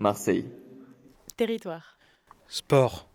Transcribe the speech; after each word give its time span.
Marseille. 0.00 0.46
Territoire. 1.36 1.98
Sport. 2.48 3.06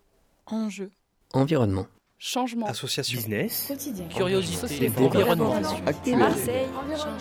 Enjeu. 0.46 0.92
Environnement. 1.34 1.88
Changement. 2.20 2.68
Association. 2.68 3.18
Business. 3.18 3.66
Quotidien. 3.68 4.08
Curiosité. 4.08 4.68
Société. 4.68 5.02
Environnement. 5.04 5.56
Actuel. 5.88 6.18
Marseille. 6.20 6.68
Changement. 6.92 7.18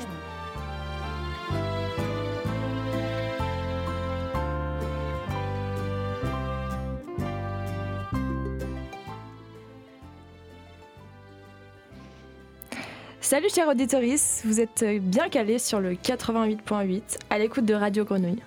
Salut 13.22 13.49
chers 13.49 13.69
auditeurs, 13.69 14.03
vous 14.44 14.60
êtes 14.60 14.85
bien 15.01 15.31
calés 15.31 15.58
sur 15.58 15.81
le 15.81 15.94
88.8 15.94 17.02
à 17.30 17.38
l'écoute 17.38 17.65
de 17.65 17.73
Radio 17.73 18.05
Grenouille. 18.05 18.42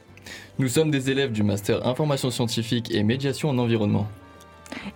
Nous 0.59 0.67
sommes 0.67 0.91
des 0.91 1.11
élèves 1.11 1.31
du 1.31 1.43
master 1.43 1.85
information 1.85 2.31
scientifique 2.31 2.93
et 2.93 3.03
médiation 3.03 3.49
en 3.49 3.57
environnement. 3.57 4.07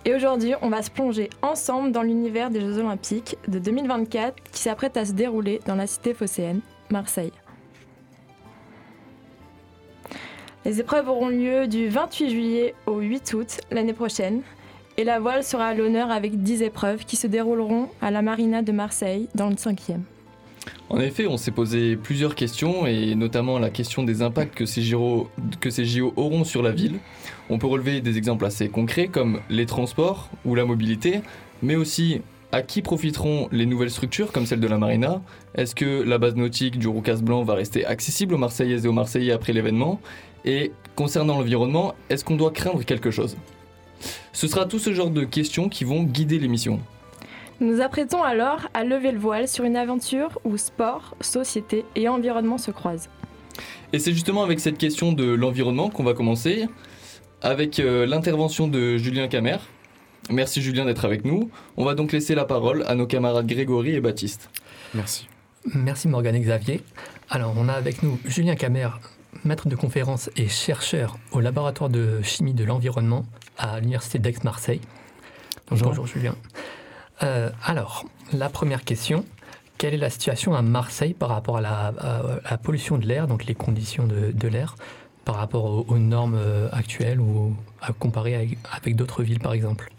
Et 0.04 0.14
aujourd'hui, 0.14 0.54
on 0.62 0.68
va 0.68 0.82
se 0.82 0.90
plonger 0.90 1.30
ensemble 1.40 1.92
dans 1.92 2.02
l'univers 2.02 2.50
des 2.50 2.60
Jeux 2.60 2.78
Olympiques 2.78 3.36
de 3.48 3.58
2024 3.58 4.34
qui 4.52 4.60
s'apprête 4.60 4.96
à 4.96 5.04
se 5.04 5.12
dérouler 5.12 5.60
dans 5.66 5.74
la 5.74 5.86
cité 5.86 6.14
phocéenne, 6.14 6.60
Marseille. 6.90 7.32
Les 10.64 10.78
épreuves 10.78 11.08
auront 11.08 11.28
lieu 11.28 11.66
du 11.66 11.88
28 11.88 12.30
juillet 12.30 12.74
au 12.86 12.98
8 12.98 13.34
août 13.34 13.60
l'année 13.70 13.92
prochaine 13.92 14.42
et 14.96 15.04
la 15.04 15.18
voile 15.18 15.42
sera 15.42 15.66
à 15.66 15.74
l'honneur 15.74 16.10
avec 16.10 16.40
10 16.42 16.62
épreuves 16.62 17.04
qui 17.04 17.16
se 17.16 17.26
dérouleront 17.26 17.88
à 18.00 18.10
la 18.10 18.22
Marina 18.22 18.62
de 18.62 18.72
Marseille 18.72 19.28
dans 19.34 19.48
le 19.48 19.56
5e. 19.56 20.02
En 20.88 21.00
effet, 21.00 21.26
on 21.26 21.36
s'est 21.36 21.50
posé 21.50 21.96
plusieurs 21.96 22.34
questions 22.34 22.86
et 22.86 23.14
notamment 23.14 23.58
la 23.58 23.70
question 23.70 24.04
des 24.04 24.22
impacts 24.22 24.54
que 24.54 24.66
ces, 24.66 24.82
JO, 24.82 25.28
auront 26.16 26.44
sur 26.44 26.62
la 26.62 26.70
ville. 26.70 26.98
On 27.50 27.58
peut 27.58 27.66
relever 27.66 28.00
des 28.00 28.18
exemples 28.18 28.44
assez 28.44 28.68
concrets 28.68 29.08
comme 29.08 29.40
les 29.48 29.66
transports 29.66 30.30
ou 30.44 30.54
la 30.54 30.64
mobilité, 30.64 31.22
mais 31.62 31.76
aussi 31.76 32.20
à 32.52 32.60
qui 32.60 32.82
profiteront 32.82 33.48
les 33.50 33.64
nouvelles 33.64 33.90
structures 33.90 34.30
comme 34.30 34.44
celle 34.44 34.60
de 34.60 34.68
la 34.68 34.76
Marina? 34.76 35.22
Est-ce 35.54 35.74
que 35.74 36.02
la 36.02 36.18
base 36.18 36.36
nautique 36.36 36.78
du 36.78 36.86
Roucas 36.86 37.20
Blanc 37.22 37.42
va 37.42 37.54
rester 37.54 37.86
accessible 37.86 38.34
aux 38.34 38.38
Marseillaises 38.38 38.84
et 38.84 38.88
aux 38.88 38.92
Marseillais 38.92 39.32
après 39.32 39.54
l'événement? 39.54 40.00
Et 40.44 40.72
concernant 40.94 41.38
l'environnement, 41.38 41.94
est-ce 42.10 42.24
qu'on 42.24 42.36
doit 42.36 42.50
craindre 42.50 42.84
quelque 42.84 43.10
chose? 43.10 43.36
Ce 44.32 44.46
sera 44.48 44.66
tout 44.66 44.78
ce 44.78 44.92
genre 44.92 45.10
de 45.10 45.24
questions 45.24 45.70
qui 45.70 45.84
vont 45.84 46.02
guider 46.02 46.38
l'émission. 46.38 46.80
Nous 47.62 47.80
apprêtons 47.80 48.24
alors 48.24 48.68
à 48.74 48.82
lever 48.82 49.12
le 49.12 49.20
voile 49.20 49.46
sur 49.46 49.62
une 49.62 49.76
aventure 49.76 50.40
où 50.42 50.56
sport, 50.56 51.14
société 51.20 51.84
et 51.94 52.08
environnement 52.08 52.58
se 52.58 52.72
croisent. 52.72 53.08
Et 53.92 54.00
c'est 54.00 54.12
justement 54.12 54.42
avec 54.42 54.58
cette 54.58 54.78
question 54.78 55.12
de 55.12 55.32
l'environnement 55.32 55.88
qu'on 55.88 56.02
va 56.02 56.12
commencer, 56.12 56.66
avec 57.40 57.78
euh, 57.78 58.04
l'intervention 58.04 58.66
de 58.66 58.96
Julien 58.96 59.28
Camer. 59.28 59.58
Merci 60.28 60.60
Julien 60.60 60.86
d'être 60.86 61.04
avec 61.04 61.24
nous. 61.24 61.50
On 61.76 61.84
va 61.84 61.94
donc 61.94 62.10
laisser 62.10 62.34
la 62.34 62.44
parole 62.44 62.82
à 62.88 62.96
nos 62.96 63.06
camarades 63.06 63.46
Grégory 63.46 63.94
et 63.94 64.00
Baptiste. 64.00 64.50
Merci. 64.92 65.28
Merci 65.72 66.08
Morgane 66.08 66.34
et 66.34 66.40
Xavier. 66.40 66.80
Alors, 67.30 67.54
on 67.56 67.68
a 67.68 67.74
avec 67.74 68.02
nous 68.02 68.18
Julien 68.24 68.56
Camer, 68.56 68.88
maître 69.44 69.68
de 69.68 69.76
conférence 69.76 70.30
et 70.36 70.48
chercheur 70.48 71.16
au 71.30 71.38
laboratoire 71.38 71.90
de 71.90 72.22
chimie 72.22 72.54
de 72.54 72.64
l'environnement 72.64 73.24
à 73.56 73.78
l'université 73.78 74.18
d'Aix-Marseille. 74.18 74.80
Bonjour. 75.70 75.90
Bonjour 75.90 76.06
Julien. 76.08 76.34
Euh, 77.22 77.50
alors, 77.64 78.04
la 78.32 78.48
première 78.48 78.84
question, 78.84 79.24
quelle 79.78 79.94
est 79.94 79.98
la 79.98 80.10
situation 80.10 80.54
à 80.54 80.62
Marseille 80.62 81.14
par 81.14 81.28
rapport 81.28 81.58
à 81.58 81.60
la, 81.60 82.58
pollution 82.62 82.98
de 82.98 83.06
l'air, 83.06 83.26
donc 83.26 83.44
les 83.44 83.54
conditions 83.54 84.06
de, 84.06 84.48
l'air, 84.48 84.76
par 85.24 85.36
rapport 85.36 85.88
aux, 85.88 85.98
normes 85.98 86.36
euh, 86.38 86.68
actuelles 86.72 87.20
ou 87.20 87.54
à 87.80 87.92
comparer 87.92 88.56
avec, 88.74 88.96
d'autres 88.96 89.22
villes 89.22 89.40
par 89.40 89.52
exemple? 89.52 89.92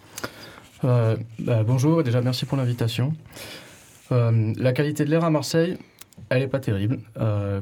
Euh, 0.83 1.15
bah, 1.39 1.63
bonjour, 1.63 2.03
déjà 2.03 2.21
merci 2.21 2.45
pour 2.45 2.57
l'invitation. 2.57 3.13
La 4.11 4.73
qualité 4.73 5.05
de 5.05 5.09
l'air 5.09 5.23
à 5.23 5.31
Marseille, 5.31 5.75
elle 6.29 6.41
n'est 6.41 6.47
pas 6.47 6.59
terrible, 6.59 6.99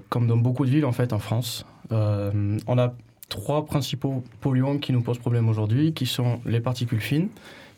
comme 0.09 0.27
dans 0.27 0.35
beaucoup 0.35 0.65
de 0.65 0.69
villes 0.69 0.83
en 0.83 0.89
en 0.89 1.19
France. 1.19 1.65
On 1.91 2.77
a 2.77 2.93
trois 3.29 3.65
principaux 3.65 4.21
polluants 4.41 4.77
qui 4.77 4.91
nous 4.91 5.01
posent 5.01 5.19
problème 5.19 5.47
aujourd'hui, 5.47 5.93
qui 5.93 6.05
sont 6.05 6.41
les 6.45 6.59
particules 6.59 6.99
fines, 6.99 7.29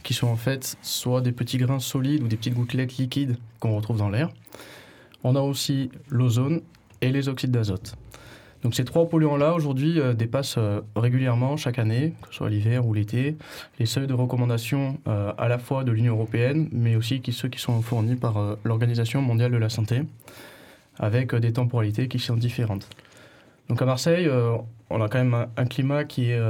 qui 0.04 0.14
sont 0.14 0.28
en 0.28 0.36
fait 0.36 0.78
soit 0.82 1.22
des 1.22 1.32
petits 1.32 1.58
grains 1.58 1.80
solides 1.80 2.22
ou 2.24 2.28
des 2.28 2.38
petites 2.38 2.54
gouttelettes 2.54 2.98
liquides 2.98 3.38
qu'on 3.60 3.76
retrouve 3.76 3.98
dans 3.98 4.10
l'air. 4.10 4.30
On 5.24 5.36
a 5.36 5.42
aussi 5.42 5.90
l'ozone 6.10 6.62
et 7.02 7.12
les 7.12 7.30
oxydes 7.30 7.52
d'azote. 7.52 7.96
Donc 8.64 8.76
ces 8.76 8.86
trois 8.86 9.08
polluants-là, 9.10 9.54
aujourd'hui, 9.54 10.00
euh, 10.00 10.14
dépassent 10.14 10.56
euh, 10.58 10.80
régulièrement, 10.96 11.58
chaque 11.58 11.80
année, 11.80 12.14
que 12.22 12.30
ce 12.30 12.36
soit 12.36 12.50
l'hiver 12.50 12.86
ou 12.88 12.94
l'été, 12.94 13.36
les 13.78 13.86
seuils 13.86 14.08
de 14.08 14.14
recommandation 14.14 14.98
euh, 15.08 15.34
à 15.38 15.50
la 15.50 15.60
fois 15.60 15.84
de 15.84 15.92
l'Union 15.92 16.14
européenne, 16.14 16.70
mais 16.72 16.96
aussi 16.96 17.22
ceux 17.32 17.50
qui 17.50 17.60
sont 17.60 17.82
fournis 17.82 18.16
par 18.16 18.58
l'Organisation 18.64 19.22
mondiale 19.22 19.52
de 19.52 19.58
la 19.58 19.70
santé, 19.70 20.04
avec 20.98 21.36
des 21.36 21.52
temporalités 21.52 22.08
qui 22.08 22.20
sont 22.20 22.38
différentes. 22.38 22.88
Donc 23.68 23.82
à 23.82 23.86
Marseille, 23.86 24.30
on 24.90 25.02
a 25.02 25.10
quand 25.10 25.18
même 25.18 25.34
un, 25.34 25.48
un 25.58 25.66
climat 25.66 26.04
qui 26.04 26.32
est, 26.32 26.42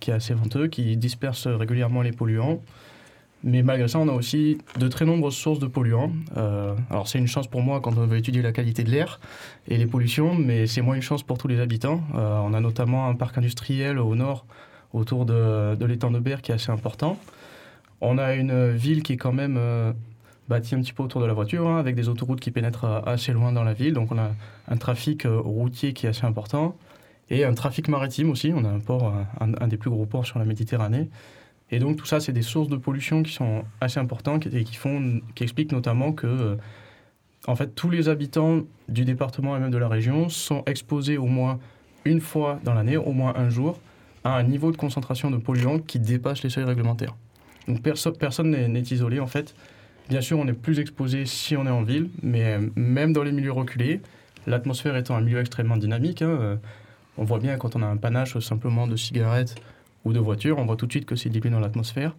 qui 0.00 0.10
est 0.10 0.14
assez 0.14 0.34
venteux, 0.34 0.66
qui 0.66 0.96
disperse 0.96 1.46
régulièrement 1.46 2.02
les 2.02 2.12
polluants. 2.12 2.60
Mais 3.46 3.62
malgré 3.62 3.86
ça, 3.86 4.00
on 4.00 4.08
a 4.08 4.12
aussi 4.12 4.58
de 4.76 4.88
très 4.88 5.04
nombreuses 5.04 5.36
sources 5.36 5.60
de 5.60 5.68
polluants. 5.68 6.10
Euh, 6.36 6.74
alors 6.90 7.06
c'est 7.06 7.18
une 7.18 7.28
chance 7.28 7.46
pour 7.46 7.62
moi 7.62 7.80
quand 7.80 7.96
on 7.96 8.04
veut 8.04 8.18
étudier 8.18 8.42
la 8.42 8.50
qualité 8.50 8.82
de 8.82 8.90
l'air 8.90 9.20
et 9.68 9.76
les 9.78 9.86
pollutions, 9.86 10.34
mais 10.34 10.66
c'est 10.66 10.82
moins 10.82 10.96
une 10.96 11.02
chance 11.02 11.22
pour 11.22 11.38
tous 11.38 11.46
les 11.46 11.60
habitants. 11.60 12.02
Euh, 12.16 12.40
on 12.40 12.52
a 12.54 12.60
notamment 12.60 13.08
un 13.08 13.14
parc 13.14 13.38
industriel 13.38 14.00
au 14.00 14.16
nord, 14.16 14.46
autour 14.92 15.26
de, 15.26 15.76
l'étang 15.84 16.10
de 16.10 16.18
Berre, 16.18 16.42
qui 16.42 16.50
est 16.50 16.56
assez 16.56 16.72
important. 16.72 17.20
On 18.00 18.18
a 18.18 18.34
une 18.34 18.72
ville 18.72 19.04
qui 19.04 19.12
est 19.12 19.16
quand 19.16 19.32
même 19.32 19.54
euh, 19.56 19.92
bâtie 20.48 20.74
un 20.74 20.80
petit 20.80 20.92
peu 20.92 21.04
autour 21.04 21.20
de 21.20 21.26
la 21.26 21.32
voiture, 21.32 21.68
hein, 21.68 21.78
avec 21.78 21.94
des 21.94 22.08
autoroutes 22.08 22.40
qui 22.40 22.50
pénètrent 22.50 23.04
assez 23.06 23.32
loin 23.32 23.52
dans 23.52 23.62
la 23.62 23.74
ville. 23.74 23.94
Donc 23.94 24.10
on 24.10 24.18
a 24.18 24.32
un 24.66 24.76
trafic 24.76 25.22
routier 25.24 25.92
qui 25.92 26.06
est 26.06 26.08
assez 26.08 26.26
important 26.26 26.76
et 27.30 27.44
un 27.44 27.54
trafic 27.54 27.86
maritime 27.86 28.28
aussi. 28.28 28.52
On 28.52 28.64
a 28.64 28.68
un 28.68 28.80
port, 28.80 29.14
un 29.38 29.68
des 29.68 29.76
plus 29.76 29.90
gros 29.90 30.04
ports 30.04 30.26
sur 30.26 30.40
la 30.40 30.44
Méditerranée. 30.44 31.08
Et 31.70 31.78
donc 31.78 31.96
tout 31.96 32.06
ça, 32.06 32.20
c'est 32.20 32.32
des 32.32 32.42
sources 32.42 32.68
de 32.68 32.76
pollution 32.76 33.22
qui 33.22 33.32
sont 33.32 33.64
assez 33.80 33.98
importantes 33.98 34.46
et 34.46 34.64
qui, 34.64 34.76
font, 34.76 35.20
qui 35.34 35.42
expliquent 35.42 35.72
notamment 35.72 36.12
que 36.12 36.26
euh, 36.26 36.56
en 37.46 37.56
fait, 37.56 37.74
tous 37.74 37.90
les 37.90 38.08
habitants 38.08 38.62
du 38.88 39.04
département 39.04 39.56
et 39.56 39.60
même 39.60 39.70
de 39.70 39.78
la 39.78 39.88
région 39.88 40.28
sont 40.28 40.62
exposés 40.66 41.16
au 41.16 41.26
moins 41.26 41.58
une 42.04 42.20
fois 42.20 42.60
dans 42.64 42.74
l'année, 42.74 42.96
au 42.96 43.12
moins 43.12 43.34
un 43.36 43.50
jour, 43.50 43.80
à 44.24 44.36
un 44.36 44.42
niveau 44.42 44.72
de 44.72 44.76
concentration 44.76 45.30
de 45.30 45.36
polluants 45.36 45.78
qui 45.78 45.98
dépasse 45.98 46.42
les 46.42 46.50
seuils 46.50 46.64
réglementaires. 46.64 47.14
Donc 47.68 47.82
perso 47.82 48.12
personne 48.12 48.50
n'est 48.50 48.80
isolé 48.80 49.18
en 49.20 49.26
fait. 49.26 49.54
Bien 50.08 50.20
sûr, 50.20 50.38
on 50.38 50.46
est 50.46 50.52
plus 50.52 50.78
exposé 50.78 51.26
si 51.26 51.56
on 51.56 51.66
est 51.66 51.70
en 51.70 51.82
ville, 51.82 52.10
mais 52.22 52.58
même 52.76 53.12
dans 53.12 53.24
les 53.24 53.32
milieux 53.32 53.52
reculés, 53.52 54.00
l'atmosphère 54.46 54.96
étant 54.96 55.16
un 55.16 55.20
milieu 55.20 55.40
extrêmement 55.40 55.76
dynamique, 55.76 56.22
hein, 56.22 56.28
euh, 56.28 56.56
on 57.18 57.24
voit 57.24 57.40
bien 57.40 57.56
quand 57.56 57.74
on 57.74 57.82
a 57.82 57.86
un 57.86 57.96
panache 57.96 58.38
simplement 58.38 58.86
de 58.86 58.94
cigarettes 58.94 59.56
ou 60.06 60.12
de 60.12 60.20
voitures, 60.20 60.56
on 60.58 60.64
voit 60.64 60.76
tout 60.76 60.86
de 60.86 60.92
suite 60.92 61.04
que 61.04 61.16
c'est 61.16 61.28
dilué 61.28 61.50
dans 61.50 61.58
l'atmosphère. 61.60 62.14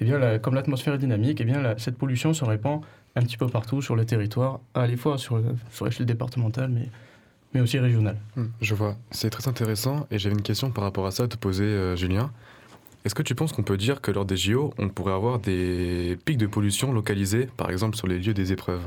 Et 0.00 0.04
bien, 0.04 0.18
la- 0.18 0.38
comme 0.38 0.54
l'atmosphère 0.54 0.94
est 0.94 0.98
dynamique, 0.98 1.40
et 1.40 1.44
bien 1.44 1.60
la- 1.62 1.78
cette 1.78 1.96
pollution 1.96 2.34
se 2.34 2.44
répand 2.44 2.82
un 3.16 3.22
petit 3.22 3.38
peu 3.38 3.46
partout 3.46 3.80
sur 3.80 3.96
le 3.96 4.04
territoire, 4.04 4.60
à 4.74 4.86
la 4.86 4.96
fois 4.98 5.16
sur, 5.16 5.40
sur 5.70 5.86
l'échelle 5.86 6.04
départementale, 6.06 6.68
mais, 6.70 6.88
mais 7.54 7.60
aussi 7.62 7.78
régionale. 7.78 8.16
Hmm, 8.36 8.46
Je 8.60 8.74
vois. 8.74 8.96
C'est 9.10 9.30
très 9.30 9.48
intéressant 9.48 10.06
et 10.10 10.18
j'avais 10.18 10.34
une 10.34 10.42
question 10.42 10.70
par 10.70 10.84
rapport 10.84 11.06
à 11.06 11.10
ça 11.10 11.22
à 11.24 11.28
te 11.28 11.36
poser, 11.38 11.64
euh, 11.64 11.96
Julien. 11.96 12.30
Est-ce 13.06 13.14
que 13.14 13.22
tu 13.22 13.34
penses 13.34 13.52
qu'on 13.52 13.62
peut 13.62 13.78
dire 13.78 14.00
que 14.02 14.10
lors 14.10 14.24
des 14.26 14.36
JO, 14.36 14.74
on 14.78 14.88
pourrait 14.90 15.14
avoir 15.14 15.38
des 15.38 16.18
pics 16.24 16.38
de 16.38 16.46
pollution 16.46 16.92
localisés, 16.92 17.48
par 17.56 17.70
exemple 17.70 17.96
sur 17.96 18.06
les 18.06 18.18
lieux 18.18 18.34
des 18.34 18.52
épreuves? 18.52 18.82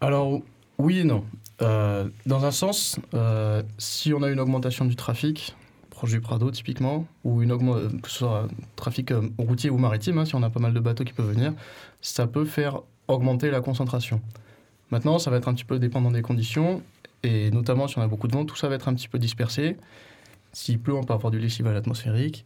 Alors, 0.00 0.40
oui 0.78 0.98
et 1.00 1.04
non. 1.04 1.24
Euh, 1.62 2.08
dans 2.26 2.44
un 2.44 2.50
sens, 2.52 3.00
euh, 3.14 3.62
si 3.78 4.12
on 4.12 4.22
a 4.22 4.28
une 4.30 4.38
augmentation 4.38 4.84
du 4.84 4.94
trafic, 4.96 5.56
proche 5.98 6.12
du 6.12 6.20
Prado 6.20 6.48
typiquement, 6.52 7.06
ou 7.24 7.42
une 7.42 7.50
augmentation, 7.50 7.98
que 7.98 8.08
ce 8.08 8.18
soit 8.18 8.46
trafic 8.76 9.10
euh, 9.10 9.20
routier 9.36 9.68
ou 9.68 9.78
maritime, 9.78 10.18
hein, 10.18 10.24
si 10.24 10.36
on 10.36 10.42
a 10.44 10.48
pas 10.48 10.60
mal 10.60 10.72
de 10.72 10.78
bateaux 10.78 11.02
qui 11.02 11.12
peuvent 11.12 11.28
venir, 11.28 11.52
ça 12.00 12.28
peut 12.28 12.44
faire 12.44 12.82
augmenter 13.08 13.50
la 13.50 13.60
concentration. 13.60 14.20
Maintenant, 14.92 15.18
ça 15.18 15.32
va 15.32 15.38
être 15.38 15.48
un 15.48 15.54
petit 15.54 15.64
peu 15.64 15.80
dépendant 15.80 16.12
des 16.12 16.22
conditions, 16.22 16.82
et 17.24 17.50
notamment 17.50 17.88
si 17.88 17.98
on 17.98 18.02
a 18.02 18.06
beaucoup 18.06 18.28
de 18.28 18.32
vent, 18.32 18.44
tout 18.44 18.54
ça 18.54 18.68
va 18.68 18.76
être 18.76 18.86
un 18.86 18.94
petit 18.94 19.08
peu 19.08 19.18
dispersé. 19.18 19.76
S'il 20.52 20.78
pleut, 20.78 20.94
on 20.94 21.02
peut 21.02 21.14
avoir 21.14 21.32
du 21.32 21.40
lessival 21.40 21.76
atmosphérique. 21.76 22.44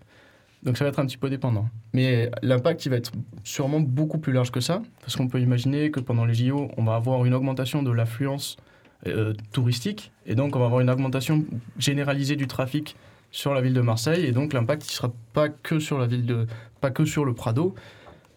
Donc 0.62 0.78
ça 0.78 0.84
va 0.84 0.88
être 0.88 0.98
un 0.98 1.04
petit 1.04 1.18
peu 1.18 1.28
dépendant. 1.28 1.68
Mais 1.92 2.30
l'impact, 2.40 2.86
il 2.86 2.88
va 2.88 2.96
être 2.96 3.12
sûrement 3.44 3.80
beaucoup 3.80 4.18
plus 4.18 4.32
large 4.32 4.50
que 4.50 4.60
ça, 4.60 4.80
parce 5.02 5.14
qu'on 5.14 5.28
peut 5.28 5.40
imaginer 5.40 5.90
que 5.90 6.00
pendant 6.00 6.24
les 6.24 6.32
JO, 6.32 6.70
on 6.78 6.84
va 6.84 6.94
avoir 6.94 7.26
une 7.26 7.34
augmentation 7.34 7.82
de 7.82 7.90
l'affluence 7.90 8.56
euh, 9.06 9.34
touristique, 9.52 10.10
et 10.24 10.34
donc 10.34 10.56
on 10.56 10.58
va 10.58 10.64
avoir 10.64 10.80
une 10.80 10.88
augmentation 10.88 11.44
généralisée 11.76 12.36
du 12.36 12.46
trafic 12.46 12.96
sur 13.32 13.54
la 13.54 13.62
ville 13.62 13.72
de 13.72 13.80
Marseille, 13.80 14.26
et 14.26 14.32
donc 14.32 14.52
l'impact 14.52 14.82
ne 14.82 14.90
sera 14.90 15.12
pas 15.32 15.48
que 15.48 15.80
sur 15.80 15.98
la 15.98 16.06
ville 16.06 16.26
de, 16.26 16.46
pas 16.80 16.90
que 16.90 17.04
sur 17.06 17.24
le 17.24 17.32
Prado, 17.32 17.74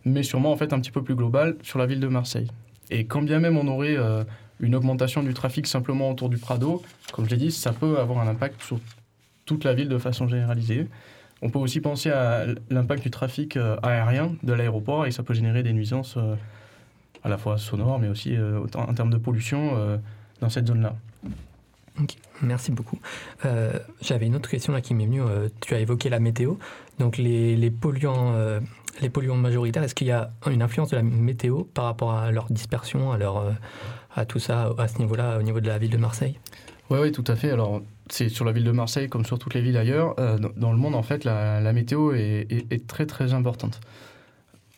mais 0.06 0.24
sûrement 0.24 0.51
en 0.51 0.57
fait 0.57 0.71
un 0.74 0.80
petit 0.80 0.92
peu 0.92 1.03
plus 1.03 1.15
global 1.15 1.57
sur 1.62 1.77
la 1.77 1.86
ville 1.86 2.00
de 2.00 2.07
Marseille. 2.07 2.47
Et 2.89 3.06
quand 3.06 3.21
bien 3.21 3.39
même 3.39 3.57
on 3.57 3.68
aurait 3.68 3.97
euh, 3.97 4.24
une 4.62 4.74
augmentation 4.74 5.21
du 5.21 5.33
trafic 5.33 5.68
simplement 5.68 6.09
autour 6.09 6.30
du 6.30 6.38
Prado, 6.38 6.81
comme 7.12 7.25
je 7.25 7.31
l'ai 7.31 7.38
dit, 7.38 7.51
ça 7.51 7.74
peut 7.74 8.00
avoir 8.00 8.19
un 8.19 8.27
impact 8.27 8.62
sur 8.63 8.80
toute 9.45 9.65
la 9.65 9.74
ville 9.74 9.89
de 9.89 9.97
façon 9.97 10.27
généralisée. 10.27 10.88
On 11.41 11.50
peut 11.50 11.59
aussi 11.59 11.81
penser 11.81 12.09
à 12.09 12.45
l'impact 12.69 13.03
du 13.03 13.12
trafic 13.12 13.57
euh, 13.57 13.75
aérien 13.83 14.33
de 14.44 14.53
l'aéroport 14.53 15.06
et 15.06 15.12
ça 15.12 15.24
peut 15.24 15.33
générer 15.33 15.62
des 15.62 15.74
nuisances 15.74 16.15
euh, 16.15 16.36
à 17.24 17.30
la 17.30 17.38
fois 17.38 17.57
sonores 17.57 18.00
mais 18.00 18.07
aussi 18.07 18.38
en 18.75 18.94
termes 18.94 19.09
de 19.09 19.18
pollution 19.18 20.00
dans 20.41 20.50
cette 20.50 20.68
zone-là. 20.68 20.95
Merci 22.42 22.71
beaucoup. 22.71 23.00
J'avais 24.01 24.25
une 24.25 24.36
autre 24.36 24.50
question 24.50 24.74
là 24.74 24.81
qui 24.81 24.94
m'est 24.94 25.06
venue. 25.06 25.21
tu 25.62 25.74
as 25.74 25.80
évoqué 25.80 26.09
la 26.09 26.19
météo. 26.19 26.56
Donc 27.00 27.18
les, 27.18 27.56
les 27.56 27.71
polluants, 27.71 28.33
les 29.01 29.09
polluants 29.09 29.36
majoritaires, 29.36 29.83
est-ce 29.83 29.95
qu'il 29.95 30.07
y 30.07 30.12
a 30.12 30.31
une 30.47 30.62
influence 30.62 30.89
de 30.89 30.95
la 30.95 31.03
météo 31.03 31.63
par 31.63 31.86
rapport 31.86 32.13
à 32.13 32.31
leur 32.31 32.51
dispersion, 32.51 33.12
à, 33.12 33.18
leur, 33.18 33.56
à 34.15 34.25
tout 34.25 34.39
ça, 34.39 34.74
à 34.77 34.88
ce 34.88 35.00
niveau-là, 35.00 35.38
au 35.38 35.42
niveau 35.42 35.59
de 35.59 35.68
la 35.68 35.77
ville 35.77 35.92
de 35.92 35.97
Marseille? 35.97 36.39
Oui, 36.89 37.00
oui, 37.01 37.12
tout 37.12 37.24
à 37.27 37.36
fait. 37.36 37.51
Alors, 37.51 37.81
c'est 38.09 38.30
sur 38.30 38.45
la 38.45 38.51
ville 38.51 38.63
de 38.63 38.71
Marseille 38.71 39.09
comme 39.09 39.25
sur 39.25 39.39
toutes 39.39 39.53
les 39.53 39.62
villes 39.62 39.77
ailleurs. 39.77 40.15
Euh, 40.19 40.38
dans 40.56 40.71
le 40.71 40.77
monde, 40.77 40.95
en 40.95 41.03
fait, 41.03 41.24
la, 41.24 41.74
météo 41.74 42.13
est, 42.13 42.88
très, 42.88 43.06
très 43.06 43.33
importante. 43.33 43.80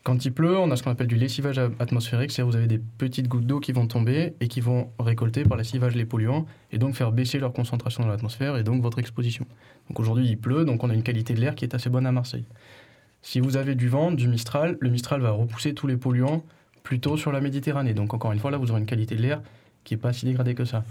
Quand 0.07 0.23
il 0.23 0.31
pleut, 0.31 0.57
on 0.57 0.71
a 0.71 0.77
ce 0.77 0.83
qu'on 0.83 0.91
appelle 0.91 1.07
du 1.07 1.17
lessivage 1.17 1.59
atmosphérique, 1.79 2.31
c'est-à-dire 2.31 2.49
vous 2.49 2.55
avez 2.55 2.67
des 2.67 2.77
petites 2.77 3.27
gouttes 3.27 3.45
d'eau 3.45 3.59
qui 3.59 3.73
vont 3.73 3.87
tomber 3.87 4.35
et 4.39 4.47
qui 4.47 4.61
vont 4.61 4.89
récolter 4.99 5.43
par 5.43 5.57
lessivage 5.57 5.95
les 5.95 6.05
polluants 6.05 6.45
et 6.71 6.77
donc 6.77 6.95
faire 6.95 7.11
baisser 7.11 7.39
leur 7.39 7.51
concentration 7.51 8.03
dans 8.03 8.09
l'atmosphère 8.09 8.55
et 8.55 8.63
donc 8.63 8.81
votre 8.81 8.99
exposition. 8.99 9.45
Donc 9.89 9.99
aujourd'hui, 9.99 10.25
il 10.29 10.37
pleut, 10.37 10.63
donc 10.63 10.81
on 10.85 10.89
a 10.89 10.93
une 10.93 11.03
qualité 11.03 11.33
de 11.33 11.41
l'air 11.41 11.55
qui 11.55 11.65
est 11.65 11.75
assez 11.75 11.89
bonne 11.89 12.05
à 12.05 12.13
Marseille. 12.13 12.45
Si 13.21 13.41
vous 13.41 13.57
avez 13.57 13.75
du 13.75 13.89
vent, 13.89 14.13
du 14.13 14.29
Mistral, 14.29 14.77
le 14.79 14.89
Mistral 14.89 15.19
va 15.19 15.31
repousser 15.31 15.73
tous 15.73 15.87
les 15.87 15.97
polluants 15.97 16.41
plutôt 16.83 17.17
sur 17.17 17.33
la 17.33 17.41
Méditerranée. 17.41 17.93
Donc 17.93 18.13
encore 18.13 18.31
une 18.31 18.39
fois, 18.39 18.49
là, 18.49 18.57
vous 18.57 18.71
aurez 18.71 18.79
une 18.79 18.85
qualité 18.85 19.17
de 19.17 19.21
l'air 19.21 19.41
qui 19.83 19.93
n'est 19.93 19.99
pas 19.99 20.13
si 20.13 20.25
dégradée 20.25 20.55
que 20.55 20.63
ça. 20.63 20.85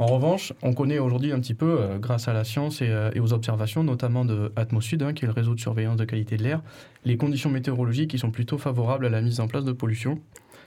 En 0.00 0.06
revanche, 0.06 0.54
on 0.62 0.72
connaît 0.72 0.98
aujourd'hui 0.98 1.30
un 1.30 1.40
petit 1.40 1.52
peu, 1.52 1.78
euh, 1.78 1.98
grâce 1.98 2.26
à 2.26 2.32
la 2.32 2.42
science 2.42 2.78
euh, 2.80 3.10
et, 3.14 3.20
aux 3.20 3.34
observations, 3.34 3.84
notamment 3.84 4.24
de 4.24 4.50
Atmosud, 4.56 5.02
hein, 5.02 5.12
qui 5.12 5.26
est 5.26 5.28
le 5.28 5.34
réseau 5.34 5.54
de 5.54 5.60
surveillance 5.60 5.98
de 5.98 6.06
qualité 6.06 6.38
de 6.38 6.42
l'air, 6.42 6.62
les 7.04 7.18
conditions 7.18 7.50
météorologiques 7.50 8.10
qui 8.10 8.18
sont 8.18 8.30
plutôt 8.30 8.56
favorables 8.56 9.04
à 9.04 9.10
la 9.10 9.20
mise 9.20 9.40
en 9.40 9.46
place 9.46 9.62
de 9.62 9.72
pollution. 9.72 10.18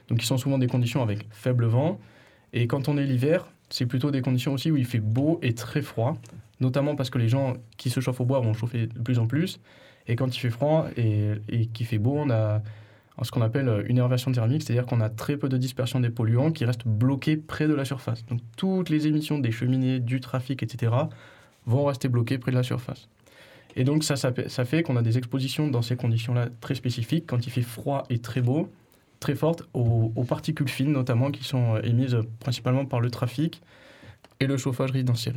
Donc, 0.07 0.19
qui 0.19 0.27
sont 0.27 0.37
souvent 0.37 0.59
des 0.59 0.67
conditions 0.67 1.01
avec 1.01 1.25
faible 1.31 1.65
vent. 1.65 1.99
Et 2.53 2.67
quand 2.67 2.87
on 2.89 2.95
est 2.95 3.07
l'hiver, 3.07 3.47
c'est 3.71 3.87
plutôt 3.87 4.11
des 4.11 4.21
conditions 4.21 4.53
aussi 4.53 4.69
où 4.69 4.77
il 4.77 4.85
fait 4.85 4.99
beau 4.99 5.39
et 5.41 5.55
très 5.55 5.81
froid, 5.81 6.15
notamment 6.59 6.95
parce 6.95 7.09
que 7.09 7.17
les 7.17 7.27
gens 7.27 7.55
qui 7.77 7.89
se 7.89 8.01
chauffent 8.01 8.21
au 8.21 8.25
bois 8.25 8.39
vont 8.39 8.53
chauffer 8.53 8.85
de 8.85 8.99
plus 8.99 9.17
en 9.17 9.25
plus. 9.25 9.59
Et 10.05 10.15
quand 10.15 10.27
il 10.27 10.39
fait 10.39 10.51
froid 10.51 10.89
et, 10.95 11.31
et 11.49 11.65
qu'il 11.65 11.87
fait 11.87 11.97
beau, 11.97 12.17
on 12.19 12.29
a 12.29 12.61
ce 13.21 13.31
qu'on 13.31 13.41
appelle 13.41 13.69
euh, 13.69 13.83
une 13.83 13.97
énervation 13.97 14.31
thermique, 14.31 14.63
c'est-à-dire 14.63 14.85
qu'on 14.85 15.01
a 15.01 15.09
très 15.09 15.37
peu 15.37 15.49
de 15.49 15.57
dispersion 15.57 15.99
des 15.99 16.09
polluants 16.09 16.51
qui 16.51 16.65
restent 16.65 16.87
bloqués 16.87 17.37
près 17.37 17.67
de 17.67 17.73
la 17.73 17.85
surface. 17.85 18.25
Donc 18.25 18.39
toutes 18.57 18.89
les 18.89 19.05
émissions 19.07 19.37
des 19.37 19.51
cheminées, 19.51 19.99
du 19.99 20.19
trafic, 20.19 20.63
etc., 20.63 20.91
vont 21.65 21.85
rester 21.85 22.07
bloquées 22.09 22.39
près 22.39 22.51
de 22.51 22.57
la 22.57 22.63
surface. 22.63 23.07
Et 23.75 23.83
donc 23.83 24.03
ça, 24.03 24.15
fait 24.65 24.83
qu'on 24.83 24.97
a 24.97 25.01
des 25.01 25.17
expositions 25.17 25.67
dans 25.67 25.81
ces 25.81 25.95
conditions-là 25.95 26.49
très 26.61 26.75
spécifiques, 26.75 27.25
quand 27.27 27.45
il 27.45 27.51
fait 27.51 27.61
froid 27.61 28.03
et 28.09 28.19
très 28.19 28.41
beau, 28.41 28.69
très 29.19 29.35
fortes, 29.35 29.63
aux, 29.73 30.09
particules 30.27 30.67
fines 30.67 30.91
notamment, 30.91 31.31
qui 31.31 31.43
sont 31.43 31.75
euh, 31.75 31.81
émises 31.83 32.17
principalement 32.39 32.85
par 32.85 32.99
le 32.99 33.09
trafic 33.09 33.61
et 34.39 34.47
le 34.47 34.57
chauffage 34.57 34.91
résidentiel. 34.91 35.35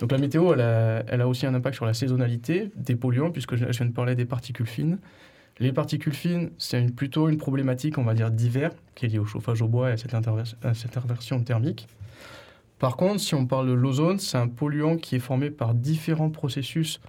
Donc 0.00 0.12
la 0.12 0.18
météo, 0.18 0.52
elle 0.54 0.60
a, 0.60 1.02
elle 1.08 1.20
a 1.20 1.28
aussi 1.28 1.46
un 1.46 1.54
impact 1.54 1.74
sur 1.74 1.84
la 1.84 1.94
saisonnalité 1.94 2.70
des 2.76 2.94
polluants, 2.94 3.30
puisque 3.30 3.56
je 3.56 3.64
viens 3.64 3.86
de 3.86 3.92
parler 3.92 4.14
des 4.14 4.24
particules 4.24 4.66
fines. 4.66 4.98
Les 5.60 5.72
particules 5.72 6.14
fines, 6.14 6.50
c'est 6.58 6.94
plutôt 6.94 7.28
une 7.28 7.36
problématique, 7.36 7.98
on 7.98 8.04
va 8.04 8.14
dire, 8.14 8.30
d'hiver, 8.30 8.70
qui 8.94 9.06
est 9.06 9.08
liée 9.08 9.18
au 9.18 9.24
chauffage 9.24 9.60
au 9.60 9.66
bois 9.66 9.90
et 9.90 9.92
à 9.94 9.96
cette, 9.96 10.96
inversion 10.96 11.42
thermique. 11.42 11.88
Par 12.78 12.96
contre, 12.96 13.20
si 13.20 13.34
on 13.34 13.44
parle 13.44 13.66
de 13.66 13.72
l'ozone, 13.72 14.20
c'est 14.20 14.38
un 14.38 14.46
polluant 14.46 14.96
qui 14.96 15.16
est 15.16 15.20
formé 15.20 15.50
par 15.50 15.74
différents 15.74 16.30
processus 16.30 17.00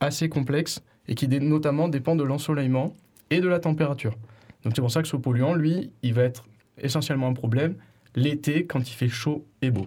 assez 0.00 0.28
complexes 0.28 0.82
et 1.08 1.14
qui 1.14 1.26
notamment 1.28 1.88
dépend 1.88 2.16
de 2.16 2.22
l'ensoleillement 2.22 2.94
et 3.30 3.40
de 3.40 3.48
la 3.48 3.60
température. 3.60 4.14
Donc 4.62 4.74
c'est 4.74 4.82
pour 4.82 4.90
ça 4.90 5.00
que 5.00 5.08
ce 5.08 5.16
polluant, 5.16 5.54
lui, 5.54 5.90
il 6.02 6.12
va 6.12 6.22
être 6.22 6.44
essentiellement 6.78 7.28
un 7.28 7.32
problème 7.32 7.76
l'été 8.14 8.66
quand 8.66 8.80
il 8.80 8.92
fait 8.92 9.08
chaud 9.08 9.46
et 9.62 9.70
beau. 9.70 9.86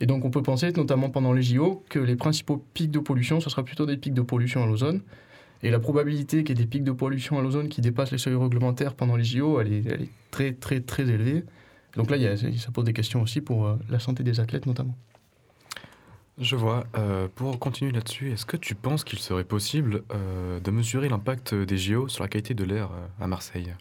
Et 0.00 0.06
donc 0.06 0.24
on 0.24 0.30
peut 0.30 0.42
penser, 0.42 0.72
notamment 0.72 1.10
pendant 1.10 1.32
les 1.32 1.42
JO, 1.42 1.84
que 1.88 1.98
les 1.98 2.16
principaux 2.16 2.62
pics 2.74 2.90
de 2.90 2.98
pollution, 2.98 3.40
ce 3.40 3.48
sera 3.48 3.62
plutôt 3.62 3.86
des 3.86 3.96
pics 3.96 4.14
de 4.14 4.22
pollution 4.22 4.62
à 4.64 4.66
l'ozone, 4.66 5.00
et 5.62 5.70
la 5.70 5.78
probabilité 5.78 6.42
qu'il 6.42 6.58
y 6.58 6.60
ait 6.60 6.64
des 6.64 6.68
pics 6.68 6.84
de 6.84 6.92
pollution 6.92 7.38
à 7.38 7.42
l'ozone 7.42 7.68
qui 7.68 7.80
dépassent 7.80 8.10
les 8.10 8.18
seuils 8.18 8.34
réglementaires 8.34 8.94
pendant 8.94 9.16
les 9.16 9.24
JO, 9.24 9.60
elle 9.60 9.72
est, 9.72 9.86
elle 9.86 10.02
est 10.02 10.10
très, 10.30 10.52
très, 10.52 10.80
très 10.80 11.04
élevée. 11.08 11.44
Donc 11.96 12.10
là, 12.10 12.16
il 12.16 12.22
y 12.22 12.26
a, 12.26 12.36
ça 12.36 12.70
pose 12.72 12.84
des 12.84 12.92
questions 12.92 13.22
aussi 13.22 13.40
pour 13.40 13.66
euh, 13.66 13.76
la 13.88 13.98
santé 13.98 14.24
des 14.24 14.40
athlètes 14.40 14.66
notamment. 14.66 14.96
Je 16.38 16.56
vois. 16.56 16.84
Euh, 16.96 17.28
pour 17.32 17.58
continuer 17.58 17.92
là-dessus, 17.92 18.32
est-ce 18.32 18.46
que 18.46 18.56
tu 18.56 18.74
penses 18.74 19.04
qu'il 19.04 19.18
serait 19.18 19.44
possible 19.44 20.02
euh, 20.12 20.58
de 20.58 20.70
mesurer 20.70 21.08
l'impact 21.08 21.54
des 21.54 21.76
JO 21.76 22.08
sur 22.08 22.24
la 22.24 22.28
qualité 22.28 22.54
de 22.54 22.64
l'air 22.64 22.90
à 23.20 23.26
Marseille? 23.26 23.72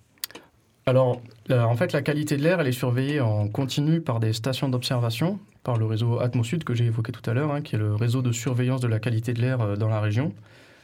Alors, 0.86 1.22
en 1.50 1.75
fait, 1.75 1.94
la 1.94 2.01
qualité 2.01 2.38
de 2.38 2.44
l'air, 2.44 2.60
elle 2.60 2.68
est 2.68 2.74
surveillée 2.74 3.22
en 3.22 3.48
continu 3.48 4.01
par 4.01 4.19
des 4.19 4.33
stations 4.33 4.68
d'observation, 4.68 5.39
par 5.63 5.78
le 5.78 5.86
réseau 5.86 6.19
Atmosud 6.19 6.63
que 6.63 6.74
j'ai 6.74 6.86
évoqué 6.86 7.12
tout 7.12 7.28
à 7.30 7.33
l'heure, 7.33 7.51
hein, 7.51 7.62
qui 7.62 7.75
est 7.75 7.80
le 7.80 7.95
réseau 7.95 8.22
de 8.22 8.31
surveillance 8.31 8.81
de 8.81 8.88
la 8.88 9.00
qualité 9.00 9.33
de 9.33 9.42
l'air 9.42 9.78
dans 9.78 9.88
la 9.88 10.01
région. 10.01 10.33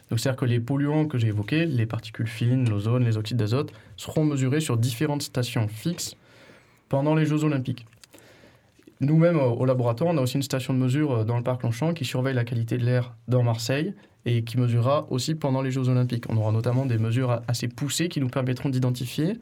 Donc 0.09 0.19
c'est-à-dire 0.19 0.39
que 0.39 0.45
les 0.45 0.59
polluants 0.59 1.05
que 1.05 1.17
j'ai 1.17 1.27
évoqués, 1.27 1.65
les 1.65 1.85
particules 1.85 2.27
fines, 2.27 2.69
l'ozone, 2.69 3.03
les 3.03 3.17
oxydes 3.17 3.37
d'azote, 3.37 3.71
seront 3.97 4.23
mesurés 4.23 4.61
sur 4.61 4.77
différentes 4.77 5.21
stations 5.21 5.67
fixes 5.67 6.15
pendant 6.89 7.15
les 7.15 7.25
Jeux 7.25 7.43
olympiques. 7.43 7.85
Nous-mêmes, 8.99 9.37
au 9.37 9.65
laboratoire, 9.65 10.11
on 10.11 10.17
a 10.17 10.21
aussi 10.21 10.37
une 10.37 10.43
station 10.43 10.73
de 10.73 10.79
mesure 10.79 11.11
euh, 11.11 11.23
dans 11.23 11.37
le 11.37 11.43
parc 11.43 11.61
Longchamp 11.61 11.93
qui 11.93 12.03
surveille 12.03 12.33
la 12.33 12.45
qualité 12.45 12.77
de 12.77 12.85
l'air 12.85 13.15
dans 13.27 13.43
Marseille 13.43 13.93
et 14.25 14.43
qui 14.43 14.57
mesurera 14.57 15.05
aussi 15.11 15.35
pendant 15.35 15.61
les 15.61 15.69
Jeux 15.69 15.87
olympiques. 15.87 16.25
On 16.29 16.37
aura 16.37 16.51
notamment 16.51 16.85
des 16.85 16.97
mesures 16.97 17.41
assez 17.47 17.67
poussées 17.67 18.09
qui 18.09 18.19
nous 18.19 18.27
permettront 18.27 18.69
d'identifier 18.69 19.33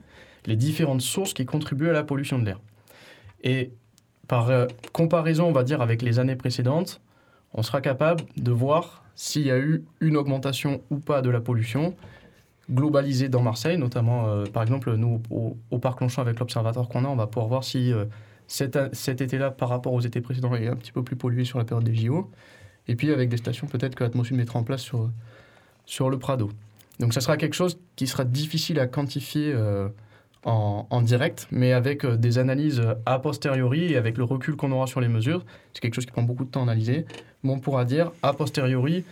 les 0.45 0.57
différentes 0.57 1.01
sources 1.01 1.33
qui 1.33 1.45
contribuent 1.45 1.89
à 1.89 1.93
la 1.93 2.03
pollution 2.03 2.37
de 2.37 2.45
l'air. 2.45 2.59
Et 3.43 3.71
par 4.27 4.49
euh, 4.49 4.65
comparaison, 4.91 5.45
on 5.45 5.53
va 5.53 5.63
dire, 5.63 5.81
avec 5.81 6.01
les 6.01 6.19
années 6.19 6.35
précédentes, 6.35 6.99
on 7.53 7.63
sera 7.63 7.79
capable 7.79 8.25
de 8.35 8.51
voir 8.51 9.04
s'il 9.15 9.43
y 9.43 9.51
a 9.51 9.57
eu 9.57 9.83
une 10.01 10.17
augmentation 10.17 10.81
ou 10.89 10.97
pas 10.97 11.21
de 11.21 11.29
la 11.29 11.41
pollution 11.41 11.95
globalisée 12.69 13.29
dans 13.29 13.41
Marseille, 13.41 13.77
notamment, 13.77 14.27
euh, 14.27 14.45
par 14.45 14.63
exemple, 14.63 14.93
nous, 14.95 15.21
au, 15.29 15.79
Parc 15.79 16.01
Longchamp, 16.01 16.21
avec 16.21 16.39
l'observatoire 16.39 16.87
qu'on 16.87 17.05
a, 17.05 17.07
on 17.07 17.15
va 17.15 17.27
pouvoir 17.27 17.47
voir 17.47 17.63
si 17.63 17.93
euh, 17.93 18.05
cet, 18.47 18.75
été-là, 19.21 19.51
par 19.51 19.69
rapport 19.69 19.93
aux 19.93 20.01
étés 20.01 20.21
précédents, 20.21 20.53
est 20.55 20.67
un 20.67 20.75
petit 20.75 20.91
peu 20.91 21.03
plus 21.03 21.15
pollué 21.15 21.45
sur 21.45 21.59
la 21.59 21.65
période 21.65 21.85
des 21.85 21.95
JO. 21.95 22.29
Et 22.87 22.95
puis, 22.95 23.11
avec 23.11 23.29
des 23.29 23.37
stations 23.37 23.67
peut-être 23.67 23.95
que 23.95 24.03
l'atmosphère 24.03 24.37
mettra 24.37 24.59
en 24.59 24.63
place 24.63 24.81
sur, 24.81 25.09
sur 25.85 26.09
le 26.09 26.17
Prado. 26.19 26.51
Donc, 26.99 27.13
ça 27.13 27.21
sera 27.21 27.37
quelque 27.37 27.55
chose 27.55 27.79
qui 27.95 28.07
sera 28.07 28.23
difficile 28.23 28.79
à 28.79 28.87
quantifier 28.87 29.51
euh, 29.53 29.89
en, 30.45 30.87
en, 30.89 31.01
direct, 31.01 31.47
mais 31.51 31.73
avec 31.73 32.05
des 32.05 32.37
analyses 32.37 32.81
a 33.05 33.19
posteriori 33.19 33.91
et 33.91 33.97
avec 33.97 34.17
le 34.17 34.23
recul 34.23 34.55
qu'on 34.55 34.71
aura 34.71 34.87
sur 34.87 35.01
les 35.01 35.07
mesures, 35.07 35.43
c'est 35.73 35.81
quelque 35.81 35.95
chose 35.95 36.05
qui 36.05 36.11
prend 36.11 36.23
beaucoup 36.23 36.45
de 36.45 36.49
temps 36.49 36.61
à 36.61 36.63
analyser, 36.63 37.05
on 37.43 37.59
pourra 37.59 37.85
dire 37.85 38.11
a 38.23 38.33
posteriori 38.33 39.03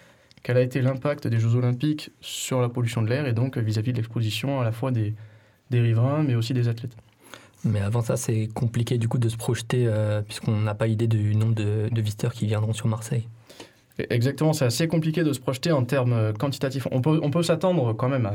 quel 0.44 0.58
a 0.58 0.62
été 0.62 0.82
l'impact 0.82 1.28
des 1.28 1.40
Jeux 1.40 1.56
Olympiques 1.56 2.12
sur 2.22 2.62
la 2.62 2.70
pollution 2.70 3.02
de 3.02 3.10
l'air 3.10 3.25
et 3.25 3.34
donc 3.34 3.58
vis-à-vis 3.58 3.94
de 3.94 3.98
l'exposition 3.98 4.60
à 4.60 4.63
la 4.63 4.72
fois 4.72 4.92
des, 4.92 5.13
des 5.72 5.80
riverains 5.80 6.24
mais 6.24 6.36
aussi 6.36 6.54
des 6.54 6.68
athlètes. 6.68 6.96
Mais 7.66 7.80
avant 7.80 8.02
ça, 8.02 8.18
c'est 8.18 8.48
compliqué 8.54 8.98
du 8.98 9.08
coup 9.08 9.18
de 9.18 9.30
se 9.30 9.38
projeter 9.38 9.86
euh, 9.88 10.22
puisqu'on 10.22 10.58
n'a 10.58 10.75
pas 10.75 10.88
idée 10.88 11.08
du 11.08 11.36
nombre 11.36 11.56
de, 11.56 11.90
visiteurs 11.96 12.34
qui 12.34 12.46
viendront 12.46 12.74
sur 12.74 12.88
Marseille. 12.88 13.28
Exactement, 14.10 14.54
c'est 14.54 14.66
assez 14.66 14.88
compliqué 14.88 15.24
de 15.24 15.32
se 15.32 15.40
projeter 15.40 15.72
en 15.72 15.86
termes 15.86 16.34
quantitatifs. 16.34 16.88
On 16.92 17.00
peut, 17.00 17.20
on 17.22 17.30
peut 17.30 17.44
s'attendre 17.44 17.94
quand 17.94 18.10
même 18.10 18.25
à, 18.25 18.34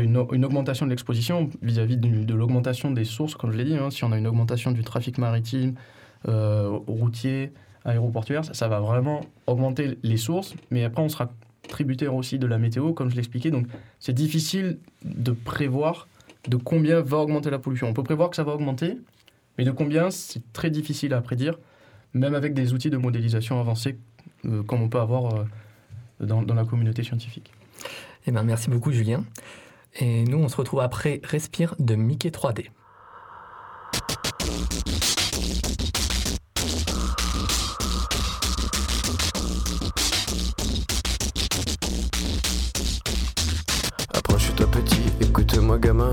une, 0.00 0.24
une, 0.32 0.44
augmentation 0.44 0.86
de 0.86 0.90
l'exposition 0.90 1.50
vis-à-vis 1.62 1.96
de, 1.96 2.34
l'augmentation 2.34 2.90
des 2.90 3.04
sources, 3.04 3.34
comme 3.34 3.52
je 3.52 3.58
l'ai 3.58 3.64
dit. 3.64 3.76
Hein. 3.76 3.90
si 3.90 4.04
on 4.04 4.12
a 4.12 4.18
une 4.18 4.26
augmentation 4.26 4.70
du 4.72 4.82
trafic 4.82 5.18
maritime, 5.18 5.74
euh, 6.28 6.68
routier, 6.86 7.52
aéroportuaire, 7.84 8.44
ça, 8.44 8.68
va 8.68 8.80
vraiment 8.80 9.20
augmenter 9.46 9.98
les 10.02 10.16
sources, 10.16 10.54
mais 10.70 10.84
après 10.84 11.02
on 11.02 11.08
sera 11.08 11.30
tributaire 11.68 12.14
aussi 12.14 12.38
de 12.38 12.46
la 12.46 12.58
météo, 12.58 12.92
comme 12.92 13.10
je 13.10 13.16
l'expliquais. 13.16 13.50
Donc 13.50 13.66
c'est 14.00 14.12
difficile 14.12 14.78
de 15.04 15.32
prévoir 15.32 16.08
de 16.48 16.56
combien 16.56 17.00
va 17.00 17.18
augmenter 17.18 17.50
la 17.50 17.58
pollution. 17.58 17.88
On 17.88 17.94
peut 17.94 18.02
prévoir 18.02 18.30
que 18.30 18.36
ça 18.36 18.44
va 18.44 18.52
augmenter, 18.54 18.98
mais 19.58 19.64
de 19.64 19.70
combien, 19.70 20.10
c'est 20.10 20.52
très 20.52 20.70
difficile 20.70 21.14
à 21.14 21.20
prédire, 21.20 21.58
même 22.14 22.34
avec 22.34 22.54
des 22.54 22.72
outils 22.72 22.90
de 22.90 22.96
modélisation 22.96 23.60
avancés 23.60 23.98
euh, 24.46 24.62
comme 24.62 24.82
on 24.82 24.88
peut 24.88 25.00
avoir 25.00 25.34
euh, 25.34 25.44
dans, 26.20 26.42
dans, 26.42 26.54
la 26.54 26.64
communauté 26.64 27.02
scientifique. 27.02 27.50
Eh 28.26 28.30
ben, 28.30 28.42
merci 28.42 28.70
beaucoup 28.70 28.92
Julien. 28.92 29.24
Et 29.96 30.24
nous, 30.24 30.38
on 30.38 30.48
se 30.48 30.56
retrouve 30.56 30.80
après 30.80 31.20
Respire 31.24 31.74
de 31.78 31.94
Mickey 31.94 32.30
3D. 32.30 32.70
moi 45.60 45.78
gamin, 45.78 46.12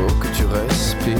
Faut 0.00 0.14
que 0.14 0.28
tu 0.28 0.44
respires. 0.46 1.18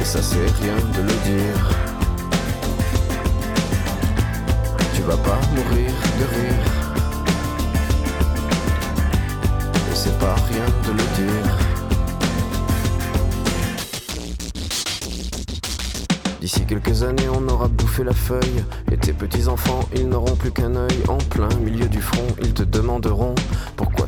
Et 0.00 0.04
ça 0.04 0.22
c'est 0.22 0.48
rien 0.62 0.76
de 0.94 1.02
le 1.02 1.16
dire. 1.30 1.60
Tu 4.94 5.02
vas 5.02 5.18
pas 5.18 5.38
mourir 5.54 5.92
de 6.18 6.24
rire. 6.34 6.64
Et 9.92 9.94
c'est 9.94 10.18
pas 10.18 10.34
rien 10.48 10.66
de 10.86 10.92
le 10.92 11.06
dire. 11.20 11.46
D'ici 16.40 16.64
quelques 16.66 17.02
années, 17.02 17.28
on 17.32 17.48
aura 17.48 17.68
bouffé 17.68 18.04
la 18.04 18.12
feuille. 18.12 18.64
Et 18.92 18.96
tes 18.96 19.12
petits-enfants, 19.12 19.88
ils 19.94 20.08
n'auront 20.08 20.36
plus 20.36 20.52
qu'un 20.52 20.74
œil. 20.76 21.02
En 21.08 21.16
plein 21.16 21.54
milieu 21.62 21.88
du 21.88 22.00
front, 22.00 22.26
ils 22.42 22.52
te 22.52 22.62
demanderont 22.62 23.34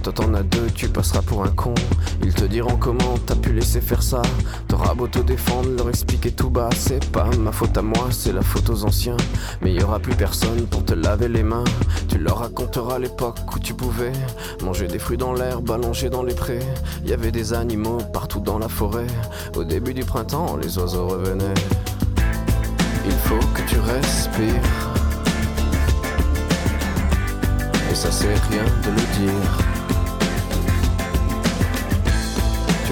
toi 0.07 0.25
t'en 0.25 0.35
as 0.35 0.45
deux, 0.45 0.69
tu 0.73 0.89
passeras 0.89 1.23
pour 1.23 1.43
un 1.43 1.49
con. 1.49 1.75
Ils 2.23 2.33
te 2.33 2.45
diront 2.45 2.77
comment 2.77 3.19
t'as 3.27 3.35
pu 3.35 3.53
laisser 3.53 3.81
faire 3.81 4.05
ça. 4.05 4.23
T'auras 4.69 4.95
beau 4.95 5.09
te 5.09 5.19
défendre, 5.19 5.69
leur 5.77 5.89
expliquer 5.89 6.31
tout 6.31 6.49
bas. 6.49 6.69
C'est 6.77 7.05
pas 7.11 7.29
ma 7.41 7.51
faute 7.51 7.77
à 7.77 7.83
moi, 7.83 8.07
c'est 8.11 8.33
la 8.33 8.43
faute 8.43 8.71
aux 8.71 8.85
anciens. 8.85 9.17
Mais 9.63 9.73
y 9.73 9.83
aura 9.83 9.99
plus 9.99 10.15
personne 10.15 10.65
pour 10.69 10.85
te 10.85 10.95
laver 10.95 11.27
les 11.27 11.43
mains. 11.43 11.65
Tu 12.07 12.19
leur 12.19 12.39
raconteras 12.39 13.01
l'époque 13.01 13.39
où 13.53 13.59
tu 13.59 13.75
pouvais 13.75 14.13
manger 14.63 14.87
des 14.87 15.01
fruits 15.01 15.17
dans 15.17 15.33
l'herbe, 15.33 15.69
allonger 15.73 16.09
dans 16.09 16.23
les 16.23 16.35
prés. 16.35 16.63
Y 17.05 17.13
avait 17.13 17.33
des 17.33 17.53
animaux 17.53 17.99
partout 18.13 18.39
dans 18.39 18.61
la 18.61 18.69
forêt. 18.69 19.09
Au 19.57 19.65
début 19.65 19.93
du 19.93 20.05
printemps, 20.05 20.57
les 20.57 20.79
oiseaux 20.79 21.09
revenaient. 21.09 21.55
Il 23.07 23.17
faut 23.25 23.45
que 23.55 23.63
tu 23.69 23.81
respires. 23.81 24.47
Et 27.91 27.95
ça 27.97 28.13
c'est 28.13 28.35
rien 28.51 28.65
de 28.85 28.91
le 28.91 29.27
dire. 29.27 29.76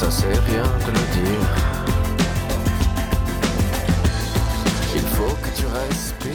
Ça 0.00 0.10
c'est 0.10 0.26
rien 0.28 0.62
de 0.62 0.92
le 0.92 1.04
dire. 1.20 1.46
Il 4.94 5.02
faut 5.02 5.34
que 5.42 5.54
tu 5.54 5.66
respires. 5.66 6.30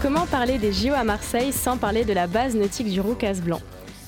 Comment 0.00 0.24
parler 0.26 0.58
des 0.58 0.72
JO 0.72 0.92
à 0.94 1.02
Marseille 1.02 1.50
sans 1.50 1.78
parler 1.78 2.04
de 2.04 2.12
la 2.12 2.28
base 2.28 2.54
nautique 2.54 2.88
du 2.88 3.00
Roucas 3.00 3.40
Blanc? 3.44 3.60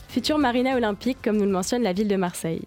Futur 0.07 0.39
marina 0.39 0.77
olympique, 0.77 1.19
comme 1.25 1.39
nous 1.39 1.45
le 1.45 1.51
mentionne 1.51 1.83
la 1.83 1.93
ville 1.93 2.07
de 2.07 2.15
Marseille. 2.15 2.63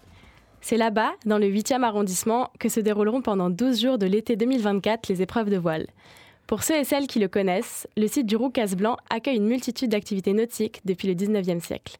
C'est 0.60 0.76
là-bas, 0.76 1.12
dans 1.24 1.38
le 1.38 1.46
8e 1.46 1.82
arrondissement, 1.82 2.50
que 2.58 2.68
se 2.68 2.80
dérouleront 2.80 3.22
pendant 3.22 3.48
12 3.48 3.80
jours 3.80 3.96
de 3.96 4.04
l'été 4.04 4.36
2024 4.36 5.08
les 5.08 5.22
épreuves 5.22 5.48
de 5.48 5.56
voile. 5.56 5.86
Pour 6.46 6.62
ceux 6.62 6.76
et 6.76 6.84
celles 6.84 7.06
qui 7.06 7.20
le 7.20 7.28
connaissent, 7.28 7.88
le 7.96 8.06
site 8.06 8.26
du 8.26 8.36
Roucas 8.36 8.74
Blanc 8.76 8.98
accueille 9.08 9.36
une 9.36 9.48
multitude 9.48 9.92
d'activités 9.92 10.34
nautiques 10.34 10.82
depuis 10.84 11.08
le 11.08 11.14
19e 11.14 11.60
siècle. 11.60 11.96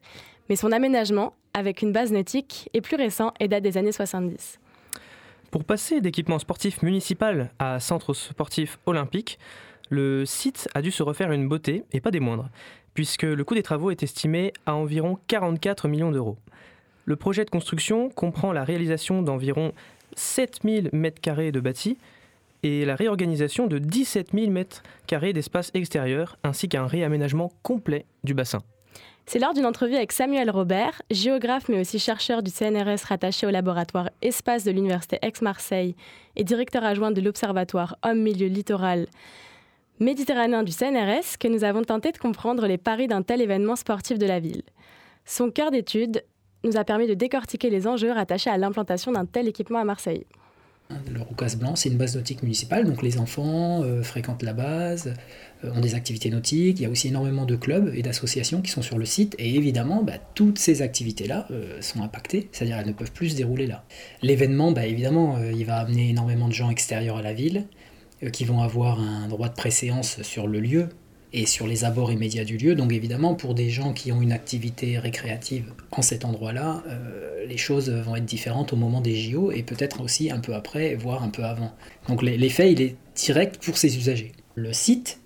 Mais 0.49 0.55
son 0.55 0.71
aménagement, 0.71 1.33
avec 1.59 1.81
une 1.81 1.91
base 1.91 2.11
nautique, 2.11 2.69
est 2.73 2.81
plus 2.81 2.95
récent 2.95 3.33
et 3.39 3.47
date 3.47 3.63
des 3.63 3.77
années 3.77 3.91
70. 3.91 4.59
Pour 5.51 5.65
passer 5.65 5.99
d'équipement 5.99 6.39
sportif 6.39 6.81
municipal 6.81 7.51
à 7.59 7.79
centre 7.79 8.13
sportif 8.13 8.79
olympique, 8.85 9.37
le 9.89 10.25
site 10.25 10.69
a 10.73 10.81
dû 10.81 10.91
se 10.91 11.03
refaire 11.03 11.31
une 11.31 11.49
beauté, 11.49 11.83
et 11.91 11.99
pas 11.99 12.11
des 12.11 12.21
moindres, 12.21 12.49
puisque 12.93 13.23
le 13.23 13.43
coût 13.43 13.55
des 13.55 13.63
travaux 13.63 13.91
est 13.91 14.03
estimé 14.03 14.53
à 14.65 14.73
environ 14.75 15.19
44 15.27 15.87
millions 15.89 16.11
d'euros. 16.11 16.37
Le 17.05 17.15
projet 17.17 17.43
de 17.43 17.49
construction 17.49 18.09
comprend 18.09 18.53
la 18.53 18.63
réalisation 18.63 19.21
d'environ 19.21 19.73
7000 20.15 20.91
m2 20.93 21.51
de 21.51 21.59
bâti 21.59 21.97
et 22.63 22.85
la 22.85 22.95
réorganisation 22.95 23.67
de 23.67 23.79
17 23.79 24.29
000 24.33 24.51
m2 24.51 25.33
d'espace 25.33 25.71
extérieur, 25.73 26.37
ainsi 26.43 26.69
qu'un 26.69 26.87
réaménagement 26.87 27.51
complet 27.63 28.05
du 28.23 28.33
bassin. 28.33 28.61
C'est 29.31 29.37
lors 29.37 29.53
d'une 29.53 29.67
entrevue 29.67 29.95
avec 29.95 30.11
Samuel 30.11 30.49
Robert, 30.49 31.03
géographe 31.11 31.69
mais 31.69 31.79
aussi 31.79 31.99
chercheur 31.99 32.41
du 32.41 32.49
CNRS 32.49 33.03
rattaché 33.07 33.45
au 33.45 33.51
laboratoire 33.51 34.09
Espace 34.23 34.63
de 34.63 34.71
l'Université 34.71 35.19
Aix-Marseille 35.21 35.95
et 36.35 36.43
directeur 36.43 36.83
adjoint 36.83 37.11
de 37.11 37.21
l'Observatoire 37.21 37.95
Homme-Milieu 38.01 38.47
Littoral 38.47 39.05
méditerranéen 39.99 40.63
du 40.63 40.71
CNRS, 40.71 41.37
que 41.39 41.47
nous 41.47 41.63
avons 41.63 41.83
tenté 41.83 42.11
de 42.11 42.17
comprendre 42.17 42.65
les 42.65 42.79
paris 42.79 43.05
d'un 43.05 43.21
tel 43.21 43.39
événement 43.39 43.75
sportif 43.75 44.17
de 44.17 44.25
la 44.25 44.39
ville. 44.39 44.63
Son 45.25 45.51
cœur 45.51 45.69
d'étude 45.69 46.23
nous 46.63 46.77
a 46.77 46.83
permis 46.83 47.05
de 47.05 47.13
décortiquer 47.13 47.69
les 47.69 47.85
enjeux 47.85 48.11
rattachés 48.11 48.49
à 48.49 48.57
l'implantation 48.57 49.11
d'un 49.11 49.27
tel 49.27 49.47
équipement 49.47 49.77
à 49.77 49.83
Marseille. 49.83 50.25
Le 51.11 51.21
Roucas 51.21 51.55
Blanc, 51.55 51.75
c'est 51.75 51.89
une 51.89 51.97
base 51.97 52.15
nautique 52.15 52.41
municipale, 52.41 52.85
donc 52.85 53.03
les 53.03 53.19
enfants 53.19 53.83
euh, 53.83 54.01
fréquentent 54.01 54.41
la 54.41 54.53
base, 54.53 55.13
euh, 55.63 55.71
ont 55.71 55.81
des 55.81 55.93
activités 55.93 56.31
nautiques. 56.31 56.79
Il 56.79 56.83
y 56.83 56.85
a 56.87 56.89
aussi 56.89 57.09
énormément 57.09 57.45
de 57.45 57.55
clubs 57.55 57.91
et 57.93 58.01
d'associations 58.01 58.61
qui 58.61 58.71
sont 58.71 58.81
sur 58.81 58.97
le 58.97 59.05
site, 59.05 59.35
et 59.37 59.55
évidemment, 59.55 60.03
bah, 60.03 60.17
toutes 60.33 60.57
ces 60.57 60.81
activités-là 60.81 61.47
euh, 61.51 61.79
sont 61.81 62.01
impactées, 62.01 62.49
c'est-à-dire 62.51 62.77
elles 62.79 62.87
ne 62.87 62.93
peuvent 62.93 63.11
plus 63.11 63.29
se 63.29 63.35
dérouler 63.35 63.67
là. 63.67 63.85
L'événement, 64.23 64.71
bah, 64.71 64.87
évidemment, 64.87 65.39
il 65.39 65.65
va 65.65 65.77
amener 65.77 66.09
énormément 66.09 66.47
de 66.47 66.53
gens 66.53 66.71
extérieurs 66.71 67.17
à 67.17 67.21
la 67.21 67.33
ville, 67.33 67.67
qui 68.33 68.43
vont 68.43 68.61
avoir 68.61 68.99
un 68.99 69.27
droit 69.27 69.47
de 69.47 69.53
préséance 69.53 70.21
sur 70.23 70.47
le 70.47 70.59
lieu 70.59 70.89
et 71.33 71.45
sur 71.45 71.67
les 71.67 71.85
abords 71.85 72.11
immédiats 72.11 72.45
du 72.45 72.57
lieu. 72.57 72.75
Donc 72.75 72.91
évidemment, 72.91 73.35
pour 73.35 73.53
des 73.53 73.69
gens 73.69 73.93
qui 73.93 74.11
ont 74.11 74.21
une 74.21 74.31
activité 74.31 74.97
récréative 74.97 75.73
en 75.91 76.01
cet 76.01 76.25
endroit-là, 76.25 76.83
euh, 76.87 77.45
les 77.45 77.57
choses 77.57 77.89
vont 77.89 78.15
être 78.15 78.25
différentes 78.25 78.73
au 78.73 78.75
moment 78.75 79.01
des 79.01 79.15
JO 79.15 79.51
et 79.51 79.63
peut-être 79.63 80.01
aussi 80.01 80.31
un 80.31 80.39
peu 80.39 80.53
après, 80.53 80.95
voire 80.95 81.23
un 81.23 81.29
peu 81.29 81.43
avant. 81.43 81.73
Donc 82.07 82.21
l'effet, 82.21 82.71
il 82.71 82.81
est 82.81 82.95
direct 83.15 83.63
pour 83.63 83.77
ces 83.77 83.97
usagers. 83.97 84.31
Le 84.55 84.73
site 84.73 85.19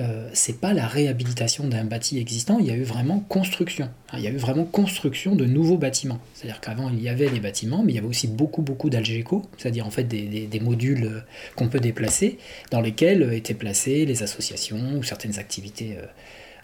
euh, 0.00 0.28
c'est 0.32 0.60
pas 0.60 0.72
la 0.72 0.86
réhabilitation 0.86 1.68
d'un 1.68 1.84
bâti 1.84 2.18
existant, 2.18 2.58
il 2.58 2.66
y 2.66 2.70
a 2.70 2.74
eu 2.74 2.82
vraiment 2.82 3.20
construction. 3.20 3.90
Il 4.14 4.20
y 4.20 4.26
a 4.26 4.30
eu 4.30 4.36
vraiment 4.36 4.64
construction 4.64 5.36
de 5.36 5.44
nouveaux 5.44 5.76
bâtiments. 5.76 6.18
C'est-à-dire 6.34 6.60
qu'avant 6.60 6.90
il 6.90 7.00
y 7.00 7.08
avait 7.08 7.28
des 7.28 7.40
bâtiments, 7.40 7.82
mais 7.84 7.92
il 7.92 7.94
y 7.96 7.98
avait 7.98 8.08
aussi 8.08 8.26
beaucoup 8.26 8.62
beaucoup 8.62 8.90
d'algéco, 8.90 9.42
c'est-à-dire 9.58 9.86
en 9.86 9.90
fait 9.90 10.04
des, 10.04 10.46
des 10.46 10.60
modules 10.60 11.04
euh, 11.04 11.20
qu'on 11.54 11.68
peut 11.68 11.80
déplacer, 11.80 12.38
dans 12.70 12.80
lesquels 12.80 13.22
euh, 13.22 13.36
étaient 13.36 13.54
placées 13.54 14.06
les 14.06 14.22
associations 14.22 14.96
ou 14.96 15.02
certaines 15.02 15.38
activités 15.38 15.96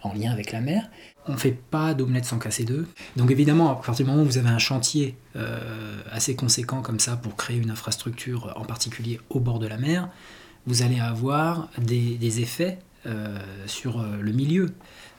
en 0.03 0.13
lien 0.15 0.33
avec 0.33 0.53
la 0.53 0.61
mer. 0.61 0.91
On 1.29 1.33
ne 1.33 1.37
fait 1.37 1.57
pas 1.71 1.95
d'omelette 1.95 2.25
sans 2.25 2.39
casser 2.39 2.65
deux. 2.65 2.87
Donc 3.17 3.31
évidemment, 3.31 3.71
à 3.71 3.75
partir 3.75 4.05
du 4.07 4.11
moment 4.11 4.23
où 4.23 4.27
vous 4.27 4.39
avez 4.39 4.49
un 4.49 4.59
chantier 4.59 5.17
assez 6.11 6.37
conséquent 6.37 6.83
comme 6.83 7.01
ça 7.01 7.17
pour 7.17 7.37
créer 7.37 7.59
une 7.59 7.71
infrastructure, 7.71 8.53
en 8.57 8.65
particulier 8.65 9.21
au 9.31 9.41
bord 9.41 9.59
de 9.59 9.67
la 9.67 9.77
mer, 9.77 10.09
vous 10.67 10.83
allez 10.83 10.99
avoir 10.99 11.69
des, 11.79 12.41
effets 12.41 12.79
euh, 12.79 12.79
sur 13.67 14.01
euh, 14.01 14.17
le 14.21 14.33
milieu. 14.33 14.71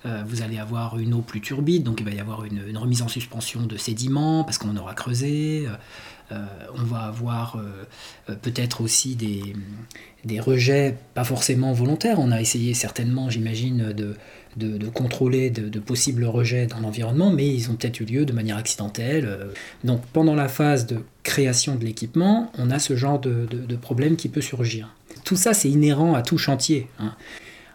Euh, 0.05 0.23
vous 0.27 0.41
allez 0.41 0.57
avoir 0.57 0.99
une 0.99 1.13
eau 1.13 1.21
plus 1.21 1.41
turbide, 1.41 1.83
donc 1.83 1.99
il 1.99 2.05
va 2.05 2.11
y 2.11 2.19
avoir 2.19 2.45
une, 2.45 2.77
remise 2.77 3.01
en 3.01 3.07
suspension 3.07 3.65
de 3.65 3.77
sédiments 3.77 4.43
parce 4.43 4.57
qu'on 4.57 4.75
aura 4.77 4.93
creusé. 4.93 5.67
on 6.31 6.83
va 6.83 7.03
avoir 7.03 7.57
peut-être 8.41 8.81
aussi 8.81 9.15
des, 9.15 9.41
des, 10.25 10.39
rejets, 10.39 10.97
pas 11.13 11.23
forcément 11.23 11.73
volontaires. 11.73 12.19
On 12.19 12.31
a 12.31 12.39
essayé 12.39 12.73
certainement, 12.73 13.29
j'imagine, 13.29 13.91
de, 13.91 14.15
de, 14.57 14.87
contrôler 14.87 15.49
de, 15.49 15.79
possibles 15.79 16.25
rejets 16.25 16.67
dans 16.67 16.79
l'environnement, 16.79 17.31
mais 17.31 17.47
ils 17.47 17.71
ont 17.71 17.75
peut-être 17.75 17.99
eu 18.01 18.05
lieu 18.05 18.25
de 18.25 18.33
manière 18.33 18.57
accidentelle. 18.57 19.49
Donc 19.83 20.01
pendant 20.13 20.35
la 20.35 20.47
phase 20.47 20.85
de 20.85 20.99
création 21.23 21.75
de 21.75 21.83
l'équipement, 21.83 22.51
on 22.57 22.71
a 22.71 22.79
ce 22.79 22.95
genre 22.95 23.19
de, 23.19 23.75
problème 23.75 24.15
qui 24.15 24.29
peut 24.29 24.41
surgir. 24.41 24.89
Tout 25.23 25.35
ça, 25.35 25.53
c'est 25.53 25.69
inhérent 25.69 26.13
à 26.13 26.21
tout 26.21 26.37
chantier. 26.37 26.87
Hein. 26.99 27.13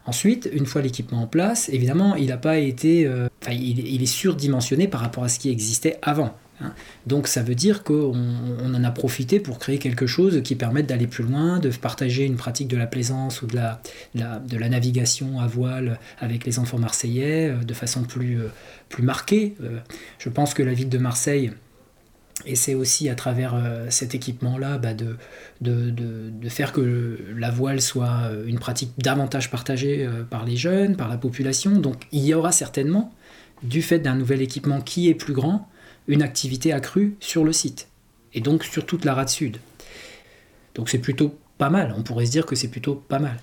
Ensuite, 0.04 0.48
une 0.52 0.66
fois 0.66 0.82
l'équipement 0.82 1.22
en 1.22 1.26
place, 1.26 1.68
évidemment, 1.68 2.16
il 2.16 2.28
n'a 2.28 2.36
pas 2.36 2.58
été, 2.58 3.06
euh, 3.06 3.28
il, 3.48 4.02
est 4.02 4.06
surdimensionné 4.06 4.88
par 4.88 5.00
rapport 5.00 5.22
à 5.22 5.28
ce 5.28 5.38
qui 5.38 5.48
existait 5.48 5.98
avant. 6.02 6.36
Hein. 6.60 6.74
Donc 7.06 7.28
ça 7.28 7.42
veut 7.42 7.54
dire 7.54 7.84
qu'on 7.84 8.12
en 8.12 8.84
a 8.84 8.90
profité 8.90 9.38
pour 9.38 9.60
créer 9.60 9.78
quelque 9.78 10.06
chose 10.06 10.42
qui 10.42 10.56
permette 10.56 10.86
d'aller 10.86 11.06
plus 11.06 11.22
loin, 11.22 11.60
de 11.60 11.70
partager 11.70 12.24
une 12.24 12.36
pratique 12.36 12.66
de 12.66 12.76
la 12.76 12.86
plaisance 12.86 13.42
ou 13.42 13.46
de 13.46 13.54
la, 13.54 13.80
de 14.14 14.56
la, 14.56 14.68
navigation 14.68 15.38
à 15.38 15.46
voile 15.46 16.00
avec 16.18 16.44
les 16.44 16.58
enfants 16.58 16.78
marseillais 16.78 17.50
euh, 17.50 17.64
de 17.64 17.74
façon 17.74 18.02
plus, 18.02 18.40
euh, 18.40 18.48
plus 18.88 19.04
marquée. 19.04 19.54
Je 20.18 20.28
pense 20.28 20.52
que 20.52 20.64
la 20.64 20.72
ville 20.72 20.88
de 20.88 20.98
Marseille 20.98 21.52
et 22.46 22.56
c'est 22.56 22.74
aussi 22.74 23.08
à 23.08 23.14
travers 23.14 23.54
euh, 23.54 23.86
cet 23.90 24.14
équipement-là 24.14 24.78
bah, 24.78 24.94
de, 24.94 25.16
de, 25.60 26.48
faire 26.48 26.72
que 26.72 27.18
la 27.36 27.50
voile 27.50 27.80
soit 27.80 28.22
euh, 28.24 28.46
une 28.46 28.58
pratique 28.58 28.92
davantage 28.98 29.50
partagée 29.50 30.04
euh, 30.04 30.22
par 30.24 30.44
les 30.44 30.56
jeunes, 30.56 30.96
par 30.96 31.08
la 31.08 31.16
population. 31.16 31.72
Donc 31.72 32.04
il 32.12 32.24
y 32.24 32.34
aura 32.34 32.52
certainement, 32.52 33.12
du 33.62 33.82
fait 33.82 34.00
d'un 34.00 34.14
nouvel 34.14 34.42
équipement 34.42 34.80
qui 34.80 35.08
est 35.08 35.14
plus 35.14 35.34
grand, 35.34 35.68
une 36.08 36.22
activité 36.22 36.72
accrue 36.72 37.16
sur 37.20 37.44
le 37.44 37.52
site. 37.52 37.88
Et 38.34 38.40
donc 38.40 38.64
sur 38.64 38.84
toute 38.86 39.04
la 39.04 39.14
rade 39.14 39.28
sud. 39.28 39.58
Donc 40.74 40.88
c'est 40.88 40.98
plutôt 40.98 41.38
pas 41.58 41.70
mal. 41.70 41.94
On 41.96 42.02
pourrait 42.02 42.26
se 42.26 42.32
dire 42.32 42.46
que 42.46 42.56
c'est 42.56 42.68
plutôt 42.68 42.94
pas 42.94 43.18
mal. 43.18 43.38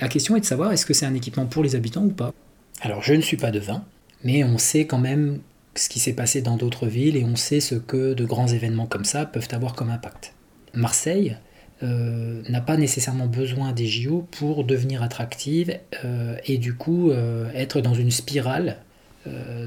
La 0.00 0.08
question 0.08 0.36
est 0.36 0.40
de 0.40 0.44
savoir 0.44 0.72
est-ce 0.72 0.84
que 0.84 0.94
c'est 0.94 1.06
un 1.06 1.14
équipement 1.14 1.46
pour 1.46 1.62
les 1.62 1.76
habitants 1.76 2.04
ou 2.04 2.10
pas? 2.10 2.32
Alors 2.80 3.02
je 3.02 3.14
ne 3.14 3.22
suis 3.22 3.36
pas 3.36 3.50
devin, 3.50 3.84
mais 4.24 4.44
on 4.44 4.58
sait 4.58 4.86
quand 4.86 4.98
même 4.98 5.40
ce 5.78 5.88
qui 5.88 6.00
s'est 6.00 6.12
passé 6.12 6.42
dans 6.42 6.56
d'autres 6.56 6.86
villes 6.86 7.16
et 7.16 7.24
on 7.24 7.36
sait 7.36 7.60
ce 7.60 7.74
que 7.74 8.14
de 8.14 8.24
grands 8.24 8.48
événements 8.48 8.86
comme 8.86 9.04
ça 9.04 9.26
peuvent 9.26 9.48
avoir 9.52 9.74
comme 9.74 9.90
impact. 9.90 10.32
Marseille 10.74 11.36
euh, 11.82 12.42
n'a 12.48 12.62
pas 12.62 12.76
nécessairement 12.76 13.26
besoin 13.26 13.72
des 13.72 13.86
JO 13.86 14.26
pour 14.30 14.64
devenir 14.64 15.02
attractive 15.02 15.78
euh, 16.04 16.36
et 16.46 16.56
du 16.56 16.74
coup 16.74 17.10
euh, 17.10 17.50
être 17.54 17.80
dans 17.80 17.94
une 17.94 18.10
spirale 18.10 18.78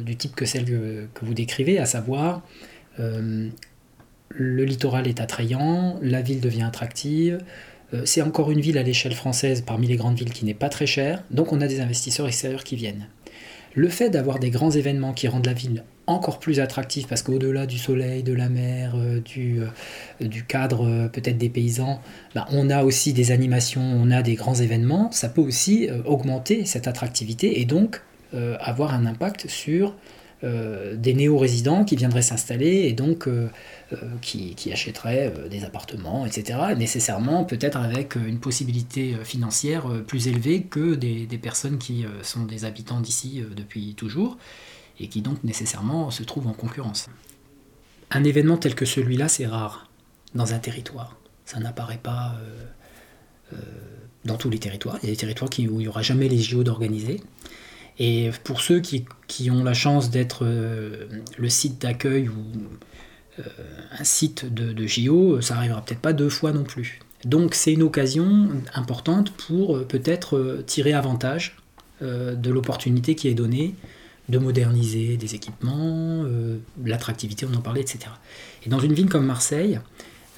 du 0.06 0.16
type 0.16 0.36
que 0.38 0.46
celle 0.46 0.64
que, 0.64 1.08
que, 1.14 1.26
vous 1.26 1.34
décrivez, 1.34 1.80
à 1.80 1.86
savoir 1.86 2.44
le 2.98 4.64
littoral 4.64 5.06
est 5.06 5.20
attrayant, 5.20 6.00
la 6.02 6.22
ville 6.22 6.40
devient 6.40 6.64
attractive, 6.64 7.40
c'est 8.06 8.22
encore 8.22 8.52
une 8.52 8.62
ville 8.62 8.78
à 8.78 8.84
l'échelle 8.84 9.14
française 9.14 9.62
parmi 9.68 9.88
les 9.88 9.98
grandes 9.98 10.18
villes 10.18 10.32
qui 10.32 10.46
n'est 10.46 10.54
pas 10.54 10.70
très 10.70 10.86
chère, 10.86 11.26
donc 11.30 11.52
on 11.52 11.60
a 11.60 11.68
des 11.68 11.82
investisseurs 11.82 12.26
extérieurs 12.26 12.64
qui 12.64 12.78
viennent. 12.78 13.10
Le 13.76 13.90
fait 13.90 14.10
d'avoir 14.10 14.40
des 14.40 14.50
grands 14.50 14.72
événements 14.72 15.12
qui 15.12 15.28
rendent 15.28 15.46
la 15.46 15.52
ville 15.52 15.84
encore 16.10 16.40
plus 16.40 16.60
attractif 16.60 17.08
parce 17.08 17.22
qu'au-delà 17.22 17.66
du 17.66 17.78
soleil, 17.78 18.24
de 18.24 18.34
la 18.34 18.50
mer, 18.50 18.94
euh, 18.96 19.22
du, 19.22 19.62
euh, 19.62 20.28
du, 20.28 20.44
cadre 20.44 20.88
euh, 20.88 21.08
peut-être 21.08 21.38
des 21.38 21.50
paysans, 21.50 22.02
bah, 22.34 22.48
on 22.52 22.70
a 22.70 22.84
aussi 22.84 23.14
des 23.14 23.32
animations, 23.32 23.82
on 23.82 24.10
a 24.12 24.22
des 24.22 24.34
grands 24.36 24.56
événements, 24.56 25.12
ça 25.12 25.30
peut 25.30 25.42
aussi 25.42 25.88
augmenter 26.06 26.66
cette 26.66 26.88
attractivité 26.88 27.62
et 27.62 27.66
donc 27.66 28.02
avoir 28.60 28.94
un 28.94 29.06
impact 29.06 29.48
sur 29.48 29.96
des 30.44 31.14
néo-résidents 31.16 31.84
qui 31.84 31.96
viendraient 31.96 32.22
s'installer 32.22 32.86
et 32.88 32.94
donc 32.94 33.28
qui, 34.22 34.72
achèteraient 34.72 35.34
des 35.50 35.64
appartements, 35.64 36.26
etc. 36.26 36.60
Nécessairement 36.78 37.44
peut-être 37.44 37.78
avec 37.78 38.16
une 38.16 38.40
possibilité 38.40 39.16
financière 39.24 39.88
plus 40.06 40.28
élevée 40.28 40.62
que 40.62 40.94
des 40.96 41.40
personnes 41.42 41.80
qui 41.80 42.06
sont 42.22 42.46
des 42.46 42.66
habitants 42.66 43.02
d'ici 43.02 43.44
depuis 43.56 43.96
toujours 43.96 44.38
et 45.00 45.08
qui 45.08 45.22
donc 45.22 45.44
nécessairement 45.44 46.12
se 46.12 46.24
trouve 46.24 46.48
en 46.48 46.54
concurrence. 46.54 47.10
Un 48.12 48.24
événement 48.24 48.58
tel 48.58 48.76
que 48.76 48.86
celui-là, 48.86 49.28
c'est 49.28 49.46
rare 49.46 49.90
dans 50.34 50.54
un 50.54 50.60
territoire. 50.60 51.18
Ça 51.46 51.60
n'apparaît 51.60 52.00
pas 52.02 52.36
euh, 52.42 53.54
euh, 53.54 53.58
dans 54.26 54.38
tous 54.38 54.50
les 54.50 54.60
territoires. 54.60 54.98
Il 55.02 55.10
y 55.10 55.12
a 55.12 55.14
des 55.14 55.18
territoires 55.18 55.50
où 55.58 55.62
il 55.62 55.78
n'y 55.78 55.88
aura 55.88 56.02
jamais 56.02 56.28
les 56.28 56.40
JO 56.40 56.64
d'organiser. 56.64 57.22
Et 57.98 58.32
pour 58.44 58.62
ceux 58.62 58.80
qui, 58.80 59.06
ont 59.52 59.64
la 59.64 59.74
chance 59.74 60.10
d'être 60.10 60.46
euh, 60.46 61.08
le 61.38 61.50
site 61.50 61.82
d'accueil 61.82 62.30
ou 62.30 62.44
un 63.98 64.04
site 64.04 64.54
de, 64.54 64.74
de 64.74 64.86
JO, 64.86 65.40
ça 65.40 65.56
n'arrivera 65.56 65.82
peut-être 65.82 66.02
pas 66.02 66.12
deux 66.12 66.28
fois 66.28 66.52
non 66.52 66.64
plus. 66.64 67.00
Donc 67.24 67.56
c'est 67.56 67.72
une 67.72 67.84
occasion 67.84 68.50
importante 68.74 69.32
pour 69.32 69.86
peut-être 69.88 70.62
tirer 70.66 70.92
avantage 70.92 71.56
de 72.02 72.50
l'opportunité 72.50 73.16
qui 73.16 73.30
est 73.30 73.34
donnée 73.34 73.76
de 74.30 74.38
moderniser 74.38 75.18
des 75.18 75.36
équipements, 75.36 76.24
euh, 76.24 76.58
l'attractivité, 76.86 77.46
on 77.52 77.56
en 77.56 77.62
parlait, 77.62 77.82
etc. 77.82 78.00
Et 78.66 78.70
dans 78.70 78.80
une 78.80 78.94
ville 78.94 79.10
comme 79.10 79.26
Marseille, 79.26 79.80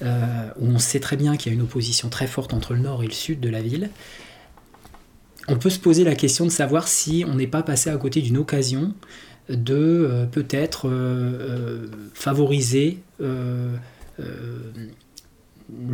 euh, 0.02 0.48
où 0.58 0.66
on 0.66 0.78
sait 0.78 1.00
très 1.00 1.16
bien 1.16 1.36
qu'il 1.36 1.52
y 1.52 1.54
a 1.54 1.56
une 1.56 1.62
opposition 1.62 2.08
très 2.08 2.26
forte 2.26 2.54
entre 2.54 2.74
le 2.74 2.80
nord 2.80 3.02
et 3.02 3.06
le 3.06 3.12
sud 3.12 3.38
de 3.40 3.48
la 3.48 3.60
ville, 3.60 3.90
on 5.48 5.56
peut 5.56 5.70
se 5.70 5.78
poser 5.78 6.04
la 6.04 6.14
question 6.14 6.46
de 6.46 6.50
savoir 6.50 6.88
si 6.88 7.24
on 7.28 7.34
n'est 7.34 7.46
pas 7.46 7.62
passé 7.62 7.90
à 7.90 7.96
côté 7.96 8.22
d'une 8.22 8.38
occasion 8.38 8.94
de 9.48 9.74
euh, 9.74 10.24
peut-être 10.26 10.88
favoriser 12.14 13.02
le 13.18 13.78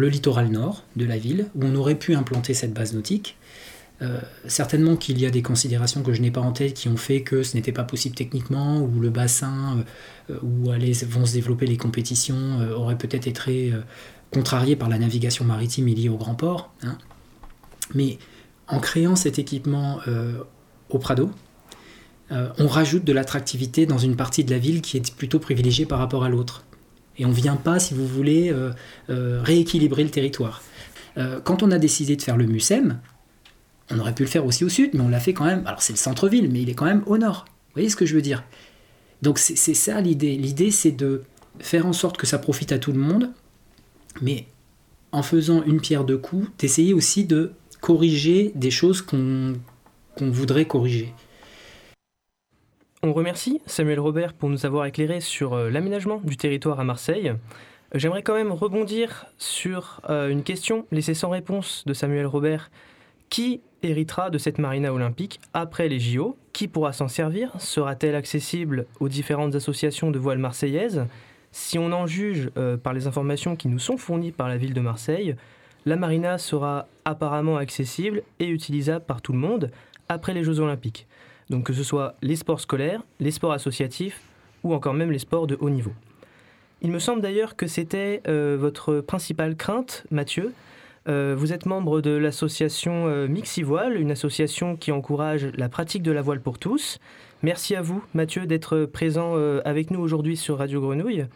littoral 0.09 0.49
nord 0.51 0.85
de 0.97 1.05
la 1.05 1.19
ville, 1.19 1.47
où 1.55 1.65
on 1.65 1.75
aurait 1.75 1.95
pu 1.95 2.15
implanter 2.15 2.55
cette 2.55 2.73
base 2.73 2.95
nautique, 2.95 3.38
euh, 4.01 4.21
certainement 4.47 4.95
qu'il 4.95 5.19
y 5.21 5.27
a 5.27 5.31
des 5.31 5.43
considérations 5.43 6.03
que 6.03 6.13
je 6.13 6.23
n'ai 6.23 6.31
pas 6.31 6.41
en 6.41 6.53
tête 6.53 6.75
qui 6.75 6.89
ont 6.89 6.97
fait 6.97 7.23
que 7.23 7.43
ce 7.43 7.57
n'était 7.57 7.73
pas 7.73 7.83
possible 7.83 8.15
techniquement, 8.15 8.79
ou 8.79 9.01
le 9.01 9.11
bassin 9.11 9.85
euh, 10.31 10.39
où 10.43 10.71
allez, 10.71 10.93
vont 11.09 11.27
se 11.27 11.33
développer 11.33 11.67
les 11.67 11.77
compétitions 11.77 12.61
euh, 12.61 12.75
aurait 12.75 12.97
peut-être 12.97 13.27
été 13.27 13.73
contrarié 14.31 14.77
par 14.77 14.89
la 14.89 14.99
navigation 14.99 15.45
maritime 15.45 15.87
liée 15.87 16.09
au 16.09 16.17
grand 16.17 16.35
port. 16.35 16.73
Hein. 16.83 16.97
Mais 17.95 18.19
en 18.69 18.79
créant 18.79 19.17
cet 19.17 19.39
équipement 19.39 20.01
au 20.91 20.99
Prado, 20.99 21.31
on 22.31 22.67
rajoute 22.67 23.03
de 23.05 23.15
l'attractivité 23.15 23.87
dans 23.87 23.97
une 23.97 24.15
partie 24.15 24.45
de 24.45 24.51
la 24.51 24.59
ville 24.59 24.83
qui 24.83 24.99
est 24.99 25.15
plutôt 25.15 25.39
privilégiée 25.39 25.87
par 25.87 25.99
rapport 25.99 26.23
à 26.23 26.29
l'autre. 26.29 26.65
Et 27.17 27.25
on 27.25 27.31
ne 27.31 27.35
vient 27.35 27.57
pas, 27.57 27.79
si 27.79 27.95
vous 27.95 28.07
voulez, 28.07 28.55
rééquilibrer 29.09 30.05
le 30.05 30.11
territoire. 30.11 30.63
quand 31.45 31.63
on 31.63 31.71
a 31.71 31.79
décidé 31.79 32.17
de 32.17 32.21
faire 32.21 32.37
le 32.37 32.45
MUSEM, 32.45 33.01
on 33.91 33.99
aurait 33.99 34.15
pu 34.15 34.23
le 34.23 34.29
faire 34.29 34.45
aussi 34.45 34.65
au 34.65 34.69
sud, 34.69 34.91
mais 34.95 35.01
on 35.01 35.09
l'a 35.09 35.21
fait 35.21 35.33
quand 35.33 35.45
même. 35.45 35.67
Alors 35.67 35.83
c'est 35.83 35.93
le 35.93 35.99
centre-ville, 35.99 36.51
mais 36.51 36.63
il 36.63 36.71
est 36.71 36.75
quand 36.75 36.85
même 36.85 37.03
au 37.07 37.19
nord. 37.19 37.45
Vous 37.47 37.75
voyez 37.75 37.89
ce 37.89 37.97
que 37.97 38.07
je 38.07 38.15
veux 38.15 38.23
dire? 38.23 38.45
Donc 39.23 39.39
c'est 39.39 39.75
ça 39.75 40.01
l'idée. 40.01 40.37
L'idée 40.37 40.71
c'est 40.71 40.93
de 40.93 41.23
faire 41.59 41.87
en 41.87 41.93
sorte 41.93 42.17
que 42.17 42.27
ça 42.27 42.39
profite 42.39 42.73
à 42.73 42.79
tout 42.79 42.93
le 42.93 42.99
monde, 42.99 43.31
mais 44.21 44.47
en 45.13 45.23
faisant 45.23 45.63
une 45.65 45.81
pierre 45.81 46.05
deux 46.05 46.19
coups, 46.19 46.49
d'essayer 46.59 46.95
aussi 46.95 47.25
de 47.25 47.53
corriger 47.81 48.53
des 48.55 48.71
choses 48.71 49.03
qu'on 49.03 49.55
voudrait 50.21 50.67
corriger. 50.67 51.15
On 53.03 53.13
remercie 53.13 53.61
Samuel 53.67 54.01
Robert 54.01 54.35
pour 54.35 54.49
nous 54.49 54.67
avoir 54.67 54.85
éclairé 54.87 55.21
sur 55.21 55.55
euh, 55.55 55.71
l'aménagement 55.71 56.21
du 56.25 56.37
territoire 56.37 56.81
à 56.81 56.85
Marseille. 56.85 57.33
J'aimerais 57.95 58.23
quand 58.23 58.35
même 58.35 58.51
rebondir 58.51 59.27
sur 59.39 60.01
euh, 60.11 60.29
une 60.29 60.43
question 60.43 60.85
laissée 60.91 61.15
sans 61.15 61.31
réponse 61.31 61.85
de 61.87 61.95
Samuel 61.95 62.27
Robert 62.27 62.71
qui 63.31 63.61
héritera 63.83 64.31
de 64.31 64.39
cette 64.39 64.59
marina 64.59 64.93
olympique 64.93 65.41
après 65.55 65.89
les 65.89 66.01
JO 66.01 66.37
Qui 66.53 66.69
pourra 66.69 66.93
s'en 66.93 67.09
servir? 67.09 67.53
Sera-t-elle 67.59 68.15
accessible 68.15 68.87
aux 69.01 69.09
différentes 69.09 69.55
associations 69.55 70.11
de 70.11 70.19
voile 70.19 70.39
marseillaises? 70.39 71.07
Si 71.53 71.79
on 71.79 71.93
en 71.93 72.07
juge 72.07 72.51
euh, 72.57 72.77
par 72.77 72.93
les 72.93 73.07
informations 73.07 73.57
qui 73.57 73.69
nous 73.69 73.79
sont 73.79 73.97
fournies 73.97 74.33
par 74.33 74.49
la 74.49 74.57
ville 74.57 74.75
de 74.75 74.81
Marseille, 74.81 75.37
la 75.87 75.97
marina 75.97 76.39
sera 76.39 76.87
apparemment 77.05 77.57
accessible 77.57 78.23
et 78.41 78.49
utilisable 78.49 79.05
par 79.05 79.23
tout 79.23 79.33
le 79.33 79.39
monde 79.39 79.71
après 80.09 80.35
les 80.35 80.45
Jeux 80.45 80.61
Olympiques. 80.61 81.07
Donc 81.51 81.65
que 81.65 81.73
ce 81.73 81.83
soit 81.83 82.17
les 82.21 82.37
sports 82.37 82.61
scolaires, 82.61 83.03
les 83.21 83.31
sports 83.31 83.53
associatifs 83.53 84.21
ou 84.63 84.75
encore 84.75 84.95
même 84.95 85.11
les 85.11 85.19
sports 85.19 85.47
de 85.47 85.57
haut 85.61 85.71
niveau. 85.71 85.93
Il 86.83 86.91
me 86.91 86.99
semble 86.99 87.23
d'ailleurs 87.23 87.57
que 87.57 87.67
c'était 87.67 88.23
euh, 88.29 88.57
votre 88.59 89.01
principale 89.01 89.57
crainte, 89.57 90.05
Mathieu. 90.11 90.53
Euh, 91.09 91.35
vous 91.37 91.53
êtes 91.53 91.65
membre 91.65 92.03
de 92.03 92.11
l'association 92.11 93.07
euh, 93.07 93.29
Mixivoile, 93.29 93.99
une 93.99 94.11
association 94.11 94.77
qui 94.77 94.93
encourage 94.93 95.47
la 95.57 95.69
pratique 95.71 96.03
de 96.03 96.13
la 96.13 96.21
voile 96.21 96.41
pour 96.41 96.59
tous. 96.59 96.99
Merci 97.43 97.75
à 97.75 97.83
vous, 97.83 98.05
Mathieu, 98.13 98.47
d'être 98.47 98.85
présent 98.85 99.33
euh, 99.37 99.63
avec 99.65 99.91
nous 99.91 100.01
aujourd'hui 100.01 100.37
sur 100.37 100.59
Radio 100.59 100.81
Grenouille. 100.83 101.27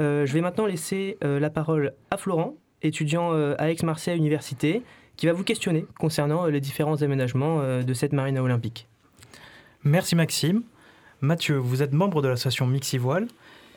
Euh, 0.00 0.24
je 0.24 0.32
vais 0.32 0.40
maintenant 0.40 0.66
laisser 0.66 1.18
la 1.22 1.50
parole 1.50 1.94
à 2.10 2.16
Florent, 2.16 2.54
étudiant 2.82 3.32
à 3.32 3.70
Aix-Marseille 3.70 4.16
Université, 4.16 4.82
qui 5.16 5.26
va 5.26 5.32
vous 5.32 5.44
questionner 5.44 5.86
concernant 5.98 6.46
les 6.46 6.60
différents 6.60 7.02
aménagements 7.02 7.82
de 7.82 7.94
cette 7.94 8.12
marina 8.12 8.42
olympique. 8.42 8.88
Merci 9.84 10.16
Maxime. 10.16 10.62
Mathieu, 11.20 11.56
vous 11.56 11.82
êtes 11.82 11.92
membre 11.92 12.22
de 12.22 12.28
l'association 12.28 12.66
Mixivoile. 12.66 13.28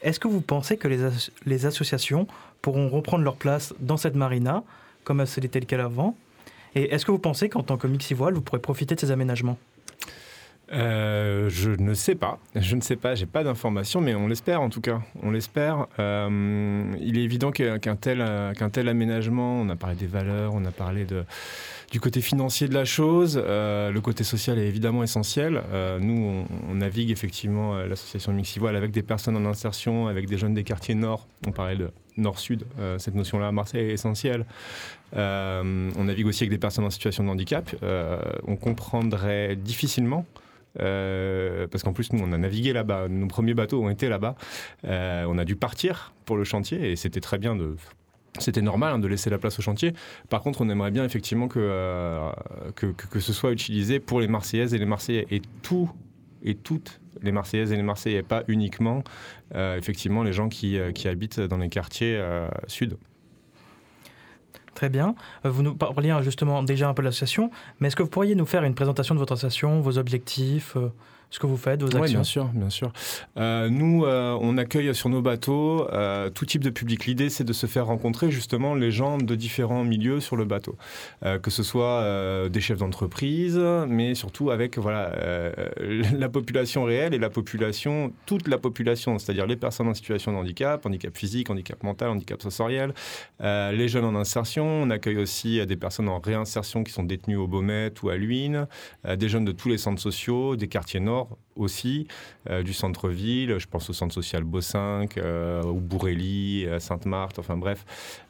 Est-ce 0.02 0.20
que 0.20 0.28
vous 0.28 0.42
pensez 0.42 0.78
que 0.78 0.88
les 1.46 1.66
associations 1.66 2.28
pourront 2.62 2.90
reprendre 2.90 3.24
leur 3.24 3.36
place 3.36 3.74
dans 3.80 3.98
cette 3.98 4.16
marina, 4.16 4.64
comme 5.06 5.26
c'était 5.26 5.62
le 5.62 5.66
cas 5.66 5.82
avant 5.82 6.18
Et 6.76 6.94
est-ce 6.94 7.06
que 7.06 7.12
vous 7.12 7.20
pensez 7.20 7.48
qu'en 7.48 7.64
tant 7.64 7.78
que 7.78 7.88
Mixivoile, 7.88 8.34
vous 8.34 8.42
pourrez 8.42 8.60
profiter 8.60 8.96
de 8.96 9.00
ces 9.00 9.12
aménagements? 9.12 9.58
Euh, 10.74 11.48
je 11.50 11.72
ne 11.72 11.94
sais 11.94 12.16
pas. 12.16 12.40
Je 12.56 12.76
ne 12.76 12.82
sais 12.82 12.96
pas. 12.96 13.16
J'ai 13.16 13.28
pas 13.28 13.44
d'informations, 13.44 14.02
mais 14.02 14.16
on 14.16 14.28
l'espère 14.28 14.62
en 14.62 14.70
tout 14.70 14.82
cas. 14.82 15.02
On 15.22 15.32
l'espère. 15.32 15.88
Euh, 16.00 16.92
il 17.00 17.18
est 17.18 17.24
évident 17.24 17.52
qu'un 17.52 17.96
tel, 17.96 18.22
euh, 18.22 18.54
qu'un 18.54 18.70
tel 18.70 18.90
aménagement, 18.90 19.62
on 19.62 19.70
a 19.70 19.76
parlé 19.76 19.96
des 19.96 20.08
valeurs, 20.08 20.54
on 20.54 20.66
a 20.66 20.72
parlé 20.72 21.06
de, 21.06 21.24
du 21.96 22.02
côté 22.02 22.20
financier 22.20 22.68
de 22.68 22.74
la 22.74 22.84
chose. 22.84 23.42
euh, 23.42 23.90
le 23.90 24.02
côté 24.02 24.26
social 24.26 24.60
est 24.60 24.68
évidemment 24.68 25.02
essentiel. 25.02 25.64
Euh, 25.72 25.98
nous, 25.98 26.46
on, 26.70 26.74
navigue 26.74 27.10
effectivement 27.10 27.74
euh, 27.74 27.88
l'association 27.88 28.34
Mixivoile 28.34 28.76
avec 28.76 28.92
des 28.92 29.02
personnes 29.02 29.38
en 29.38 29.46
insertion, 29.46 30.08
avec 30.08 30.28
des 30.28 30.38
jeunes 30.38 30.54
des 30.54 30.66
quartiers 30.66 30.94
nord. 30.94 31.26
On 31.48 31.54
parlait 31.54 31.78
de 31.78 31.92
nord-sud. 32.18 32.66
euh, 32.80 33.00
cette 33.00 33.16
notion-là 33.16 33.48
à 33.48 33.54
Marseille 33.54 33.92
est 33.92 33.94
essentielle. 33.94 34.46
On 35.14 36.04
navigue 36.04 36.28
aussi 36.28 36.44
avec 36.44 36.52
des 36.52 36.58
personnes 36.58 36.84
en 36.84 36.90
situation 36.90 37.24
de 37.24 37.30
handicap. 37.30 37.74
On 38.46 38.58
comprendrait 38.58 39.56
difficilement 39.56 40.26
parce 40.78 41.82
qu'en 41.84 41.94
plus, 41.94 42.12
nous, 42.12 42.22
on 42.22 42.34
a 42.34 42.38
navigué 42.38 42.74
là-bas. 42.74 43.08
Nos 43.08 43.28
premiers 43.28 43.54
bateaux 43.54 43.82
ont 43.82 43.90
été 43.90 44.10
là-bas. 44.10 44.36
On 44.84 45.38
a 45.38 45.46
dû 45.46 45.56
partir 45.56 46.12
pour 46.26 46.36
le 46.36 46.44
chantier 46.44 46.92
et 46.92 46.98
c'était 46.98 47.22
très 47.22 47.38
bien 47.38 47.56
de. 47.56 47.78
C'était 48.40 48.62
normal 48.62 48.94
hein, 48.94 49.00
de 49.00 49.08
laisser 49.08 49.30
la 49.30 49.38
place 49.38 49.58
au 49.60 49.62
chantier. 49.62 49.94
Par 50.30 50.42
contre, 50.42 50.62
on 50.62 50.70
aimerait 50.70 50.92
bien 50.92 51.04
effectivement 51.06 51.48
que, 51.48 51.60
euh, 51.62 52.32
que, 52.76 52.88
que- 52.88 53.20
ce 53.20 53.34
soit 53.34 53.52
utilisé 53.52 54.00
pour 54.00 54.20
les 54.22 54.28
Marseillaises 54.28 54.74
et 54.74 54.78
les 54.78 54.86
Marseillais 54.86 55.26
et 55.32 55.42
tout 55.62 55.90
et 56.44 56.56
toutes 56.56 57.00
les 57.22 57.32
Marseillaises 57.32 57.72
et 57.72 57.76
les 57.76 57.82
Marseillais, 57.84 58.22
pas 58.24 58.44
uniquement 58.48 59.04
euh, 59.56 59.78
effectivement 59.78 60.22
les 60.24 60.34
gens 60.34 60.50
qui, 60.50 60.78
euh, 60.78 60.92
qui 60.92 61.08
habitent 61.08 61.40
dans 61.40 61.58
les 61.58 61.70
quartiers 61.70 62.22
sud. 62.68 62.98
Très 64.74 64.90
bien. 64.90 65.16
Vous 65.46 65.64
nous 65.64 65.74
parliez 65.74 66.10
hein, 66.10 66.22
justement 66.22 66.62
déjà 66.62 66.90
un 66.90 66.94
peu 66.94 67.02
de 67.02 67.06
l'association, 67.08 67.50
mais 67.80 67.88
est-ce 67.88 67.96
que 67.96 68.04
vous 68.04 68.10
pourriez 68.10 68.36
nous 68.36 68.46
faire 68.46 68.64
une 68.66 68.76
présentation 68.76 69.16
de 69.16 69.20
votre 69.20 69.32
association, 69.34 69.80
vos 69.80 69.98
objectifs, 69.98 70.76
ce 71.36 71.40
que 71.40 71.48
vous 71.48 71.58
faites, 71.58 71.82
vos 71.82 71.90
Oui, 71.90 72.02
actions 72.02 72.20
bien 72.20 72.24
sûr, 72.24 72.46
bien 72.54 72.70
sûr. 72.70 72.94
Euh, 73.38 73.70
nous, 73.70 74.06
euh, 74.06 74.38
on 74.40 74.58
accueille 74.58 74.96
sur 74.96 75.10
nos 75.10 75.22
bateaux 75.22 75.86
euh, 75.92 76.30
tout 76.30 76.46
type 76.46 76.64
de 76.64 76.70
public. 76.70 77.06
L'idée, 77.06 77.30
c'est 77.30 77.44
de 77.44 77.52
se 77.52 77.66
faire 77.66 77.88
rencontrer 77.88 78.32
justement 78.32 78.74
les 78.74 78.90
gens 78.90 79.18
de 79.18 79.36
différents 79.36 79.84
milieux 79.84 80.22
sur 80.22 80.38
le 80.38 80.46
bateau, 80.46 80.78
que 81.42 81.52
ce 81.52 81.64
soit 81.64 82.50
des 82.50 82.62
chefs 82.62 82.78
d'entreprise, 82.78 83.58
mais 83.88 84.16
surtout 84.16 84.50
avec 84.50 84.78
voilà 84.78 85.12
la 86.18 86.30
population 86.30 86.86
réelle 86.86 87.14
et 87.14 87.20
la 87.20 87.30
population, 87.30 88.14
toute 88.26 88.48
la 88.48 88.58
population, 88.58 89.20
c'est-à-dire 89.20 89.46
les 89.46 89.58
personnes 89.58 89.88
en 89.88 89.94
situation 89.94 90.32
de 90.32 90.38
handicap, 90.38 90.86
handicap 90.86 91.16
physique, 91.16 91.50
handicap 91.50 91.84
mental, 91.84 92.10
handicap 92.10 92.42
sensoriel, 92.42 92.94
les 93.42 93.88
jeunes 93.88 94.06
en 94.06 94.16
insertion. 94.16 94.66
On 94.66 94.90
accueille 94.90 95.18
aussi 95.18 95.66
des 95.66 95.76
personnes 95.76 96.08
en 96.08 96.20
réinsertion 96.20 96.84
qui 96.84 96.94
sont 96.94 97.04
détenues 97.04 97.38
au 97.38 97.48
Baumet 97.48 97.92
ou 98.04 98.10
à 98.10 98.16
Luynes, 98.16 98.68
des 99.06 99.28
jeunes 99.28 99.46
de 99.46 99.52
tous 99.52 99.70
les 99.70 99.78
centres 99.78 100.02
sociaux, 100.02 100.56
des 100.56 100.68
quartiers 100.68 101.02
nord 101.02 101.25
aussi, 101.56 102.08
euh, 102.50 102.64
du 102.64 102.74
centre-ville. 102.74 103.58
Je 103.58 103.68
pense 103.68 103.90
au 103.90 103.94
centre 103.94 104.14
social 104.14 104.44
Beaucinq, 104.44 105.18
euh, 105.18 105.62
au 105.64 105.80
Bourrelly, 105.80 106.68
à 106.68 106.80
Sainte-Marthe, 106.80 107.40
enfin 107.40 107.58
bref. 107.58 107.86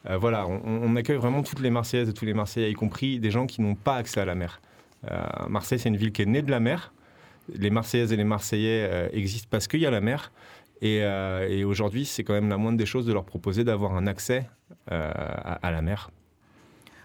Euh, 0.08 0.16
voilà, 0.16 0.46
on, 0.46 0.96
accueille 0.96 1.16
vraiment 1.16 1.42
toutes 1.42 1.60
les 1.60 1.70
Marseillaises 1.70 2.08
et 2.08 2.14
tous 2.14 2.24
les 2.24 2.34
Marseillais, 2.34 2.70
y 2.70 2.74
compris 2.74 3.18
des 3.18 3.30
gens 3.30 3.46
qui 3.46 3.60
n'ont 3.60 3.74
pas 3.74 3.96
accès 3.96 4.20
à 4.20 4.24
la 4.24 4.34
mer. 4.34 4.60
Euh, 5.10 5.22
Marseille, 5.48 5.78
c'est 5.78 5.88
une 5.88 5.96
ville 5.96 6.12
qui 6.12 6.22
est 6.22 6.26
née 6.26 6.42
de 6.42 6.50
la 6.50 6.60
mer. 6.60 6.92
Les 7.54 7.70
Marseillaises 7.70 8.12
et 8.12 8.16
les 8.16 8.24
Marseillais 8.24 8.88
euh, 8.90 9.08
existent 9.12 9.48
parce 9.50 9.68
qu'il 9.68 9.80
y 9.80 9.86
a 9.86 9.90
la 9.90 10.00
mer. 10.00 10.32
Et, 10.82 11.00
euh, 11.02 11.66
aujourd'hui, 11.66 12.04
c'est 12.04 12.24
quand 12.24 12.34
même 12.34 12.48
la 12.48 12.56
moindre 12.56 12.78
des 12.78 12.86
choses 12.86 13.06
de 13.06 13.12
leur 13.12 13.24
proposer 13.24 13.64
d'avoir 13.64 13.94
un 13.94 14.06
accès 14.06 14.48
euh, 14.90 15.10
à 15.62 15.70
la 15.70 15.82
mer. 15.82 16.10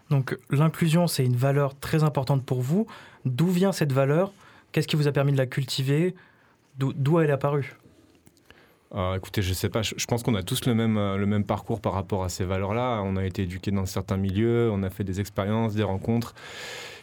Donc 0.10 0.38
l'inclusion, 0.49 1.08
c'est 1.08 1.25
une 1.25 1.38
valeur 1.38 1.80
très 1.80 2.04
importante 2.04 2.45
pour 2.45 2.62
vous. 2.62 2.86
D'où 3.23 3.47
vient 3.47 3.71
cette 3.71 3.93
valeur? 3.93 4.34
Qu'est-ce 4.72 4.88
qui 4.88 4.96
vous 4.96 5.08
a 5.08 5.12
permis 5.12 5.32
de 5.32 5.38
la 5.38 5.46
cultiver? 5.46 6.16
D'où 6.78 7.20
elle 7.20 7.32
apparue? 7.32 7.76
Euh, 8.94 9.16
écoutez, 9.16 9.42
je 9.42 9.54
sais 9.54 9.70
pas, 9.70 9.82
je, 9.84 9.94
je 9.96 10.06
pense 10.06 10.22
qu'on 10.22 10.36
a 10.36 10.44
tous 10.44 10.66
le 10.66 10.76
même, 10.76 10.98
euh, 10.98 11.16
le 11.16 11.26
même 11.26 11.46
parcours 11.46 11.80
par 11.80 11.94
rapport 11.94 12.24
à 12.24 12.30
ces 12.30 12.44
valeurs-là. 12.44 13.02
On 13.04 13.16
a 13.16 13.26
été 13.26 13.44
éduqués 13.44 13.72
dans 13.72 13.86
certains 13.86 14.18
milieux, 14.18 14.70
on 14.72 14.84
a 14.84 14.90
fait 14.90 15.06
des 15.06 15.22
expériences, 15.22 15.76
des 15.76 15.84
rencontres 15.84 16.34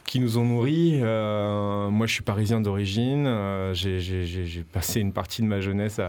qui 0.08 0.20
nous 0.20 0.38
ont 0.38 0.44
nourris. 0.44 1.00
Euh, 1.02 1.90
moi, 1.90 2.06
je 2.06 2.14
suis 2.14 2.22
parisien 2.22 2.62
d'origine. 2.62 3.26
euh, 3.26 3.74
j'ai- 3.74 4.64
passé 4.72 5.00
une 5.00 5.12
partie 5.12 5.42
de 5.42 5.46
ma 5.46 5.60
jeunesse 5.60 6.00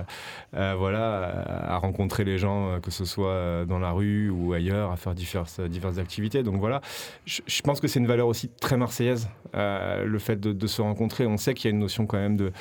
à, 0.53 0.75
voilà, 0.75 1.43
à, 1.67 1.77
rencontrer 1.77 2.23
les 2.23 2.38
gens, 2.38 2.69
euh, 2.69 2.79
que 2.79 2.91
ce 2.91 3.03
soit 3.03 3.65
dans 3.67 3.77
la 3.77 3.91
rue 3.91 4.29
ou 4.29 4.53
ailleurs, 4.53 4.91
à 4.91 4.95
faire 4.95 5.13
diverses, 5.13 5.59
activités. 5.97 6.43
Donc 6.43 6.59
voilà, 6.59 6.79
je, 7.25 7.62
pense 7.62 7.81
que 7.81 7.89
c'est 7.89 7.99
une 7.99 8.07
valeur 8.07 8.27
aussi 8.27 8.49
très 8.62 8.77
marseillaise, 8.77 9.27
le 9.53 10.17
fait 10.19 10.39
de, 10.39 10.67
se 10.67 10.81
rencontrer. 10.81 11.25
On 11.25 11.38
sait 11.38 11.53
qu'il 11.53 11.69
y 11.69 11.71
a 11.71 11.75
une 11.75 11.81
notion 11.81 12.05
quand 12.05 12.17
même 12.17 12.38
de 12.38 12.51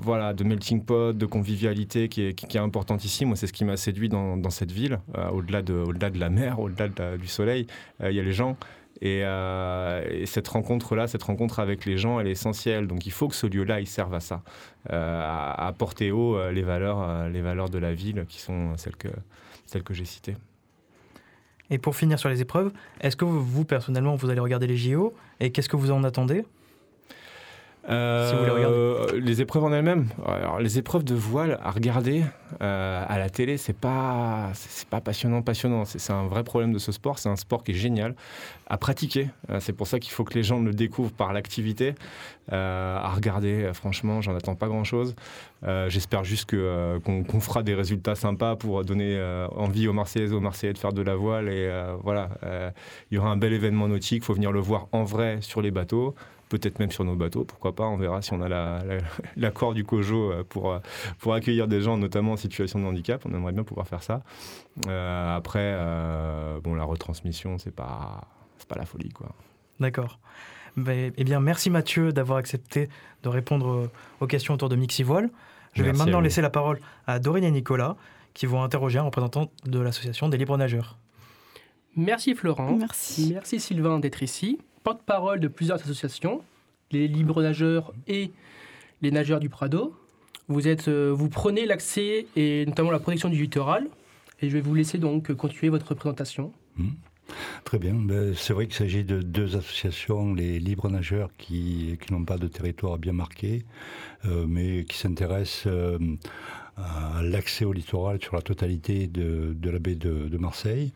voilà, 0.00 0.32
de 0.32 0.42
melting 0.42 0.82
pot, 0.84 1.12
de 1.12 1.26
convivialité 1.26 2.08
qui 2.08 2.22
est, 2.22 2.56
importante 2.56 3.04
ici. 3.04 3.26
Moi, 3.26 3.36
c'est 3.36 3.46
ce 3.46 3.52
qui 3.52 3.66
m'a 3.66 3.76
séduit 3.76 4.08
dans, 4.08 4.50
cette 4.50 4.72
ville. 4.72 5.00
Au-delà, 5.32 5.60
de, 5.60 6.18
la 6.18 6.30
mer, 6.30 6.60
au-delà 6.60 6.88
du 7.18 7.26
soleil, 7.26 7.66
il 8.02 8.12
y 8.12 8.20
a 8.20 8.22
les 8.22 8.32
gens. 8.32 8.56
Et, 9.00 9.22
euh, 9.24 10.04
et 10.08 10.26
cette 10.26 10.48
rencontre-là, 10.48 11.08
cette 11.08 11.22
rencontre 11.22 11.58
avec 11.60 11.84
les 11.84 11.98
gens, 11.98 12.20
elle 12.20 12.28
est 12.28 12.32
essentielle. 12.32 12.86
Donc 12.86 13.06
il 13.06 13.12
faut 13.12 13.28
que 13.28 13.34
ce 13.34 13.46
lieu-là, 13.46 13.80
il 13.80 13.86
serve 13.86 14.14
à 14.14 14.20
ça, 14.20 14.42
euh, 14.90 15.20
à, 15.22 15.66
à 15.66 15.72
porter 15.72 16.12
haut 16.12 16.36
euh, 16.36 16.52
les, 16.52 16.62
valeurs, 16.62 17.28
les 17.28 17.40
valeurs 17.40 17.70
de 17.70 17.78
la 17.78 17.92
ville 17.92 18.24
qui 18.28 18.40
sont 18.40 18.76
celles 18.76 18.96
que, 18.96 19.08
celles 19.66 19.82
que 19.82 19.94
j'ai 19.94 20.04
citées. 20.04 20.36
Et 21.70 21.78
pour 21.78 21.96
finir 21.96 22.18
sur 22.18 22.28
les 22.28 22.40
épreuves, 22.40 22.72
est-ce 23.00 23.16
que 23.16 23.24
vous, 23.24 23.64
personnellement, 23.64 24.14
vous 24.14 24.30
allez 24.30 24.40
regarder 24.40 24.66
les 24.66 24.76
JO 24.76 25.14
Et 25.40 25.50
qu'est-ce 25.50 25.68
que 25.68 25.76
vous 25.76 25.90
en 25.90 26.04
attendez? 26.04 26.44
Si 27.86 28.34
vous 28.36 28.44
les 28.44 28.64
Euh, 28.64 29.06
les 29.20 29.40
épreuves 29.42 29.64
en 29.64 29.72
elles-mêmes. 29.72 30.08
Alors, 30.26 30.58
les 30.58 30.78
épreuves 30.78 31.04
de 31.04 31.14
voile 31.14 31.58
à 31.62 31.70
regarder 31.70 32.22
euh, 32.62 33.04
à 33.06 33.18
la 33.18 33.28
télé, 33.28 33.56
c'est 33.58 33.76
pas, 33.76 34.50
c'est 34.54 34.88
pas 34.88 35.00
passionnant, 35.00 35.42
passionnant. 35.42 35.84
C'est 35.84 36.12
un 36.12 36.26
vrai 36.26 36.44
problème 36.44 36.72
de 36.72 36.78
ce 36.78 36.92
sport. 36.92 37.18
C'est 37.18 37.28
un 37.28 37.36
sport 37.36 37.62
qui 37.62 37.72
est 37.72 37.74
génial 37.74 38.14
à 38.68 38.78
pratiquer. 38.78 39.28
Euh, 39.50 39.60
c'est 39.60 39.72
pour 39.72 39.86
ça 39.86 39.98
qu'il 39.98 40.12
faut 40.12 40.24
que 40.24 40.34
les 40.34 40.42
gens 40.42 40.60
le 40.60 40.72
découvrent 40.72 41.12
par 41.12 41.32
l'activité. 41.32 41.94
Euh, 42.52 42.96
à 42.98 43.10
regarder, 43.10 43.64
euh, 43.64 43.72
franchement, 43.74 44.20
j'en 44.20 44.34
attends 44.34 44.54
pas 44.54 44.68
grand-chose. 44.68 45.14
Euh, 45.64 45.88
J'espère 45.88 46.24
juste 46.24 46.46
que, 46.46 46.56
euh, 46.56 46.98
qu'on 47.00 47.40
fera 47.40 47.62
des 47.62 47.74
résultats 47.74 48.14
sympas 48.14 48.56
pour 48.56 48.84
donner 48.84 49.16
euh, 49.16 49.46
envie 49.56 49.88
aux 49.88 49.92
Marseillaises 49.92 50.32
et 50.32 50.34
aux 50.34 50.40
Marseillais 50.40 50.72
de 50.72 50.78
faire 50.78 50.92
de 50.92 51.02
la 51.02 51.16
voile. 51.16 51.48
Et 51.48 51.66
euh, 51.68 51.94
voilà, 52.02 52.30
euh, 52.44 52.70
il 53.10 53.16
y 53.16 53.18
aura 53.18 53.30
un 53.30 53.36
bel 53.36 53.52
événement 53.52 53.88
nautique. 53.88 54.22
Il 54.22 54.24
faut 54.24 54.34
venir 54.34 54.52
le 54.52 54.60
voir 54.60 54.88
en 54.92 55.04
vrai 55.04 55.38
sur 55.40 55.60
les 55.62 55.70
bateaux 55.70 56.14
peut-être 56.58 56.78
même 56.78 56.90
sur 56.90 57.04
nos 57.04 57.16
bateaux, 57.16 57.44
pourquoi 57.44 57.74
pas, 57.74 57.84
on 57.84 57.96
verra 57.96 58.22
si 58.22 58.32
on 58.32 58.40
a 58.40 58.48
la- 58.48 58.82
la- 58.84 58.98
l'accord 59.36 59.74
du 59.74 59.84
COJO 59.84 60.32
euh, 60.32 60.44
pour, 60.48 60.72
euh, 60.72 60.78
pour 61.18 61.34
accueillir 61.34 61.68
des 61.68 61.80
gens, 61.80 61.96
notamment 61.96 62.32
en 62.32 62.36
situation 62.36 62.78
de 62.80 62.84
handicap, 62.84 63.24
on 63.26 63.34
aimerait 63.34 63.52
bien 63.52 63.64
pouvoir 63.64 63.86
faire 63.86 64.02
ça. 64.02 64.22
Euh, 64.88 65.36
après, 65.36 65.72
euh, 65.74 66.60
bon, 66.60 66.74
la 66.74 66.84
retransmission, 66.84 67.58
c'est 67.58 67.74
pas, 67.74 68.22
c'est 68.58 68.68
pas 68.68 68.76
la 68.76 68.86
folie, 68.86 69.10
quoi. 69.10 69.28
D'accord. 69.80 70.18
Eh 70.76 71.24
bien, 71.24 71.38
merci 71.40 71.70
Mathieu 71.70 72.12
d'avoir 72.12 72.38
accepté 72.38 72.88
de 73.22 73.28
répondre 73.28 73.90
aux 74.20 74.26
questions 74.26 74.54
autour 74.54 74.68
de 74.68 74.74
Mixivoile. 74.76 75.30
Je 75.72 75.82
vais 75.82 75.88
Merci 75.88 75.98
maintenant 76.04 76.20
laisser 76.20 76.42
la 76.42 76.50
parole 76.50 76.80
à 77.06 77.18
Dorine 77.20 77.44
et 77.44 77.50
Nicolas 77.50 77.96
qui 78.32 78.46
vont 78.46 78.62
interroger 78.62 78.98
un 78.98 79.02
représentant 79.02 79.50
de 79.64 79.78
l'association 79.78 80.28
des 80.28 80.36
libres 80.36 80.56
nageurs. 80.56 80.98
Merci 81.96 82.34
Florent. 82.34 82.72
Merci. 82.76 83.30
Merci 83.34 83.60
Sylvain 83.60 84.00
d'être 84.00 84.22
ici. 84.24 84.58
Porte-parole 84.84 85.40
de 85.40 85.48
plusieurs 85.48 85.80
associations, 85.80 86.42
les 86.92 87.08
libres 87.08 87.42
nageurs 87.42 87.94
et 88.06 88.30
les 89.00 89.10
nageurs 89.10 89.40
du 89.40 89.48
Prado. 89.48 89.94
Vous, 90.48 90.68
êtes, 90.68 90.88
euh, 90.88 91.10
vous 91.10 91.30
prenez 91.30 91.64
l'accès 91.64 92.26
et 92.36 92.66
notamment 92.66 92.90
la 92.90 92.98
protection 92.98 93.30
du 93.30 93.40
littoral. 93.40 93.88
Et 94.42 94.50
je 94.50 94.54
vais 94.54 94.60
vous 94.60 94.74
laisser 94.74 94.98
donc 94.98 95.32
continuer 95.32 95.70
votre 95.70 95.94
présentation. 95.94 96.52
Très 97.64 97.78
bien. 97.78 97.94
Ben, 97.94 98.34
c'est 98.34 98.52
vrai 98.52 98.66
qu'il 98.66 98.74
s'agit 98.74 99.04
de 99.04 99.22
deux 99.22 99.56
associations, 99.56 100.34
les 100.34 100.58
libres 100.58 100.90
nageurs 100.90 101.30
qui, 101.38 101.98
n'ont 102.10 102.26
pas 102.26 102.36
de 102.36 102.46
territoire 102.46 102.98
bien 102.98 103.14
marqué, 103.14 103.64
euh, 104.26 104.44
mais 104.46 104.84
qui 104.84 104.98
s'intéressent 104.98 105.66
euh, 105.66 105.98
à 106.76 107.22
l'accès 107.22 107.64
au 107.64 107.72
littoral 107.72 108.20
sur 108.20 108.36
la 108.36 108.42
totalité 108.42 109.06
de, 109.06 109.56
la 109.62 109.78
baie 109.78 109.94
de, 109.94 110.36
Marseille. 110.36 110.92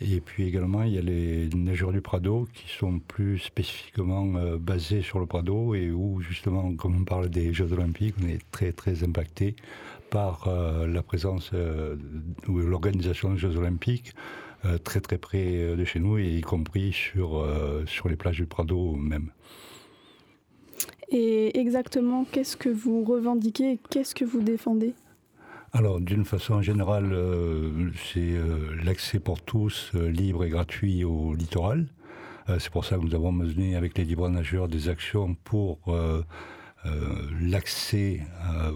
Et 0.00 0.20
puis 0.20 0.44
également, 0.44 0.82
il 0.82 0.94
y 0.94 0.98
a 0.98 1.02
les 1.02 1.48
nageurs 1.54 1.92
du 1.92 2.00
Prado 2.00 2.48
qui 2.52 2.68
sont 2.68 2.98
plus 2.98 3.38
spécifiquement 3.38 4.34
euh, 4.36 4.58
basés 4.58 5.02
sur 5.02 5.20
le 5.20 5.26
Prado 5.26 5.74
et 5.74 5.90
où 5.90 6.20
justement, 6.20 6.74
comme 6.74 6.96
on 6.96 7.04
parle 7.04 7.28
des 7.28 7.52
Jeux 7.52 7.72
Olympiques, 7.72 8.16
on 8.22 8.26
est 8.26 8.40
très 8.50 8.72
très 8.72 9.04
impacté 9.04 9.54
par 10.10 10.48
euh, 10.48 10.88
la 10.88 11.02
présence 11.02 11.50
euh, 11.54 11.96
ou 12.48 12.58
l'organisation 12.58 13.32
des 13.32 13.38
Jeux 13.38 13.56
Olympiques 13.56 14.14
très 14.82 15.02
très 15.02 15.18
près 15.18 15.76
de 15.76 15.84
chez 15.84 16.00
nous, 16.00 16.16
et 16.16 16.38
y 16.38 16.40
compris 16.40 16.90
sur, 16.90 17.46
sur 17.84 18.08
les 18.08 18.16
plages 18.16 18.38
du 18.38 18.46
Prado 18.46 18.94
même. 18.94 19.28
Et 21.10 21.60
exactement, 21.60 22.24
qu'est-ce 22.24 22.56
que 22.56 22.70
vous 22.70 23.04
revendiquez 23.04 23.78
Qu'est-ce 23.90 24.14
que 24.14 24.24
vous 24.24 24.40
défendez? 24.40 24.94
Alors, 25.76 26.00
d'une 26.00 26.24
façon 26.24 26.62
générale, 26.62 27.12
euh, 27.12 27.90
c'est 27.96 28.20
euh, 28.20 28.76
l'accès 28.84 29.18
pour 29.18 29.42
tous, 29.42 29.90
euh, 29.96 30.08
libre 30.08 30.44
et 30.44 30.48
gratuit 30.48 31.02
au 31.02 31.34
littoral. 31.34 31.88
c'est 32.60 32.70
pour 32.70 32.84
ça 32.84 32.96
que 32.96 33.02
nous 33.02 33.14
avons 33.16 33.32
mené 33.32 33.74
avec 33.74 33.98
les 33.98 34.04
libres 34.04 34.28
nageurs 34.28 34.68
des 34.68 34.88
actions 34.88 35.34
pour 35.44 35.78
l'accès 37.40 38.20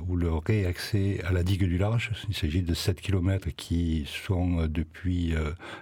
ou 0.08 0.16
le 0.16 0.32
réaccès 0.32 1.20
à 1.22 1.32
la 1.32 1.42
digue 1.42 1.64
du 1.64 1.76
large. 1.76 2.12
Il 2.30 2.34
s'agit 2.34 2.62
de 2.62 2.72
7 2.72 2.98
km 2.98 3.50
qui 3.54 4.06
sont 4.06 4.66
depuis 4.66 5.34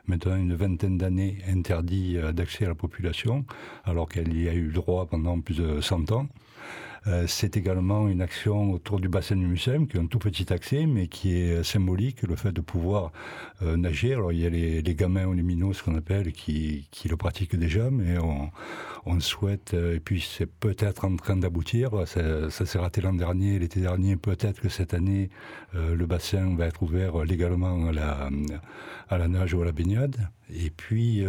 maintenant 0.09 0.37
une 0.37 0.57
vingtaine 0.57 0.99
d'années 0.99 1.39
interdits 1.49 2.19
d'accès 2.33 2.65
à 2.65 2.69
la 2.71 2.75
population, 2.75 3.45
alors 3.85 4.09
qu'elle 4.09 4.37
y 4.37 4.49
a 4.49 4.55
eu 4.55 4.73
droit 4.73 5.07
pendant 5.07 5.41
plus 5.41 5.59
de 5.59 5.81
100 5.81 6.11
ans. 6.11 6.27
Euh, 7.09 7.27
c'est 7.29 7.57
également 7.57 8.09
une 8.09 8.21
action 8.21 8.73
autour 8.73 8.99
du 8.99 9.09
bassin 9.09 9.37
du 9.37 9.47
Mucem, 9.47 9.87
qui 9.87 9.97
est 9.97 10.01
un 10.01 10.07
tout 10.07 10.19
petit 10.19 10.53
accès, 10.53 10.87
mais 10.87 11.07
qui 11.07 11.37
est 11.37 11.63
symbolique, 11.63 12.23
le 12.23 12.35
fait 12.35 12.53
de 12.53 12.61
pouvoir 12.61 13.13
euh, 13.63 13.77
nager. 13.77 14.15
Alors 14.15 14.33
il 14.33 14.41
y 14.41 14.47
a 14.47 14.51
les, 14.51 14.95
gamins 14.95 15.33
lumineux, 15.33 15.73
ce 15.73 15.83
qu'on 15.83 15.95
appelle, 15.95 16.33
qui, 16.33 16.89
le 17.09 17.17
pratiquent 17.17 17.57
déjà, 17.57 17.91
mais 17.91 18.17
on, 19.05 19.21
souhaite, 19.21 19.75
euh, 19.75 19.97
et 19.97 20.01
puis 20.01 20.21
c'est 20.21 20.47
peut-être 20.47 21.05
en 21.05 21.15
train 21.17 21.37
d'aboutir, 21.37 22.07
ça, 22.07 22.51
s'est 22.51 22.79
raté 22.79 23.01
l'an 23.01 23.13
dernier, 23.13 23.59
l'été 23.59 23.81
dernier, 23.81 24.17
peut-être 24.17 24.61
que 24.61 24.69
cette 24.69 24.93
année, 24.95 25.31
le 25.75 26.07
bassin 26.07 26.55
va 26.57 26.67
être 26.67 26.83
ouvert 26.83 27.25
légalement 27.25 27.89
à 29.09 29.19
la 29.19 29.29
nage 29.29 29.55
ou 29.55 29.63
à 29.63 29.65
la 29.65 29.73
baignade. 29.73 30.29
Et 30.51 30.71
puis, 30.71 31.25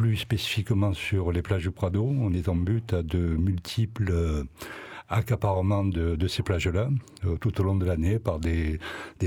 plus 0.00 0.16
spécifiquement 0.16 0.94
sur 0.94 1.30
les 1.30 1.42
plages 1.42 1.64
du 1.64 1.70
Prado, 1.70 2.02
on 2.02 2.32
est 2.32 2.48
en 2.48 2.56
but 2.56 2.94
à 2.94 3.02
de 3.02 3.18
multiples 3.18 4.08
euh, 4.10 4.44
accaparements 5.10 5.84
de, 5.84 6.26
ces 6.26 6.42
plages-là 6.42 6.88
euh, 7.26 7.36
tout 7.36 7.60
au 7.60 7.64
long 7.64 7.74
de 7.76 7.84
l'année 7.84 8.18
par 8.18 8.38
des, 8.38 8.80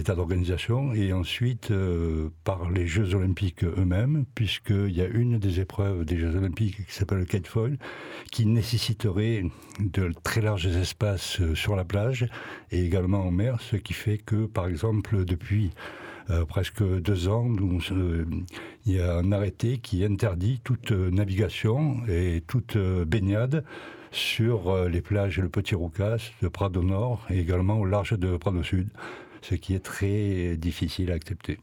tas 0.04 0.16
d'organisations 0.16 0.92
et 0.96 1.14
ensuite 1.14 1.70
euh, 1.70 2.30
par 2.44 2.72
les 2.72 2.88
Jeux 2.88 3.14
Olympiques 3.14 3.64
eux-mêmes, 3.64 4.26
puisqu'il 4.34 4.98
y 4.98 5.02
a 5.02 5.06
une 5.06 5.38
des 5.38 5.60
épreuves 5.60 6.06
des 6.06 6.18
Jeux 6.18 6.36
Olympiques 6.36 6.88
qui 6.88 6.92
s'appelle 6.92 7.20
le 7.20 7.26
kitefoil, 7.26 7.78
qui 8.32 8.48
nécessiterait 8.48 9.44
de 9.80 10.12
très 10.24 10.42
larges 10.42 10.66
espaces 10.66 11.40
sur 11.54 11.76
la 11.76 11.86
plage 11.86 12.28
et 12.72 12.84
également 12.84 13.28
en 13.28 13.32
mer, 13.32 13.62
ce 13.62 13.76
qui 13.76 13.94
fait 13.94 14.18
que, 14.18 14.48
par 14.48 14.66
exemple, 14.66 15.24
depuis 15.24 15.70
euh, 16.30 16.46
presque 16.46 16.84
deux 16.84 17.28
ans, 17.28 17.52
euh, 17.92 18.26
il 18.86 18.94
y 18.94 19.00
a 19.00 19.16
un 19.16 19.32
arrêté 19.32 19.78
qui 19.78 20.06
interdit 20.06 20.62
toute 20.64 20.92
euh, 20.92 21.10
navigation 21.10 21.98
et 22.08 22.44
toute 22.48 22.78
baignade 22.78 23.64
sur 24.12 24.88
les 24.88 25.02
plages 25.02 25.40
Le 25.40 25.50
Petit 25.50 25.74
Roucas, 25.74 26.32
de 26.42 26.48
Prado 26.48 26.84
Nord 26.84 27.26
et 27.32 27.40
également 27.40 27.80
au 27.80 27.86
large 27.86 28.18
de 28.18 28.38
Prado 28.38 28.62
Sud, 28.62 28.90
ce 29.42 29.56
qui 29.56 29.74
est 29.74 29.84
très 29.84 30.56
difficile 30.56 31.12
à 31.12 31.16
accepter. 31.16 31.58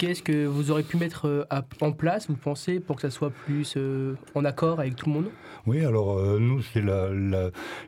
Qu'est-ce 0.00 0.22
que 0.22 0.46
vous 0.46 0.70
aurez 0.70 0.82
pu 0.82 0.96
mettre 0.96 1.26
euh, 1.28 1.44
en 1.82 1.92
place, 1.92 2.26
vous 2.30 2.34
pensez, 2.34 2.80
pour 2.80 2.96
que 2.96 3.02
ça 3.02 3.10
soit 3.10 3.28
plus 3.28 3.74
euh, 3.76 4.14
en 4.34 4.46
accord 4.46 4.80
avec 4.80 4.96
tout 4.96 5.10
le 5.10 5.12
monde? 5.12 5.26
Oui, 5.66 5.84
alors 5.84 6.16
euh, 6.16 6.38
nous, 6.38 6.62
c'est 6.62 6.82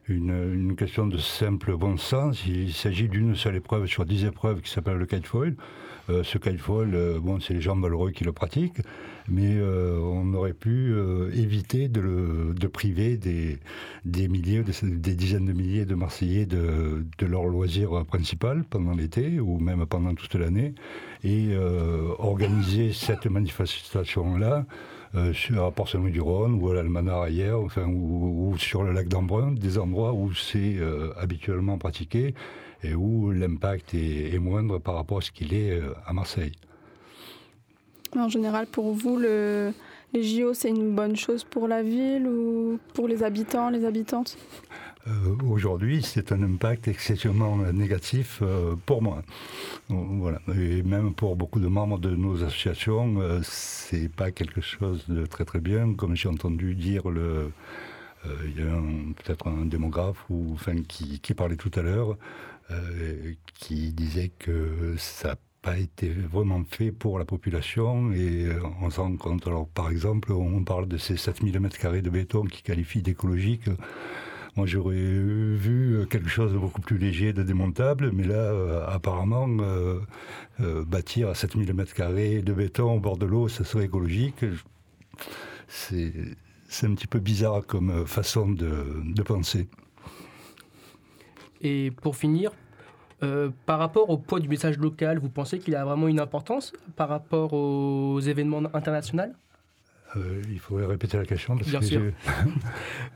une, 0.09 0.77
question 0.77 1.07
de 1.07 1.17
simple 1.17 1.75
bon 1.75 1.97
sens. 1.97 2.47
Il 2.47 2.75
s'agit 2.75 3.09
d'une 3.09 3.35
seule 3.35 3.57
épreuve 3.57 3.87
sur 3.87 4.05
dix 4.05 4.27
épreuves 4.27 4.61
qui 4.61 4.71
s'appelle 4.71 4.99
le 4.99 5.07
kitefoil. 5.07 5.57
Euh, 6.11 6.23
ce 6.23 6.37
kitefoil, 6.37 7.19
bon, 7.23 7.41
c'est 7.41 7.55
les 7.55 7.63
gens 7.63 7.77
malheureux 7.77 8.11
qui 8.11 8.25
le 8.25 8.33
pratiquent, 8.33 8.83
mais 9.27 9.59
on 9.63 10.35
aurait 10.35 10.53
pu 10.53 10.95
éviter 11.33 11.89
de, 11.89 12.53
de 12.55 12.67
priver 12.67 13.17
des, 13.17 13.59
des 14.05 14.29
milliers, 14.29 14.63
des, 14.63 15.15
dizaines 15.15 15.47
de 15.47 15.53
milliers 15.53 15.87
de 15.87 15.95
Marseillais 15.95 16.45
de, 16.45 17.07
de 17.17 17.27
leur 17.27 17.45
loisir 17.45 18.05
principal 18.05 18.65
pendant 18.69 18.93
l'été 18.93 19.41
ou 19.41 19.59
même 19.61 19.87
pendant 19.87 20.15
toute 20.15 20.35
l'année 20.35 20.75
et 21.25 21.49
euh, 21.51 22.15
organiser 22.19 22.93
cette 22.93 23.27
manifestation-là 23.27 24.65
euh, 25.15 25.33
à 25.57 25.71
Port-Saint-Louis-du-Rhône 25.71 26.61
ou 26.61 26.71
à 26.71 26.75
l'Almanar 26.75 27.29
enfin, 27.63 27.87
ou, 27.87 28.55
sur 28.59 28.83
le 28.83 28.93
lac 28.93 29.09
d'Embrun, 29.09 29.53
des 29.53 29.79
endroits 29.79 30.13
où 30.13 30.33
c'est 30.35 30.77
euh, 30.79 31.13
habituellement 31.19 31.79
pratiqué 31.79 32.35
et 32.83 32.95
où 32.95 33.31
l'impact 33.31 33.95
est, 33.95 34.39
moindre 34.39 34.79
par 34.79 34.97
rapport 34.97 35.19
à 35.19 35.21
ce 35.21 35.31
qu'il 35.31 35.55
est 35.55 35.81
à 36.05 36.13
Marseille. 36.13 36.53
En 38.17 38.29
général, 38.29 38.67
pour 38.67 38.93
vous, 38.93 39.17
le, 39.17 39.73
les 40.13 40.23
JO, 40.23 40.55
c'est 40.55 40.69
une 40.69 40.95
bonne 40.95 41.17
chose 41.17 41.45
pour 41.45 41.69
la 41.69 41.83
ville 41.83 42.27
ou 42.27 42.79
pour 42.95 43.09
les 43.09 43.23
habitants, 43.23 43.71
les 43.71 43.85
habitantes? 43.85 44.37
Euh, 45.09 45.37
aujourd'hui, 45.49 46.03
c'est 46.03 46.31
un 46.31 46.43
impact 46.43 46.87
excessivement 46.87 47.57
négatif 47.73 48.39
euh, 48.43 48.77
pour 48.87 49.03
moi. 49.03 49.23
Voilà. 49.89 50.41
Et 50.57 50.83
même 50.83 51.13
pour 51.13 51.35
beaucoup 51.35 51.59
de 51.59 51.67
membres 51.67 51.99
de 51.99 52.15
nos 52.15 52.45
associations, 52.45 53.21
euh, 53.21 53.41
c'est 53.43 54.09
pas 54.09 54.31
quelque 54.31 54.61
chose 54.61 55.05
de 55.09 55.27
très 55.27 55.45
très 55.45 55.61
bien. 55.61 55.95
Comme 55.95 56.15
j'ai 56.15 56.29
entendu 56.29 56.75
dire 56.75 57.09
le, 57.09 57.51
il 58.47 58.57
y 58.57 58.63
a 58.63 58.81
peut-être 59.25 59.49
un 59.49 59.65
démographe 59.65 60.25
ou, 60.31 60.57
qui, 60.87 61.19
qui 61.19 61.35
parlait 61.35 61.57
tout 61.57 61.73
à 61.75 61.83
l'heure, 61.83 62.17
qui 63.59 63.93
disait 63.93 64.31
que 64.39 64.95
ça 64.97 65.35
pas 65.63 65.79
été 65.79 66.11
vraiment 66.11 66.63
fait 66.69 66.91
pour 66.91 67.19
la 67.19 67.25
population 67.25 68.13
et 68.13 68.49
on 68.81 68.91
se 68.91 69.01
rend 69.01 69.17
compte. 69.17 69.47
Alors, 69.47 69.69
par 69.69 69.91
exemple, 69.91 70.33
on 70.33 70.65
parle 70.65 70.89
de 70.89 70.97
ces 70.97 71.17
7000 71.17 71.57
m2 71.57 72.03
de 72.03 72.11
béton 72.11 72.45
qui 72.45 72.63
qualifient 72.63 73.03
d'écologique. 73.03 73.69
Moi, 74.55 74.67
j'aurais 74.67 74.97
vu 74.97 76.07
quelque 76.11 76.29
chose 76.29 76.53
de 76.53 76.59
beaucoup 76.59 76.83
plus 76.83 76.99
léger, 76.99 77.33
de 77.33 77.43
démontable, 77.43 78.11
mais 78.13 78.25
là, 78.25 78.35
euh, 78.35 78.87
apparemment, 78.87 79.49
euh, 79.49 79.99
euh, 80.61 80.85
bâtir 80.85 81.31
à 81.31 81.35
7000 81.35 81.73
m2 81.73 82.45
de 82.45 82.53
béton 82.53 82.93
au 82.93 83.01
bord 83.01 83.17
de 83.17 83.25
l'eau, 83.25 83.49
ça 83.49 83.65
serait 83.65 83.87
écologique. 83.87 84.45
C'est 85.69 86.87
un 86.87 86.95
petit 86.95 87.07
peu 87.07 87.19
bizarre 87.19 87.67
comme 87.67 88.07
façon 88.07 88.51
de, 88.51 89.23
penser. 89.23 89.69
Et 91.63 91.91
pour 92.03 92.17
finir, 92.17 92.51
par 93.67 93.79
rapport 93.79 94.11
au 94.11 94.19
poids 94.19 94.41
du 94.41 94.49
message 94.49 94.79
local, 94.79 95.19
vous 95.19 95.29
pensez 95.29 95.59
qu'il 95.59 95.77
a 95.77 95.85
vraiment 95.85 96.09
une 96.09 96.21
importance 96.21 96.73
par 96.97 97.09
rapport 97.09 97.53
aux 97.53 98.21
événements 98.21 98.63
internationaux? 98.75 99.33
Euh, 100.17 100.43
il 100.51 100.59
faudrait 100.59 100.87
répéter 100.87 101.17
la 101.17 101.25
question. 101.25 101.55
Bien 101.55 101.81
sûr. 101.81 102.03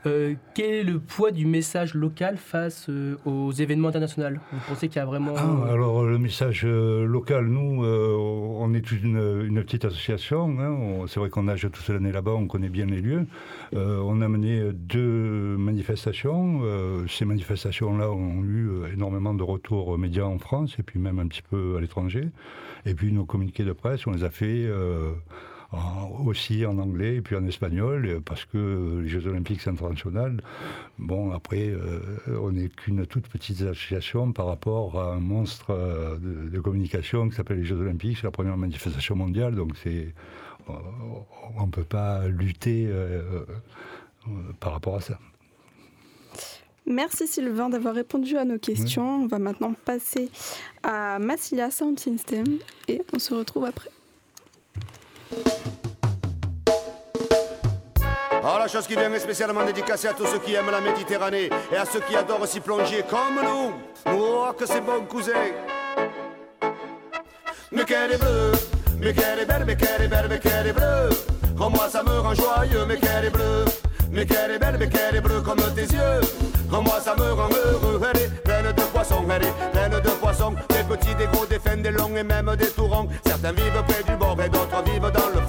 Euh, 0.05 0.35
quel 0.55 0.71
est 0.73 0.85
le 0.85 1.01
poids 1.01 1.33
du 1.33 1.47
message 1.47 1.95
local 1.95 2.37
face 2.37 2.87
euh, 2.89 3.17
aux 3.25 3.51
événements 3.51 3.89
internationaux? 3.89 4.39
Vous 4.53 4.59
pensez 4.69 4.89
qu'il 4.89 4.99
y 4.99 5.03
a 5.03 5.05
vraiment... 5.05 5.35
Ah, 5.37 5.73
alors 5.73 6.05
le 6.05 6.17
message 6.19 6.65
local, 6.65 7.47
nous, 7.47 7.85
on 7.85 8.73
est 8.73 8.93
une, 8.93 9.63
petite 9.65 9.85
association. 9.85 10.61
Hein. 10.61 11.07
C'est 11.09 11.19
vrai 11.19 11.29
qu'on 11.29 11.45
nage 11.45 11.63
toute 11.73 11.89
l'année 11.89 12.13
là-bas, 12.13 12.33
on 12.33 12.47
connaît 12.47 12.69
bien 12.69 12.87
les 12.87 13.01
lieux. 13.01 13.27
on 13.73 14.21
a 14.21 14.29
mené 14.29 14.71
deux 14.73 15.57
manifestations. 15.57 16.63
ces 17.09 17.25
manifestations-là 17.25 18.11
ont 18.11 18.45
eu 18.45 18.71
énormément 18.93 19.35
de 19.35 19.43
retours 19.43 19.99
médias 19.99 20.25
en 20.25 20.39
France 20.39 20.77
et 20.79 20.85
puis 20.85 21.01
même 21.01 21.19
un 21.19 21.27
petit 21.27 21.43
peu 21.43 21.77
à 21.77 21.81
l'étranger. 21.81 22.29
Et 22.85 22.95
puis 22.95 23.13
nos 23.13 23.25
communiqués 23.25 23.65
de 23.65 23.73
presse, 23.73 24.07
on 24.07 24.13
les 24.13 24.23
a 24.23 24.31
fait 24.31 24.69
aussi 26.25 26.67
en 26.67 26.79
anglais 26.79 27.17
et 27.17 27.21
puis 27.21 27.37
en 27.37 27.47
espagnol, 27.47 28.21
parce 28.25 28.45
que 28.45 29.01
les 29.03 29.09
Jeux 29.09 29.27
Olympiques 29.27 29.67
internationaux, 29.67 30.37
bon, 30.99 31.33
après, 31.33 31.69
euh, 31.69 32.01
on 32.41 32.53
n'est 32.53 32.69
qu'une 32.69 33.07
toute 33.07 33.29
petite 33.29 33.63
association 33.63 34.33
par 34.33 34.47
rapport 34.47 35.01
à 35.01 35.15
un 35.15 35.21
monstre 35.21 35.71
euh, 35.71 36.17
de, 36.21 36.61
communication 36.61 37.29
qui 37.29 37.37
s'appelle 37.37 37.59
les 37.59 37.65
Jeux 37.65 37.81
Olympiques, 37.81 38.19
c'est 38.19 38.27
la 38.27 38.31
première 38.31 38.57
manifestation 38.57 39.17
mondiale, 39.17 39.55
donc 39.55 39.73
c'est, 39.83 40.15
euh, 40.69 40.73
on 41.57 41.67
ne 41.67 41.71
peut 41.71 41.85
pas 41.85 42.27
lutter 42.29 42.89
par 44.61 44.73
rapport 44.73 44.97
à 44.97 45.01
ça. 45.01 45.19
Merci 46.87 47.27
Sylvain 47.27 47.69
d'avoir 47.69 47.95
répondu 47.95 48.37
à 48.37 48.45
nos 48.45 48.59
questions. 48.59 49.25
On 49.25 49.27
va 49.27 49.39
maintenant 49.39 49.75
passer 49.85 50.31
à 50.85 51.19
Massilia 51.19 51.71
Sound 51.71 51.99
System 51.99 52.45
et 52.87 53.03
on 53.13 53.19
se 53.19 53.35
retrouve 53.35 53.65
après. 53.65 53.91
Oh, 58.49 58.59
la 58.61 58.69
chose 58.69 58.87
qui 58.87 58.95
vient 58.95 59.13
est 59.13 59.19
spécialement 59.19 59.65
dédicacée 59.65 60.07
à 60.07 60.13
tous 60.13 60.27
ceux 60.27 60.39
qui 60.39 60.55
aiment 60.55 60.71
la 60.71 60.81
Méditerranée 60.81 61.51
et 61.73 61.77
à 61.77 61.85
ceux 61.85 61.99
qui 61.99 62.15
adorent 62.15 62.47
s'y 62.47 62.61
plonger 62.61 63.03
comme 63.11 63.43
nous. 63.43 63.73
Oh, 64.09 64.47
que 64.57 64.65
c'est 64.67 64.81
bon, 64.81 65.05
cousin. 65.09 65.33
Mais 67.73 67.85
qu'elle 67.85 68.13
est 68.13 68.19
bleue, 68.19 68.53
mais 69.01 69.13
qu'elle 69.13 69.41
est 69.41 69.47
belle, 69.47 69.65
mais 69.67 69.77
qu'elle 69.77 70.03
est 70.03 70.07
belle, 70.07 70.27
mais 70.31 70.39
qu'elle 70.39 70.69
est 70.69 70.73
bleue. 70.73 71.09
Oh, 71.59 71.69
moi 71.69 71.89
ça 71.91 72.05
me 72.05 72.21
rend 72.21 72.35
joyeux, 72.35 72.85
mais 72.87 72.97
qu'elle 72.99 73.25
est 73.25 73.31
bleue. 73.31 73.65
Mais 74.13 74.25
qu'elle 74.25 74.53
est 74.53 74.59
belle, 74.61 74.77
mais 74.79 74.89
qu'elle 74.89 75.17
est 75.17 75.21
bleue 75.21 75.41
comme 75.41 75.61
tes 75.75 75.81
yeux. 75.81 76.21
Oh, 76.73 76.81
moi 76.81 77.01
ça 77.01 77.17
me 77.17 77.33
rend 77.33 77.49
heureux, 77.49 78.01
elle 78.15 78.21
est 78.21 78.43
pleine 78.45 78.73
de 78.73 78.83
poissons, 78.83 79.25
elle 79.29 79.43
est 79.43 79.71
pleine 79.73 80.01
de 80.01 80.11
poissons. 80.21 80.55
Des 80.69 80.85
petits, 80.85 81.15
des 81.17 81.27
gros, 81.27 81.47
des 81.47 81.59
fins, 81.59 81.77
des 81.77 81.91
longs 81.91 82.15
et 82.15 82.23
même 82.23 82.55
des 82.55 82.71
tourons. 82.71 83.09
Certains 83.27 83.53
vivent 83.53 83.83
près 83.89 84.05
du 84.05 84.17
bord 84.17 84.37
et 84.41 84.49
d'autres 84.49 84.85
vivent 84.85 85.01
dans 85.01 85.31
le 85.35 85.46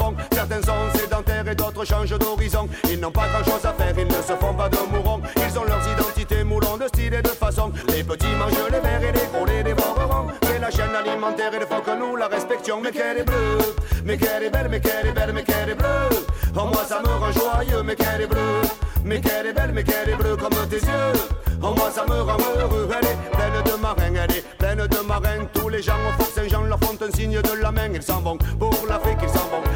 et 1.48 1.56
d'autres 1.56 1.86
changent 1.86 2.18
d'horizon. 2.18 2.68
Ils 2.90 3.00
n'ont 3.00 3.12
pas 3.12 3.28
grand 3.28 3.44
chose 3.44 3.66
à 3.66 3.74
faire, 3.74 3.94
ils 3.98 4.08
ne 4.08 4.22
se 4.22 4.34
font 4.40 4.54
pas 4.54 4.70
de 4.70 4.78
mourons. 4.92 5.22
Ils 5.36 5.60
ont 5.60 5.63
leurs 5.63 5.88
identités 5.92 6.44
moulants 6.44 6.78
de 6.78 6.88
style 6.88 7.13
et 7.13 7.22
de 7.22 7.30
façon. 7.30 7.72
Les 7.90 8.04
petits 8.04 8.36
mangent 8.40 8.72
les 8.72 8.80
verres 8.80 9.04
et 9.04 9.12
les 9.12 9.28
gros 9.34 9.46
les 9.46 9.63
dévoreront. 9.63 10.28
C'est 10.44 10.60
la 10.60 10.72
chaîne 10.72 10.96
alimentaire 10.96 11.52
il 11.54 11.66
faut 11.66 11.82
que 11.82 11.98
nous 11.98 12.16
la 12.16 12.28
respections. 12.28 12.82
Mais 12.82 12.92
qu'elle 12.92 13.20
est 13.20 13.24
bleue, 13.24 13.58
mais 14.06 14.18
qu'elle 14.18 14.44
est 14.44 14.50
belle, 14.50 14.68
mais 14.70 14.80
qu'elle 14.80 15.08
est 15.08 15.13
belle, 15.13 15.32
mais 15.34 15.44
qu'elle 15.44 15.70
est 15.70 15.76
bleue. 15.76 16.26
Oh, 16.56 16.66
moi 16.66 16.84
ça 16.88 17.02
me 17.02 17.08
rend 17.08 17.32
joyeux, 17.32 17.84
mais 17.84 17.96
qu'elle 17.96 18.22
est 18.22 18.28
bleue. 18.28 18.62
Mais 19.06 19.22
qu'elle 19.22 19.48
est 19.48 19.54
belle, 19.54 19.72
mais 19.74 19.84
qu'elle 19.84 20.10
est 20.10 20.16
bleue 20.16 20.36
comme 20.36 20.68
tes 20.70 20.78
yeux. 20.78 21.13
Oh, 21.62 21.74
moi 21.76 21.90
ça 21.92 22.06
me 22.06 22.22
rend 22.22 22.38
heureux, 22.60 22.88
elle 22.92 23.08
est 23.08 23.18
pleine 23.32 23.63
de 23.63 23.82
marins, 23.82 24.16
elle 24.24 24.32
est 24.32 24.46
pleine 24.58 24.88
de 24.88 25.00
marins. 25.08 25.46
Tous 25.54 25.70
les 25.70 25.82
gens 25.82 25.98
au 26.08 26.22
Fort 26.22 26.32
Saint-Jean 26.34 26.63
leur 26.63 26.80
font 26.80 26.98
un 27.02 27.12
signe 27.16 27.42
de 27.42 27.62
la 27.62 27.72
main. 27.72 27.90
Ils 27.94 28.04
s'en 28.04 28.22
vont 28.22 28.38
pour 28.60 28.74
l'Afrique, 28.88 29.18
ils 29.24 29.30
s'en 29.30 29.48
vont. 29.48 29.66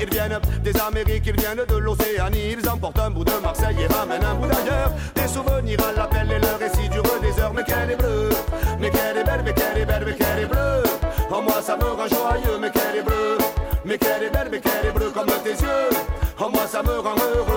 Ils 0.00 0.10
viennent 0.10 0.38
des 0.62 0.72
Amériques, 0.80 1.26
ils 1.26 1.40
viennent 1.40 1.64
de 1.68 1.76
l'Océanie. 1.76 2.56
Ils 2.58 2.68
emportent 2.68 2.98
un 2.98 3.10
bout 3.10 3.24
de 3.24 3.32
Marseille 3.42 3.76
et 3.80 3.92
ramènent 3.92 4.24
un 4.24 4.34
bout 4.34 4.46
d'ailleurs. 4.46 4.92
Des 5.14 5.28
souvenirs 5.28 5.78
à 5.88 5.92
l'appel 5.92 6.30
et 6.30 6.38
le 6.38 6.54
récit 6.58 6.88
durent 6.88 7.20
des 7.20 7.40
heures. 7.40 7.52
Mais 7.54 7.64
qu'elle 7.64 7.90
est 7.90 7.96
bleue, 7.96 8.30
mais 8.80 8.90
qu'elle 8.90 9.16
est 9.16 9.24
belle, 9.24 9.42
mais 9.44 9.52
qu'elle 9.52 9.78
est 9.82 9.86
belle, 9.86 10.04
mais 10.06 10.14
qu'elle 10.14 10.38
est 10.40 10.46
bleue. 10.46 10.82
Moi 11.30 11.62
ça 11.62 11.76
me 11.76 11.84
rend 11.84 12.08
joyeux, 12.08 12.58
mais 12.60 12.70
qu'elle 12.70 12.96
est 12.96 13.02
bleue. 13.02 13.38
Mais 13.84 13.96
qu'elle 13.96 14.24
est 14.24 14.30
belle, 14.30 14.48
mais 14.50 14.60
qu'elle 14.60 14.86
est 14.86 14.92
bleue 14.92 15.10
comme 15.10 15.26
tes 15.42 15.50
yeux. 15.50 15.90
Oh, 16.40 16.48
moi 16.52 16.66
ça 16.66 16.82
me 16.82 16.98
rend 16.98 17.14
heureux, 17.16 17.47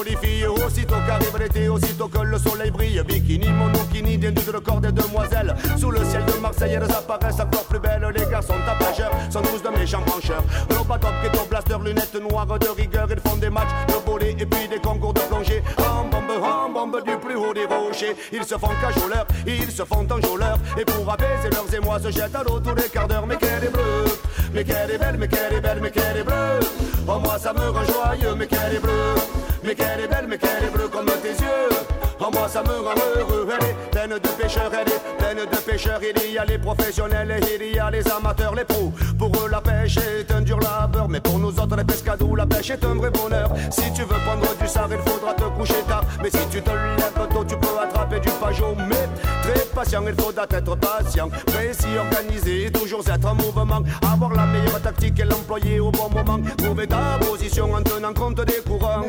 jolies 0.00 0.16
filles. 0.16 0.46
Aussitôt 0.46 0.96
qu'arrive 1.06 1.36
l'été, 1.38 1.68
aussitôt 1.68 2.08
que 2.08 2.18
le 2.18 2.38
soleil 2.38 2.70
brille, 2.70 3.02
bikini, 3.06 3.48
monokini, 3.48 4.18
d'un 4.18 4.30
le 4.30 4.60
corps 4.60 4.80
des 4.80 4.92
demoiselles. 4.92 5.54
Sous 5.78 5.90
le 5.90 6.04
ciel 6.04 6.24
de 6.24 6.32
Marseille, 6.40 6.74
elles 6.74 6.90
apparaissent 6.90 7.40
encore 7.40 7.64
plus 7.64 7.78
belles. 7.78 8.06
Les 8.14 8.26
garçons 8.30 8.54
tapageurs 8.66 9.12
sont 9.30 9.42
tous 9.42 9.62
de 9.62 9.78
méchants 9.78 10.02
brancheurs. 10.06 10.42
Nos 10.70 10.84
top, 10.84 11.12
keto, 11.22 11.44
blaster, 11.48 11.76
lunettes 11.84 12.20
noires 12.20 12.46
de 12.46 12.68
rigueur. 12.68 13.06
Ils 13.10 13.20
font 13.20 13.36
des 13.36 13.50
matchs 13.50 13.68
de 13.88 14.10
volley 14.10 14.36
et 14.38 14.46
puis 14.46 14.68
des 14.68 14.78
concours 14.78 15.14
de 15.14 15.20
plongée. 15.20 15.62
En 15.78 16.70
bombe 16.70 17.04
du 17.04 17.16
plus 17.16 17.34
haut 17.34 17.52
des 17.52 17.66
rochers. 17.66 18.16
Ils 18.32 18.44
se 18.44 18.54
font 18.54 18.70
cajoleurs, 18.80 19.26
ils 19.46 19.70
se 19.70 19.84
font 19.84 20.06
enjôleurs. 20.10 20.58
Et 20.78 20.84
pour 20.84 21.10
apaiser 21.12 21.50
leurs 21.50 21.74
émois, 21.74 21.98
se 21.98 22.10
jettent 22.10 22.34
à 22.34 22.42
l'eau 22.42 22.60
tous 22.60 22.74
les 22.74 22.88
quarts 22.88 23.08
d'heure. 23.08 23.26
Mais 23.26 23.36
qu'elle 23.36 23.64
est 23.64 23.72
bleue, 23.72 24.04
mais 24.54 24.64
qu'elle 24.64 24.90
est 24.90 24.98
belle, 24.98 25.16
mais 25.18 25.28
qu'elle 25.28 25.52
est 25.52 25.60
belle, 25.60 25.78
mais 25.82 25.90
qu'elle 25.90 26.16
est 26.16 26.24
bleue. 26.24 26.60
Oh, 27.08 27.18
moi 27.18 27.38
ça 27.38 27.52
me 27.52 27.60
rend 27.60 27.84
joyeux, 27.84 28.34
mais 28.36 28.46
qu'elle 28.46 28.74
est 28.74 28.80
bleue. 28.80 29.39
Mais 29.70 29.76
qu'elle 29.76 30.00
est 30.00 30.08
belle, 30.08 30.26
mais 30.28 30.36
qu'elle 30.36 30.64
est 30.64 30.70
bleue 30.72 30.88
comme 30.88 31.06
tes 31.06 31.28
yeux. 31.28 31.68
Oh, 32.18 32.28
moi 32.32 32.48
ça 32.48 32.60
me 32.60 32.72
rend 32.72 32.92
heureux, 33.16 33.46
elle 33.56 33.66
est 33.68 33.90
pleine 33.92 34.18
de 34.18 34.28
pêcheurs, 34.42 34.72
elle 34.74 34.92
est 34.92 35.16
pleine 35.16 35.46
de 35.46 35.56
pêcheurs. 35.58 36.00
Il 36.02 36.32
y 36.32 36.38
a 36.38 36.44
les 36.44 36.58
professionnels 36.58 37.30
et 37.30 37.64
il 37.68 37.76
y 37.76 37.78
a 37.78 37.88
les 37.88 38.04
amateurs, 38.10 38.56
les 38.56 38.64
pros. 38.64 38.92
Pour 39.16 39.28
eux, 39.28 39.48
la 39.48 39.60
pêche 39.60 39.96
est 39.98 40.28
un 40.32 40.40
dur 40.40 40.58
labeur, 40.58 41.08
mais 41.08 41.20
pour 41.20 41.38
nous 41.38 41.56
autres, 41.56 41.76
les 41.76 41.84
pescadous, 41.84 42.34
la 42.34 42.46
pêche 42.46 42.70
est 42.70 42.84
un 42.84 42.96
vrai 42.96 43.10
bonheur. 43.10 43.48
Si 43.70 43.92
tu 43.92 44.02
veux 44.02 44.18
prendre 44.26 44.56
du 44.60 44.66
sard, 44.66 44.88
il 44.90 44.98
faudra 45.08 45.34
te 45.34 45.44
coucher 45.56 45.80
tard. 45.86 46.02
Mais 46.20 46.30
si 46.30 46.44
tu 46.50 46.60
te 46.60 46.70
lèves 46.70 47.28
tôt, 47.32 47.44
tu 47.44 47.56
peux 47.56 47.78
attraper 47.80 48.18
du 48.18 48.30
pajot. 48.40 48.74
Il 49.82 50.14
faudra 50.22 50.44
être 50.50 50.76
patient, 50.76 51.28
précis, 51.46 51.96
organisé, 51.98 52.70
toujours 52.70 53.02
être 53.08 53.26
en 53.26 53.34
mouvement. 53.34 53.82
Avoir 54.12 54.32
la 54.34 54.46
meilleure 54.46 54.80
tactique 54.82 55.18
et 55.20 55.24
l'employer 55.24 55.80
au 55.80 55.90
bon 55.90 56.10
moment. 56.10 56.38
Trouver 56.58 56.86
ta 56.86 57.18
position 57.20 57.72
en 57.72 57.82
tenant 57.82 58.12
compte 58.12 58.44
des 58.44 58.60
courants. 58.66 59.04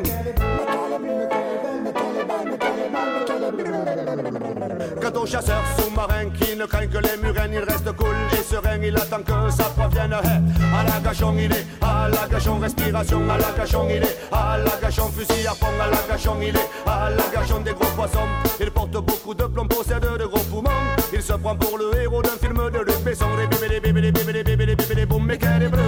Quant 5.13 5.21
au 5.21 5.25
chasseur 5.25 5.61
sous-marin 5.77 6.29
qui 6.29 6.55
ne 6.55 6.65
craint 6.65 6.87
que 6.87 6.97
les 6.97 7.17
murènes, 7.21 7.53
il 7.53 7.59
reste 7.59 7.91
cool 7.93 8.15
et 8.33 8.43
serein, 8.43 8.81
il 8.81 8.95
attend 8.95 9.21
que 9.23 9.51
sa 9.51 9.63
proie 9.65 9.87
vienne. 9.87 10.13
Hey, 10.13 10.39
à 10.73 10.83
la 10.83 10.99
gachon, 11.03 11.33
il 11.37 11.51
est, 11.51 11.65
à 11.81 12.07
la 12.07 12.27
gachon, 12.27 12.59
respiration, 12.59 13.29
à 13.29 13.37
la 13.37 13.51
gachon, 13.57 13.87
il 13.89 14.03
est, 14.03 14.17
à 14.31 14.57
la 14.57 14.71
gachon, 14.81 15.09
fusil 15.09 15.47
à 15.47 15.51
fond, 15.51 15.67
à 15.81 15.89
la 15.89 15.97
gachon, 16.07 16.35
il 16.41 16.55
est, 16.55 16.69
à 16.85 17.09
la 17.09 17.23
gachon 17.33 17.59
des 17.61 17.71
gros 17.71 17.91
poissons. 17.95 18.27
Il 18.59 18.71
porte 18.71 18.91
beaucoup 18.91 19.33
de 19.33 19.43
plomb, 19.45 19.67
possède 19.67 20.01
de 20.01 20.25
gros 20.25 20.43
poumons. 20.43 20.69
Il 21.13 21.21
se 21.21 21.33
prend 21.33 21.55
pour 21.55 21.77
le 21.77 21.93
héros 21.99 22.21
d'un 22.21 22.37
film 22.41 22.69
de 22.69 22.79
Luc 22.79 23.03
Besson. 23.03 23.27
Les 23.37 23.47
bébés, 23.47 23.67
les 23.69 23.79
bébés, 23.79 24.01
les 24.01 24.11
bébés, 24.11 24.33
les 24.33 24.43
bébés, 24.43 24.65
les 24.65 24.75
bébés, 24.75 24.95
les 24.95 25.05
boum, 25.05 25.25
mais 25.25 25.37
qu'elle 25.37 25.63
est 25.63 25.69
bleue, 25.69 25.81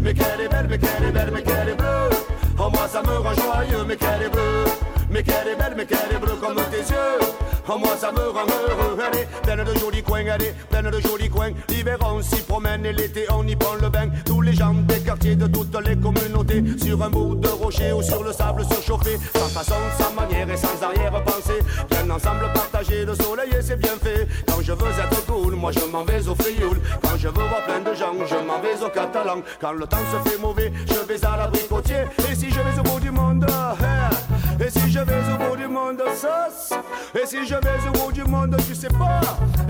mais 0.00 0.12
qu'elle 0.12 0.40
est 0.40 0.48
belle, 0.48 0.66
mais 0.68 0.78
qu'elle 0.78 1.08
est 1.08 1.12
belle, 1.12 1.30
mais 1.32 1.42
qu'elle 1.42 1.68
est 1.70 1.74
bleue. 1.74 2.10
Oh, 2.58 2.68
moi 2.70 2.86
ça 2.88 3.02
me 3.02 3.16
rend 3.16 3.34
joyeux, 3.34 3.84
mais 3.86 3.96
qu'elle 3.96 4.22
est 4.22 4.28
bleue. 4.28 4.64
Mais 5.10 5.22
qu'elle 5.22 5.48
est 5.48 5.56
belle, 5.56 5.74
mais 5.76 5.86
qu'elle 5.86 6.12
est 6.14 6.18
bleue 6.18 6.36
comme. 6.40 6.56
Oh, 7.72 7.78
moi 7.78 7.96
ça 7.96 8.10
me 8.10 8.18
rend 8.18 8.46
heureux. 8.46 8.98
Est 9.12 9.28
pleine 9.42 9.62
de 9.62 9.78
jolis 9.78 10.02
coins, 10.02 10.26
est 10.26 10.54
pleine 10.70 10.90
de 10.90 11.00
jolis 11.00 11.30
coins. 11.30 11.52
L'hiver 11.68 11.98
on 12.04 12.20
s'y 12.20 12.42
promène 12.42 12.84
et 12.84 12.92
l'été 12.92 13.26
on 13.30 13.46
y 13.46 13.54
prend 13.54 13.74
le 13.80 13.88
bain. 13.88 14.08
Tous 14.24 14.40
les 14.40 14.52
gens 14.52 14.74
des 14.74 14.98
quartiers 14.98 15.36
de 15.36 15.46
toutes 15.46 15.76
les 15.86 15.96
communautés. 15.96 16.64
Sur 16.82 17.00
un 17.00 17.10
bout 17.10 17.36
de 17.36 17.48
rocher 17.48 17.92
ou 17.92 18.02
sur 18.02 18.24
le 18.24 18.32
sable 18.32 18.64
surchauffé. 18.64 19.18
Sans 19.36 19.48
façon, 19.48 19.74
sans 19.98 20.12
manière 20.14 20.50
et 20.50 20.56
sans 20.56 20.82
arrière-pensée. 20.82 21.60
Bien 21.88 22.10
ensemble 22.10 22.52
partager 22.52 23.04
le 23.04 23.14
soleil 23.14 23.50
et 23.56 23.62
c'est 23.62 23.76
bien 23.76 23.96
fait. 24.02 24.26
Quand 24.48 24.60
je 24.60 24.72
veux 24.72 24.90
être 24.90 25.26
cool, 25.26 25.54
moi 25.54 25.70
je 25.70 25.84
m'en 25.84 26.02
vais 26.02 26.26
au 26.26 26.34
frioul. 26.34 26.80
Quand 27.02 27.16
je 27.16 27.28
veux 27.28 27.34
voir 27.34 27.64
plein 27.66 27.80
de 27.88 27.94
gens, 27.94 28.14
je 28.26 28.36
m'en 28.46 28.60
vais 28.60 28.84
au 28.84 28.88
catalan. 28.88 29.42
Quand 29.60 29.72
le 29.72 29.86
temps 29.86 29.96
se 30.10 30.28
fait 30.28 30.38
mauvais, 30.38 30.72
je 30.88 31.06
vais 31.06 31.24
à 31.24 31.36
l'abricotier. 31.36 32.02
Et 32.30 32.34
si 32.34 32.50
je 32.50 32.58
vais 32.58 32.80
au 32.80 32.82
bout 32.82 32.98
du 32.98 33.12
monde, 33.12 33.46
eh, 33.48 34.19
et 34.70 34.78
si 34.78 34.90
je 34.92 34.98
vais 35.00 35.22
au 35.32 35.50
bout 35.50 35.56
du 35.56 35.66
monde, 35.66 36.02
sauce. 36.14 36.78
Et 37.14 37.26
si 37.26 37.46
je 37.46 37.54
vais 37.54 37.88
au 37.88 37.92
bout 37.92 38.12
du 38.12 38.22
monde, 38.24 38.56
tu 38.68 38.74
sais 38.74 38.88
pas. 38.88 39.20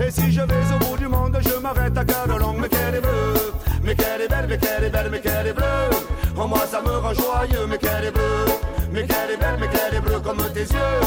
Et 0.03 0.11
si 0.11 0.31
je 0.31 0.41
vais 0.41 0.75
au 0.75 0.85
bout 0.85 0.97
du 0.97 1.07
monde, 1.07 1.37
je 1.41 1.59
m'arrête 1.59 1.97
à 1.97 2.05
Carolong. 2.05 2.55
Mais 2.59 2.69
qu'elle 2.69 2.95
est 2.95 3.01
bleue, 3.01 3.53
mais 3.83 3.95
qu'elle 3.95 4.21
est 4.21 4.27
belle, 4.27 4.45
mais 4.47 4.57
qu'elle 4.57 4.83
est 4.83 4.89
belle, 4.89 5.09
mais 5.11 5.19
qu'elle 5.19 5.47
est 5.47 5.53
bleue. 5.53 5.89
Oh, 6.37 6.47
moi 6.47 6.61
ça 6.69 6.81
me 6.81 6.97
rend 6.97 7.13
joyeux, 7.13 7.65
mais 7.67 7.77
qu'elle 7.77 8.05
est 8.05 8.11
bleue. 8.11 8.45
Mais 8.91 9.05
qu'elle 9.05 9.31
est 9.31 9.37
belle, 9.37 9.57
mais 9.59 9.67
qu'elle 9.69 9.95
est 9.95 10.01
bleue 10.01 10.19
comme 10.19 10.37
tes 10.53 10.61
yeux. 10.61 10.99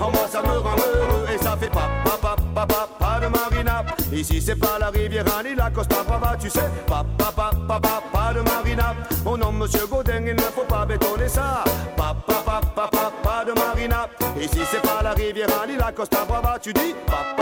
Oh, 0.00 0.10
moi 0.12 0.28
ça 0.30 0.42
me 0.42 0.58
rend 0.58 0.76
heureux 0.76 1.26
et 1.34 1.42
ça 1.42 1.56
fait 1.58 1.70
pas, 1.70 1.88
pas, 2.04 2.36
pas, 2.54 2.88
pas, 2.98 3.20
de 3.20 3.26
marina. 3.26 3.84
Ici 4.12 4.40
c'est 4.40 4.56
pas 4.56 4.78
la 4.78 4.90
rivière 4.90 5.24
ni 5.44 5.54
la 5.54 5.70
Costa 5.70 6.02
Brava, 6.06 6.36
tu 6.40 6.50
sais. 6.50 6.70
Pas, 6.86 7.04
pas, 7.18 7.32
pas, 7.32 7.80
pas, 7.80 8.32
de 8.32 8.40
marina. 8.40 8.94
Oh 9.24 9.36
non, 9.36 9.52
monsieur 9.52 9.86
Godin, 9.86 10.24
il 10.26 10.34
ne 10.34 10.40
faut 10.40 10.64
pas 10.68 10.84
bétonner 10.86 11.28
ça. 11.28 11.64
Pas, 11.96 12.14
pas, 12.26 12.60
pas 12.88 13.09
de 13.54 13.60
marina. 13.60 14.08
Ici 14.40 14.60
c'est 14.70 14.82
pas 14.82 15.02
la 15.02 15.12
rivière 15.12 15.48
ni 15.68 15.76
la 15.76 15.92
Costa 15.92 16.24
Brava, 16.24 16.58
tu 16.60 16.72
dis. 16.72 16.94
Pas, 17.06 17.34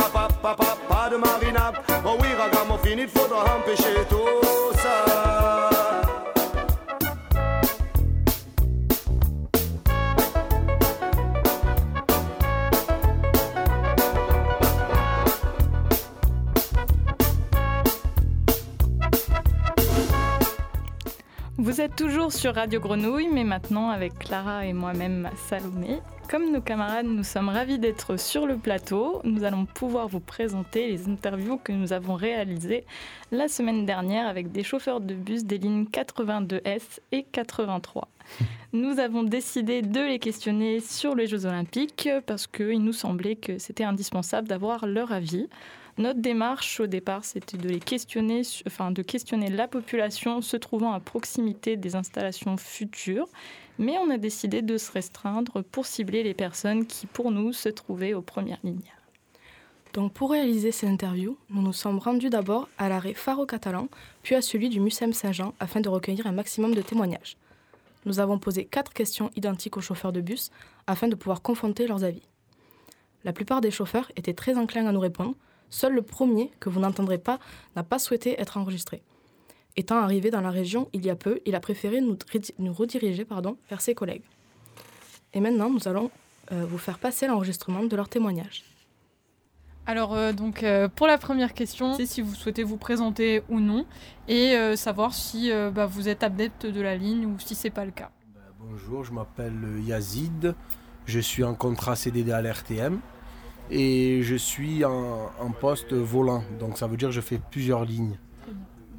pas 0.42 1.10
de 1.10 1.16
marina. 1.16 1.72
Oh 2.04 2.16
oui, 2.20 2.28
ragamuffin, 2.38 2.98
il 2.98 3.08
faudra 3.08 3.44
empêcher 3.56 4.04
tout 4.08 4.78
ça. 4.78 5.37
Vous 21.60 21.80
êtes 21.80 21.96
toujours 21.96 22.32
sur 22.32 22.54
Radio 22.54 22.78
Grenouille, 22.78 23.26
mais 23.32 23.42
maintenant 23.42 23.90
avec 23.90 24.16
Clara 24.20 24.64
et 24.64 24.72
moi-même 24.72 25.28
Salomé. 25.48 25.98
Comme 26.30 26.52
nos 26.52 26.60
camarades, 26.60 27.06
nous 27.06 27.24
sommes 27.24 27.48
ravis 27.48 27.80
d'être 27.80 28.16
sur 28.16 28.46
le 28.46 28.56
plateau. 28.56 29.20
Nous 29.24 29.42
allons 29.42 29.66
pouvoir 29.66 30.06
vous 30.06 30.20
présenter 30.20 30.86
les 30.86 31.08
interviews 31.08 31.58
que 31.58 31.72
nous 31.72 31.92
avons 31.92 32.14
réalisées 32.14 32.84
la 33.32 33.48
semaine 33.48 33.86
dernière 33.86 34.28
avec 34.28 34.52
des 34.52 34.62
chauffeurs 34.62 35.00
de 35.00 35.14
bus 35.14 35.44
des 35.44 35.58
lignes 35.58 35.86
82S 35.86 37.00
et 37.10 37.24
83. 37.24 38.06
Nous 38.72 39.00
avons 39.00 39.24
décidé 39.24 39.82
de 39.82 40.00
les 40.00 40.20
questionner 40.20 40.78
sur 40.78 41.16
les 41.16 41.26
Jeux 41.26 41.44
Olympiques 41.44 42.08
parce 42.26 42.46
qu'il 42.46 42.84
nous 42.84 42.92
semblait 42.92 43.34
que 43.34 43.58
c'était 43.58 43.82
indispensable 43.82 44.46
d'avoir 44.46 44.86
leur 44.86 45.10
avis. 45.10 45.48
Notre 45.98 46.20
démarche 46.20 46.78
au 46.78 46.86
départ, 46.86 47.24
c'était 47.24 47.58
de 47.58 47.68
les 47.68 47.80
questionner, 47.80 48.42
enfin 48.68 48.92
de 48.92 49.02
questionner 49.02 49.50
la 49.50 49.66
population 49.66 50.40
se 50.42 50.56
trouvant 50.56 50.92
à 50.92 51.00
proximité 51.00 51.76
des 51.76 51.96
installations 51.96 52.56
futures, 52.56 53.28
mais 53.80 53.98
on 53.98 54.08
a 54.08 54.16
décidé 54.16 54.62
de 54.62 54.78
se 54.78 54.92
restreindre 54.92 55.62
pour 55.62 55.86
cibler 55.86 56.22
les 56.22 56.34
personnes 56.34 56.86
qui, 56.86 57.06
pour 57.06 57.32
nous, 57.32 57.52
se 57.52 57.68
trouvaient 57.68 58.14
aux 58.14 58.22
premières 58.22 58.60
lignes. 58.62 58.92
Donc 59.92 60.12
pour 60.12 60.30
réaliser 60.30 60.70
ces 60.70 60.86
interviews, 60.86 61.36
nous 61.50 61.62
nous 61.62 61.72
sommes 61.72 61.98
rendus 61.98 62.30
d'abord 62.30 62.68
à 62.78 62.88
l'arrêt 62.88 63.14
Faro-Catalan, 63.14 63.88
puis 64.22 64.36
à 64.36 64.42
celui 64.42 64.68
du 64.68 64.78
Mucem 64.78 65.12
Saint-Jean 65.12 65.52
afin 65.58 65.80
de 65.80 65.88
recueillir 65.88 66.28
un 66.28 66.32
maximum 66.32 66.76
de 66.76 66.82
témoignages. 66.82 67.36
Nous 68.04 68.20
avons 68.20 68.38
posé 68.38 68.64
quatre 68.64 68.92
questions 68.92 69.30
identiques 69.34 69.76
aux 69.76 69.80
chauffeurs 69.80 70.12
de 70.12 70.20
bus 70.20 70.52
afin 70.86 71.08
de 71.08 71.16
pouvoir 71.16 71.42
confronter 71.42 71.88
leurs 71.88 72.04
avis. 72.04 72.22
La 73.24 73.32
plupart 73.32 73.60
des 73.60 73.72
chauffeurs 73.72 74.12
étaient 74.14 74.32
très 74.34 74.56
enclins 74.56 74.86
à 74.86 74.92
nous 74.92 75.00
répondre, 75.00 75.34
seul 75.70 75.94
le 75.94 76.02
premier, 76.02 76.50
que 76.60 76.68
vous 76.68 76.80
n'entendrez 76.80 77.18
pas, 77.18 77.38
n'a 77.76 77.82
pas 77.82 77.98
souhaité 77.98 78.40
être 78.40 78.56
enregistré. 78.56 79.02
Étant 79.76 79.98
arrivé 79.98 80.30
dans 80.30 80.40
la 80.40 80.50
région 80.50 80.88
il 80.92 81.04
y 81.06 81.10
a 81.10 81.16
peu, 81.16 81.40
il 81.46 81.54
a 81.54 81.60
préféré 81.60 82.00
nous, 82.00 82.18
nous 82.58 82.72
rediriger 82.72 83.24
pardon, 83.24 83.56
vers 83.68 83.80
ses 83.80 83.94
collègues. 83.94 84.24
Et 85.34 85.40
maintenant, 85.40 85.70
nous 85.70 85.86
allons 85.86 86.10
euh, 86.52 86.64
vous 86.64 86.78
faire 86.78 86.98
passer 86.98 87.26
l'enregistrement 87.26 87.84
de 87.84 87.94
leur 87.94 88.08
témoignage. 88.08 88.64
Alors 89.88 90.14
euh, 90.14 90.34
donc 90.34 90.62
euh, 90.62 90.86
pour 90.86 91.06
la 91.06 91.16
première 91.16 91.54
question, 91.54 91.94
c'est 91.94 92.04
si 92.04 92.20
vous 92.20 92.34
souhaitez 92.34 92.62
vous 92.62 92.76
présenter 92.76 93.42
ou 93.48 93.58
non 93.58 93.86
et 94.28 94.54
euh, 94.54 94.76
savoir 94.76 95.14
si 95.14 95.50
euh, 95.50 95.70
bah, 95.70 95.86
vous 95.86 96.10
êtes 96.10 96.22
adepte 96.22 96.66
de 96.66 96.80
la 96.82 96.94
ligne 96.94 97.24
ou 97.24 97.38
si 97.38 97.54
c'est 97.54 97.70
pas 97.70 97.86
le 97.86 97.90
cas. 97.90 98.10
Bonjour, 98.60 99.02
je 99.02 99.12
m'appelle 99.12 99.54
Yazid, 99.86 100.54
je 101.06 101.18
suis 101.18 101.42
en 101.42 101.54
contrat 101.54 101.96
CDD 101.96 102.32
à 102.32 102.42
l'RTM 102.42 103.00
et 103.70 104.20
je 104.22 104.34
suis 104.36 104.84
en, 104.84 105.30
en 105.40 105.50
poste 105.50 105.92
volant, 105.92 106.42
donc 106.58 106.78
ça 106.78 106.86
veut 106.86 106.96
dire 106.96 107.08
que 107.08 107.14
je 107.14 107.20
fais 107.20 107.40
plusieurs 107.50 107.84
lignes, 107.84 108.18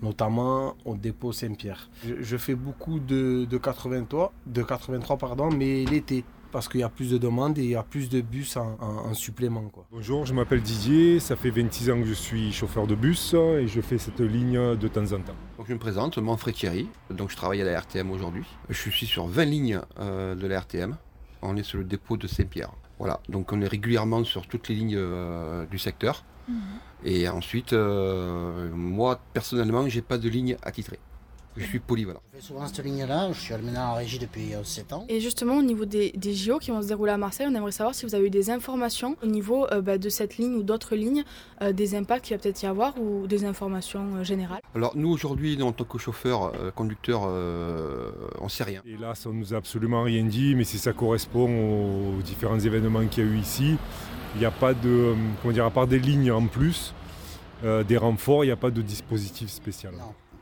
notamment 0.01 0.75
au 0.85 0.95
dépôt 0.95 1.31
Saint-Pierre. 1.31 1.89
Je, 2.05 2.15
je 2.21 2.37
fais 2.37 2.55
beaucoup 2.55 2.99
de, 2.99 3.45
de 3.45 3.57
83, 3.57 4.31
de 4.45 4.63
83 4.63 5.17
pardon, 5.17 5.49
mais 5.51 5.83
l'été, 5.85 6.23
parce 6.51 6.67
qu'il 6.67 6.79
y 6.79 6.83
a 6.83 6.89
plus 6.89 7.11
de 7.11 7.17
demandes 7.17 7.57
et 7.57 7.63
il 7.63 7.69
y 7.69 7.75
a 7.75 7.83
plus 7.83 8.09
de 8.09 8.21
bus 8.21 8.57
en, 8.57 8.77
en- 8.79 9.09
en 9.09 9.13
supplément. 9.13 9.63
Quoi. 9.69 9.85
Bonjour, 9.91 10.25
je 10.25 10.33
m'appelle 10.33 10.61
Didier, 10.61 11.19
ça 11.19 11.35
fait 11.35 11.51
26 11.51 11.89
ans 11.91 11.99
que 11.99 12.07
je 12.07 12.13
suis 12.13 12.51
chauffeur 12.51 12.87
de 12.87 12.95
bus 12.95 13.33
et 13.35 13.67
je 13.67 13.81
fais 13.81 13.97
cette 13.97 14.19
ligne 14.21 14.75
de 14.75 14.87
temps 14.87 15.03
en 15.11 15.19
temps. 15.21 15.35
Donc 15.57 15.67
je 15.67 15.73
me 15.73 15.79
présente, 15.79 16.17
Manfred 16.17 16.55
Thierry, 16.55 16.87
donc 17.11 17.29
je 17.29 17.35
travaille 17.35 17.61
à 17.61 17.65
la 17.65 17.79
RTM 17.79 18.09
aujourd'hui. 18.11 18.45
Je 18.69 18.89
suis 18.89 19.05
sur 19.05 19.27
20 19.27 19.45
lignes 19.45 19.79
euh, 19.99 20.33
de 20.35 20.47
la 20.47 20.59
RTM. 20.61 20.95
On 21.41 21.55
est 21.55 21.63
sur 21.63 21.77
le 21.77 21.83
dépôt 21.85 22.17
de 22.17 22.27
Saint-Pierre. 22.27 22.71
Voilà, 22.99 23.21
donc 23.29 23.53
on 23.53 23.61
est 23.61 23.67
régulièrement 23.67 24.23
sur 24.25 24.45
toutes 24.45 24.67
les 24.67 24.75
lignes 24.75 24.97
euh, 24.97 25.65
du 25.65 25.79
secteur. 25.79 26.23
Et 27.05 27.29
ensuite, 27.29 27.73
euh, 27.73 28.69
moi 28.73 29.19
personnellement, 29.33 29.87
j'ai 29.87 30.01
pas 30.01 30.17
de 30.17 30.27
ligne 30.27 30.57
attitrée. 30.63 30.99
Je 31.57 31.65
suis 31.65 31.79
polyvalent. 31.79 32.21
Je 32.33 32.39
fais 32.39 32.45
souvent 32.45 32.65
cette 32.67 32.83
ligne-là, 32.85 33.31
je 33.33 33.39
suis 33.39 33.53
maintenant 33.53 33.91
en 33.91 33.95
régie 33.95 34.19
depuis 34.19 34.53
euh, 34.53 34.63
7 34.63 34.93
ans. 34.93 35.05
Et 35.09 35.19
justement, 35.19 35.57
au 35.57 35.61
niveau 35.61 35.85
des, 35.85 36.11
des 36.11 36.33
JO 36.33 36.59
qui 36.59 36.71
vont 36.71 36.81
se 36.81 36.87
dérouler 36.87 37.11
à 37.11 37.17
Marseille, 37.17 37.47
on 37.49 37.55
aimerait 37.55 37.71
savoir 37.71 37.93
si 37.95 38.05
vous 38.05 38.15
avez 38.15 38.27
eu 38.27 38.29
des 38.29 38.49
informations 38.49 39.17
au 39.23 39.25
niveau 39.25 39.67
euh, 39.71 39.81
bah, 39.81 39.97
de 39.97 40.09
cette 40.09 40.37
ligne 40.37 40.55
ou 40.55 40.63
d'autres 40.63 40.95
lignes, 40.95 41.23
euh, 41.61 41.73
des 41.73 41.95
impacts 41.95 42.25
qu'il 42.25 42.37
va 42.37 42.41
peut-être 42.41 42.61
y 42.61 42.65
avoir 42.65 42.99
ou 42.99 43.27
des 43.27 43.43
informations 43.45 44.15
euh, 44.15 44.23
générales. 44.23 44.61
Alors 44.75 44.95
nous 44.95 45.09
aujourd'hui, 45.09 45.61
en 45.61 45.71
tant 45.71 45.83
que 45.83 45.97
chauffeur, 45.97 46.53
euh, 46.55 46.71
conducteur, 46.71 47.23
euh, 47.27 48.11
on 48.39 48.47
sait 48.47 48.63
rien. 48.63 48.81
Et 48.85 48.95
là, 48.97 49.15
ça 49.15 49.29
nous 49.29 49.53
a 49.53 49.57
absolument 49.57 50.03
rien 50.03 50.23
dit, 50.23 50.55
mais 50.55 50.63
si 50.63 50.77
ça 50.77 50.93
correspond 50.93 51.49
aux 52.17 52.21
différents 52.21 52.59
événements 52.59 53.05
qu'il 53.07 53.25
y 53.25 53.27
a 53.27 53.31
eu 53.31 53.37
ici, 53.37 53.75
il 54.35 54.39
n'y 54.39 54.45
a 54.45 54.51
pas 54.51 54.73
de, 54.73 54.87
euh, 54.87 55.15
comment 55.41 55.53
dire, 55.53 55.65
à 55.65 55.71
part 55.71 55.87
des 55.87 55.99
lignes 55.99 56.31
en 56.31 56.45
plus, 56.47 56.93
euh, 57.63 57.83
des 57.83 57.97
renforts, 57.97 58.43
il 58.43 58.47
n'y 58.47 58.53
a 58.53 58.57
pas 58.57 58.71
de 58.71 58.81
dispositif 58.81 59.49
spécial. 59.49 59.93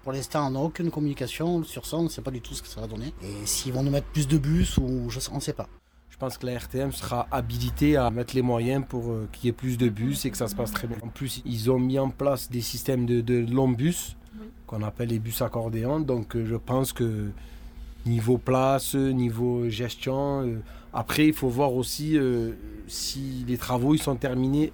Pour 0.07 0.13
l'instant, 0.13 0.47
on 0.47 0.51
n'a 0.51 0.61
aucune 0.61 0.89
communication 0.89 1.65
sur 1.65 1.85
ça, 1.85 1.97
on 1.97 2.03
ne 2.03 2.07
sait 2.07 2.21
pas 2.21 2.31
du 2.31 2.39
tout 2.39 2.53
ce 2.53 2.61
que 2.61 2.69
ça 2.69 2.79
va 2.79 2.87
donner. 2.87 3.13
Et 3.21 3.45
s'ils 3.45 3.73
vont 3.73 3.83
nous 3.83 3.91
mettre 3.91 4.07
plus 4.07 4.25
de 4.25 4.37
bus 4.37 4.77
ou 4.77 5.09
je 5.09 5.19
sais, 5.19 5.29
on 5.33 5.35
ne 5.35 5.41
sait 5.41 5.51
pas. 5.51 5.67
Je 6.09 6.15
pense 6.15 6.37
que 6.37 6.45
la 6.45 6.57
RTM 6.57 6.93
sera 6.93 7.27
habilitée 7.29 7.97
à 7.97 8.09
mettre 8.09 8.33
les 8.33 8.41
moyens 8.41 8.85
pour 8.87 9.11
euh, 9.11 9.27
qu'il 9.33 9.47
y 9.47 9.49
ait 9.49 9.51
plus 9.51 9.77
de 9.77 9.89
bus 9.89 10.23
et 10.23 10.31
que 10.31 10.37
ça 10.37 10.47
se 10.47 10.55
passe 10.55 10.71
très 10.71 10.87
bien. 10.87 10.95
En 11.03 11.09
plus, 11.09 11.41
ils 11.43 11.69
ont 11.69 11.77
mis 11.77 11.99
en 11.99 12.09
place 12.09 12.49
des 12.49 12.61
systèmes 12.61 13.05
de, 13.05 13.19
de 13.19 13.53
longs 13.53 13.67
bus 13.67 14.15
qu'on 14.65 14.81
appelle 14.81 15.09
les 15.09 15.19
bus 15.19 15.41
accordéons. 15.41 15.99
Donc 15.99 16.37
euh, 16.37 16.45
je 16.45 16.55
pense 16.55 16.93
que 16.93 17.29
niveau 18.05 18.37
place, 18.37 18.95
niveau 18.95 19.67
gestion, 19.67 20.47
euh, 20.47 20.61
après 20.93 21.27
il 21.27 21.33
faut 21.33 21.49
voir 21.49 21.73
aussi 21.73 22.17
euh, 22.17 22.53
si 22.87 23.43
les 23.45 23.57
travaux 23.57 23.93
ils 23.93 24.01
sont 24.01 24.15
terminés 24.15 24.71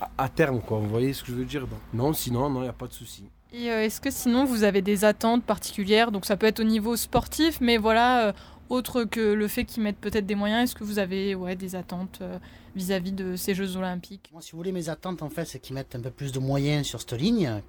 à, 0.00 0.10
à 0.18 0.28
terme. 0.28 0.60
Quoi. 0.60 0.80
Vous 0.80 0.88
voyez 0.88 1.12
ce 1.12 1.22
que 1.22 1.30
je 1.30 1.36
veux 1.36 1.44
dire? 1.44 1.68
Donc, 1.68 1.78
Non, 1.94 2.12
sinon, 2.12 2.50
non, 2.50 2.58
il 2.58 2.64
n'y 2.64 2.68
a 2.68 2.72
pas 2.72 2.88
de 2.88 2.92
souci. 2.92 3.22
Et 3.52 3.70
euh, 3.70 3.84
est-ce 3.84 4.00
que 4.00 4.10
sinon 4.10 4.44
vous 4.44 4.62
avez 4.64 4.82
des 4.82 5.04
attentes 5.04 5.44
particulières? 5.44 6.12
Donc 6.12 6.26
ça 6.26 6.36
peut 6.36 6.46
être 6.46 6.60
au 6.60 6.64
niveau 6.64 6.96
sportif, 6.96 7.60
mais 7.60 7.76
voilà, 7.78 8.28
euh, 8.28 8.32
autre 8.68 9.04
que 9.04 9.20
le 9.32 9.48
fait 9.48 9.64
qu'ils 9.64 9.82
mettent 9.82 9.96
peut-être 9.98 10.26
des 10.26 10.34
moyens, 10.34 10.64
est-ce 10.64 10.74
que 10.74 10.84
vous 10.84 10.98
avez 10.98 11.34
des 11.56 11.74
attentes 11.74 12.18
euh, 12.20 12.38
vis-à-vis 12.76 13.12
de 13.12 13.36
ces 13.36 13.54
Jeux 13.54 13.76
olympiques? 13.76 14.28
Moi, 14.32 14.42
si 14.42 14.52
vous 14.52 14.58
voulez, 14.58 14.72
mes 14.72 14.90
attentes, 14.90 15.22
en 15.22 15.30
fait, 15.30 15.46
c'est 15.46 15.58
qu'ils 15.58 15.74
mettent 15.74 15.94
un 15.94 16.00
peu 16.00 16.10
plus 16.10 16.32
de 16.32 16.38
moyens 16.38 16.86
sur 16.86 17.00
cette 17.00 17.14
ligne. 17.14 17.62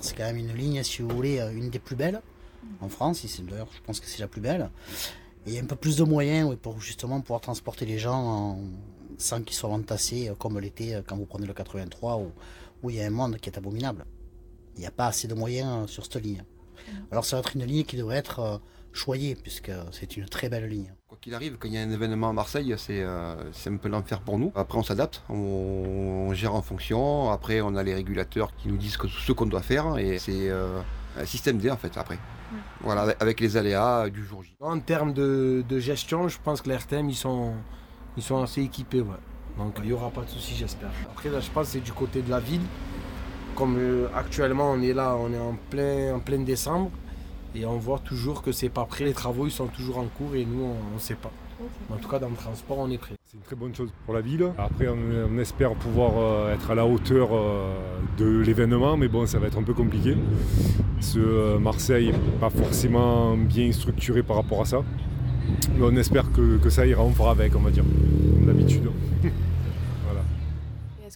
C'est 0.00 0.14
quand 0.16 0.24
même 0.24 0.36
une 0.36 0.52
ligne, 0.54 0.82
si 0.82 1.00
vous 1.02 1.08
voulez, 1.08 1.40
une 1.54 1.70
des 1.70 1.78
plus 1.78 1.96
belles 1.96 2.20
en 2.80 2.88
France. 2.88 3.24
D'ailleurs, 3.50 3.68
je 3.74 3.80
pense 3.80 3.98
que 4.00 4.06
c'est 4.06 4.20
la 4.20 4.28
plus 4.28 4.40
belle. 4.42 4.70
Et 5.46 5.58
un 5.58 5.64
peu 5.64 5.74
plus 5.74 5.96
de 5.96 6.04
moyens 6.04 6.54
pour 6.60 6.80
justement 6.80 7.20
pouvoir 7.20 7.40
transporter 7.40 7.84
les 7.86 7.98
gens 7.98 8.14
en- 8.22 8.58
sans 9.18 9.42
qu'ils 9.42 9.56
soient 9.56 9.70
entassés 9.70 10.30
comme 10.38 10.60
l'été 10.60 11.00
quand 11.06 11.16
vous 11.16 11.26
prenez 11.26 11.46
le 11.46 11.52
83 11.54 12.18
où, 12.18 12.30
où 12.82 12.90
il 12.90 12.96
y 12.96 13.02
a 13.02 13.06
un 13.06 13.10
monde 13.10 13.38
qui 13.38 13.48
est 13.50 13.58
abominable. 13.58 14.04
Il 14.76 14.80
n'y 14.80 14.86
a 14.86 14.90
pas 14.90 15.06
assez 15.06 15.28
de 15.28 15.34
moyens 15.34 15.84
euh, 15.84 15.86
sur 15.86 16.04
cette 16.04 16.22
ligne. 16.22 16.44
Alors 17.10 17.24
ça 17.24 17.36
va 17.36 17.40
être 17.40 17.54
une 17.54 17.64
ligne 17.64 17.84
qui 17.84 17.96
devrait 17.96 18.16
être 18.16 18.40
euh, 18.40 18.58
choyée 18.92 19.34
puisque 19.34 19.70
c'est 19.90 20.16
une 20.16 20.26
très 20.26 20.48
belle 20.48 20.68
ligne. 20.68 20.92
Quoi 21.08 21.18
qu'il 21.20 21.34
arrive, 21.34 21.56
quand 21.58 21.68
il 21.68 21.74
y 21.74 21.78
a 21.78 21.82
un 21.82 21.90
événement 21.90 22.30
à 22.30 22.32
Marseille, 22.32 22.74
c'est 22.78 23.02
euh, 23.02 23.34
c'est 23.52 23.70
un 23.70 23.76
peu 23.76 23.88
l'enfer 23.88 24.20
pour 24.20 24.38
nous. 24.38 24.52
Après, 24.54 24.78
on 24.78 24.82
s'adapte, 24.82 25.22
on, 25.28 25.34
on 25.34 26.34
gère 26.34 26.54
en 26.54 26.62
fonction. 26.62 27.30
Après, 27.30 27.60
on 27.60 27.76
a 27.76 27.82
les 27.82 27.94
régulateurs 27.94 28.54
qui 28.56 28.68
nous 28.68 28.76
disent 28.76 28.96
que, 28.96 29.08
ce 29.08 29.32
qu'on 29.32 29.46
doit 29.46 29.62
faire. 29.62 29.98
Et 29.98 30.18
c'est 30.18 30.48
euh, 30.48 30.80
un 31.18 31.24
système 31.24 31.58
D, 31.58 31.70
en 31.70 31.76
fait, 31.76 31.96
après. 31.96 32.18
Voilà, 32.82 33.14
avec, 33.18 33.40
les 33.40 33.56
aléas 33.56 34.10
du 34.10 34.24
jour 34.26 34.42
J. 34.42 34.54
En 34.60 34.78
termes 34.78 35.14
de, 35.14 35.64
de 35.66 35.78
gestion, 35.78 36.28
je 36.28 36.38
pense 36.42 36.60
que 36.60 36.68
les 36.68 36.76
RTM, 36.76 37.08
ils 37.08 37.14
sont, 37.14 37.54
ils 38.16 38.22
sont 38.22 38.42
assez 38.42 38.62
équipés. 38.62 39.00
Ouais. 39.00 39.16
Donc 39.56 39.74
il 39.78 39.86
n'y 39.86 39.92
aura 39.92 40.10
pas 40.10 40.22
de 40.22 40.30
souci, 40.30 40.54
j'espère. 40.54 40.90
Après, 41.10 41.30
là, 41.30 41.40
je 41.40 41.50
pense 41.50 41.66
que 41.66 41.72
c'est 41.72 41.80
du 41.80 41.92
côté 41.92 42.20
de 42.22 42.30
la 42.30 42.40
ville. 42.40 42.62
Comme 43.54 43.76
euh, 43.78 44.06
actuellement, 44.14 44.70
on 44.72 44.80
est 44.82 44.92
là, 44.92 45.16
on 45.16 45.32
est 45.32 45.38
en 45.38 45.56
plein, 45.70 46.14
en 46.14 46.20
plein 46.20 46.38
décembre. 46.40 46.90
Et 47.54 47.66
on 47.66 47.76
voit 47.76 47.98
toujours 47.98 48.42
que 48.42 48.50
c'est 48.50 48.70
pas 48.70 48.84
prêt. 48.84 49.04
Les 49.04 49.12
travaux, 49.12 49.46
ils 49.46 49.52
sont 49.52 49.66
toujours 49.66 49.98
en 49.98 50.06
cours 50.06 50.34
et 50.34 50.44
nous, 50.44 50.64
on 50.64 50.94
ne 50.94 50.98
sait 50.98 51.14
pas. 51.14 51.30
En 51.90 51.96
tout 51.96 52.08
cas, 52.08 52.18
dans 52.18 52.28
le 52.28 52.36
transport, 52.36 52.78
on 52.78 52.90
est 52.90 52.98
prêt. 52.98 53.14
C'est 53.26 53.36
une 53.36 53.42
très 53.42 53.56
bonne 53.56 53.74
chose 53.74 53.90
pour 54.04 54.14
la 54.14 54.20
ville. 54.20 54.52
Après, 54.58 54.88
on, 54.88 54.96
on 55.30 55.38
espère 55.38 55.74
pouvoir 55.74 56.12
euh, 56.16 56.54
être 56.54 56.70
à 56.70 56.74
la 56.74 56.86
hauteur 56.86 57.30
euh, 57.32 57.74
de 58.18 58.40
l'événement, 58.40 58.96
mais 58.96 59.08
bon, 59.08 59.26
ça 59.26 59.38
va 59.38 59.46
être 59.46 59.58
un 59.58 59.62
peu 59.62 59.74
compliqué. 59.74 60.16
Ce 61.00 61.18
euh, 61.18 61.58
Marseille 61.58 62.12
n'est 62.12 62.38
pas 62.40 62.50
forcément 62.50 63.36
bien 63.36 63.70
structuré 63.72 64.22
par 64.22 64.36
rapport 64.36 64.62
à 64.62 64.64
ça. 64.64 64.82
Mais 65.76 65.84
on 65.84 65.96
espère 65.96 66.30
que, 66.32 66.58
que 66.58 66.70
ça 66.70 66.86
ira, 66.86 67.02
on 67.02 67.12
fera 67.12 67.32
avec, 67.32 67.54
on 67.54 67.60
va 67.60 67.70
dire, 67.70 67.84
comme 67.84 68.46
d'habitude. 68.46 68.90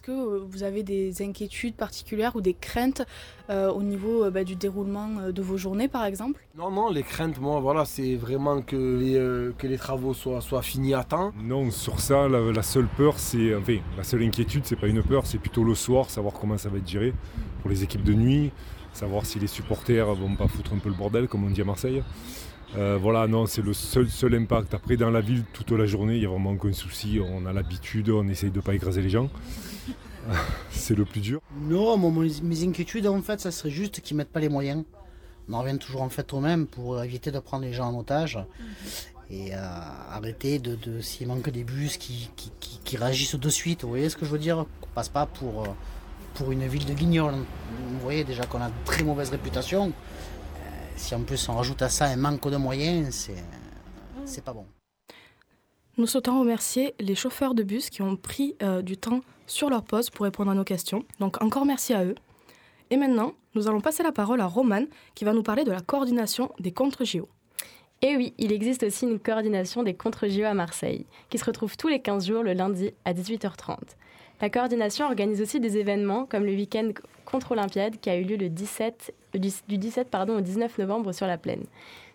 que 0.07 0.11
euh, 0.11 0.39
vous 0.49 0.63
avez 0.63 0.83
des 0.83 1.21
inquiétudes 1.21 1.75
particulières 1.75 2.37
ou 2.37 2.41
des 2.41 2.53
craintes 2.53 3.01
euh, 3.49 3.69
au 3.69 3.83
niveau 3.83 4.23
euh, 4.23 4.31
bah, 4.31 4.45
du 4.45 4.55
déroulement 4.55 5.29
de 5.31 5.41
vos 5.41 5.57
journées, 5.57 5.89
par 5.89 6.05
exemple? 6.05 6.39
Non, 6.57 6.71
non, 6.71 6.89
les 6.89 7.03
craintes, 7.03 7.39
moi, 7.41 7.59
voilà, 7.59 7.83
c'est 7.83 8.15
vraiment 8.15 8.61
que 8.61 8.77
les, 8.77 9.15
euh, 9.17 9.51
que 9.57 9.67
les 9.67 9.77
travaux 9.77 10.13
soient, 10.13 10.39
soient 10.39 10.61
finis 10.61 10.93
à 10.93 11.03
temps. 11.03 11.33
Non, 11.43 11.69
sur 11.71 11.99
ça, 11.99 12.29
la, 12.29 12.39
la 12.53 12.63
seule 12.63 12.87
peur, 12.87 13.19
c'est. 13.19 13.53
Enfin, 13.53 13.79
la 13.97 14.03
seule 14.03 14.23
inquiétude, 14.23 14.63
c'est 14.65 14.77
pas 14.77 14.87
une 14.87 15.03
peur, 15.03 15.25
c'est 15.25 15.39
plutôt 15.39 15.65
le 15.65 15.75
soir, 15.75 16.09
savoir 16.09 16.33
comment 16.33 16.57
ça 16.57 16.69
va 16.69 16.77
être 16.77 16.87
géré 16.87 17.13
pour 17.61 17.69
les 17.69 17.83
équipes 17.83 18.03
de 18.03 18.13
nuit, 18.13 18.51
savoir 18.93 19.25
si 19.25 19.39
les 19.39 19.47
supporters 19.47 20.13
vont 20.15 20.35
pas 20.35 20.47
foutre 20.47 20.71
un 20.73 20.77
peu 20.77 20.87
le 20.87 20.95
bordel, 20.95 21.27
comme 21.27 21.43
on 21.43 21.49
dit 21.49 21.61
à 21.61 21.65
Marseille. 21.65 22.01
Euh, 22.75 22.97
voilà, 23.01 23.27
non, 23.27 23.45
c'est 23.45 23.61
le 23.61 23.73
seul, 23.73 24.09
seul 24.09 24.35
impact. 24.35 24.73
Après, 24.73 24.97
dans 24.97 25.09
la 25.09 25.21
ville, 25.21 25.43
toute 25.53 25.71
la 25.71 25.85
journée, 25.85 26.15
il 26.15 26.19
n'y 26.19 26.25
a 26.25 26.29
vraiment 26.29 26.51
aucun 26.51 26.73
souci. 26.73 27.19
On 27.23 27.45
a 27.45 27.53
l'habitude, 27.53 28.09
on 28.09 28.27
essaye 28.27 28.51
de 28.51 28.57
ne 28.57 28.61
pas 28.61 28.73
écraser 28.75 29.01
les 29.01 29.09
gens. 29.09 29.29
c'est 30.71 30.95
le 30.95 31.05
plus 31.05 31.21
dur. 31.21 31.39
Non, 31.61 31.97
mes 31.97 32.63
inquiétudes, 32.63 33.07
en 33.07 33.21
fait, 33.21 33.39
ça 33.39 33.51
serait 33.51 33.69
juste 33.71 34.01
qu'ils 34.01 34.17
mettent 34.17 34.31
pas 34.31 34.41
les 34.41 34.49
moyens. 34.49 34.83
On 35.49 35.53
en 35.53 35.61
revient 35.61 35.77
toujours 35.77 36.01
en 36.01 36.09
fait 36.09 36.33
au 36.33 36.41
même 36.41 36.67
pour 36.67 37.01
éviter 37.01 37.31
de 37.31 37.39
prendre 37.39 37.63
les 37.63 37.71
gens 37.71 37.87
en 37.87 37.97
otage 37.97 38.37
et 39.29 39.53
euh, 39.55 39.57
arrêter 40.11 40.59
de, 40.59 40.77
s'il 40.99 41.27
manque 41.27 41.49
des 41.49 41.63
bus 41.63 41.95
qui, 41.95 42.29
qui, 42.35 42.51
qui- 42.59 42.79
qui 42.83 42.97
réagissent 42.97 43.35
de 43.35 43.49
suite. 43.49 43.83
Vous 43.83 43.89
voyez 43.89 44.09
ce 44.09 44.17
que 44.17 44.25
je 44.25 44.31
veux 44.31 44.39
dire? 44.39 44.65
Qu'on 44.81 44.89
passe 44.93 45.07
pas 45.07 45.25
pour, 45.25 45.63
euh, 45.63 45.67
pour 46.33 46.51
une 46.51 46.67
ville 46.67 46.85
de 46.85 46.93
guignols. 46.93 47.33
Vous 47.33 47.99
voyez 48.01 48.25
déjà 48.25 48.43
qu'on 48.45 48.59
a 48.61 48.65
une 48.65 48.73
très 48.83 49.03
mauvaise 49.03 49.29
réputation. 49.29 49.93
Si 50.97 51.13
en 51.13 51.21
plus 51.21 51.47
on 51.47 51.55
rajoute 51.55 51.81
à 51.83 51.89
ça 51.89 52.05
un 52.05 52.17
manque 52.17 52.49
de 52.49 52.57
moyens, 52.57 53.13
c'est 53.13 53.43
c'est 54.25 54.43
pas 54.43 54.51
bon. 54.51 54.65
Nous 55.97 56.05
souhaitons 56.05 56.39
remercier 56.39 56.93
les 56.99 57.15
chauffeurs 57.15 57.53
de 57.53 57.63
bus 57.63 57.89
qui 57.89 58.01
ont 58.01 58.17
pris 58.17 58.55
euh, 58.61 58.81
du 58.81 58.97
temps 58.97 59.21
sur 59.45 59.69
leur 59.69 59.83
pause 59.83 60.09
pour 60.09 60.25
répondre 60.25 60.51
à 60.51 60.53
nos 60.53 60.63
questions. 60.63 61.05
Donc 61.19 61.41
encore 61.41 61.65
merci 61.65 61.93
à 61.93 62.03
eux. 62.03 62.15
Et 62.89 62.97
maintenant, 62.97 63.33
nous 63.55 63.67
allons 63.67 63.81
passer 63.81 64.03
la 64.03 64.11
parole 64.11 64.41
à 64.41 64.47
Romane 64.47 64.87
qui 65.15 65.23
va 65.23 65.33
nous 65.33 65.43
parler 65.43 65.63
de 65.63 65.71
la 65.71 65.81
coordination 65.81 66.51
des 66.59 66.71
contre-JO. 66.71 67.29
Et 68.01 68.15
oui, 68.15 68.33
il 68.37 68.51
existe 68.51 68.83
aussi 68.83 69.05
une 69.05 69.19
coordination 69.19 69.81
des 69.81 69.95
contre-JO 69.95 70.43
à 70.43 70.53
Marseille, 70.53 71.05
qui 71.29 71.37
se 71.37 71.45
retrouve 71.45 71.77
tous 71.77 71.87
les 71.87 72.01
15 72.01 72.27
jours 72.27 72.43
le 72.43 72.53
lundi 72.53 72.91
à 73.05 73.13
18h30. 73.13 73.77
La 74.39 74.49
coordination 74.51 75.05
organise 75.05 75.41
aussi 75.41 75.59
des 75.59 75.77
événements 75.77 76.25
comme 76.25 76.45
le 76.45 76.51
week-end 76.51 76.91
contre 77.25 77.53
Olympiade 77.53 77.99
qui 77.99 78.09
a 78.09 78.17
eu 78.17 78.23
lieu 78.23 78.37
le 78.37 78.49
17, 78.49 79.13
du, 79.39 79.49
du 79.67 79.77
17 79.77 80.09
pardon, 80.09 80.37
au 80.37 80.41
19 80.41 80.77
novembre 80.77 81.11
sur 81.11 81.27
la 81.27 81.37
plaine. 81.37 81.63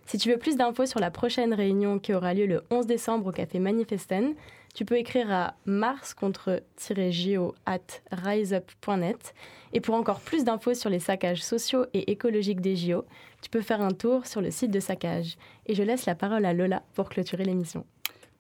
Si 0.06 0.18
tu 0.18 0.30
veux 0.30 0.36
plus 0.36 0.56
d'infos 0.56 0.86
sur 0.86 1.00
la 1.00 1.10
prochaine 1.10 1.54
réunion 1.54 1.98
qui 1.98 2.12
aura 2.12 2.34
lieu 2.34 2.46
le 2.46 2.62
11 2.70 2.86
décembre 2.86 3.28
au 3.28 3.32
café 3.32 3.58
Manifesten, 3.58 4.34
tu 4.74 4.84
peux 4.84 4.96
écrire 4.96 5.30
à 5.30 5.54
mars 5.66 6.14
contre-jo 6.14 7.54
at 7.66 7.78
riseup.net. 8.10 9.34
Et 9.74 9.80
pour 9.80 9.94
encore 9.94 10.20
plus 10.20 10.44
d'infos 10.44 10.74
sur 10.74 10.90
les 10.90 10.98
saccages 10.98 11.42
sociaux 11.42 11.86
et 11.94 12.10
écologiques 12.10 12.60
des 12.60 12.76
JO, 12.76 13.04
tu 13.42 13.50
peux 13.50 13.60
faire 13.60 13.80
un 13.80 13.90
tour 13.90 14.26
sur 14.26 14.40
le 14.40 14.50
site 14.50 14.70
de 14.70 14.80
Saccage. 14.80 15.36
Et 15.66 15.74
je 15.74 15.82
laisse 15.82 16.06
la 16.06 16.14
parole 16.14 16.44
à 16.44 16.52
Lola 16.52 16.82
pour 16.94 17.08
clôturer 17.08 17.44
l'émission. 17.44 17.84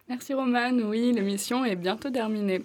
Merci 0.08 0.34
Romane, 0.34 0.82
oui, 0.82 1.12
l'émission 1.12 1.64
est 1.64 1.76
bientôt 1.76 2.10
terminée. 2.10 2.62